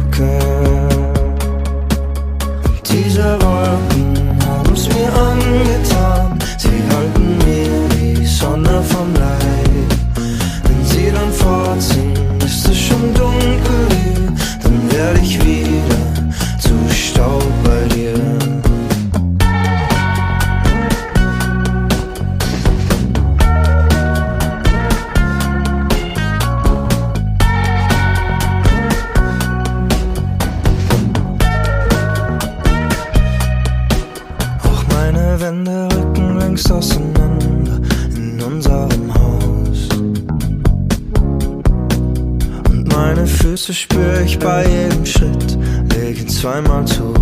[43.62, 45.56] Füße spür ich bei jedem Schritt,
[45.94, 47.14] legen zweimal zurück.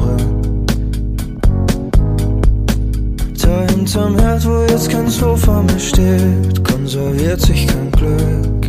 [3.43, 8.67] Da hinterm Herd, wo jetzt kein Sofa mehr steht, konserviert sich kein Glück.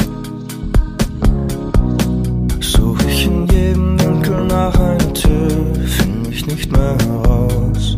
[2.61, 7.97] Such ich in jedem Winkel nach einer Tür, finde ich nicht mehr heraus.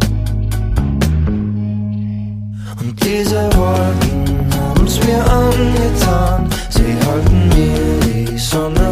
[2.79, 6.51] Und diese Wolken haben's mir angetan.
[6.69, 8.92] Sie halten mir die Sonne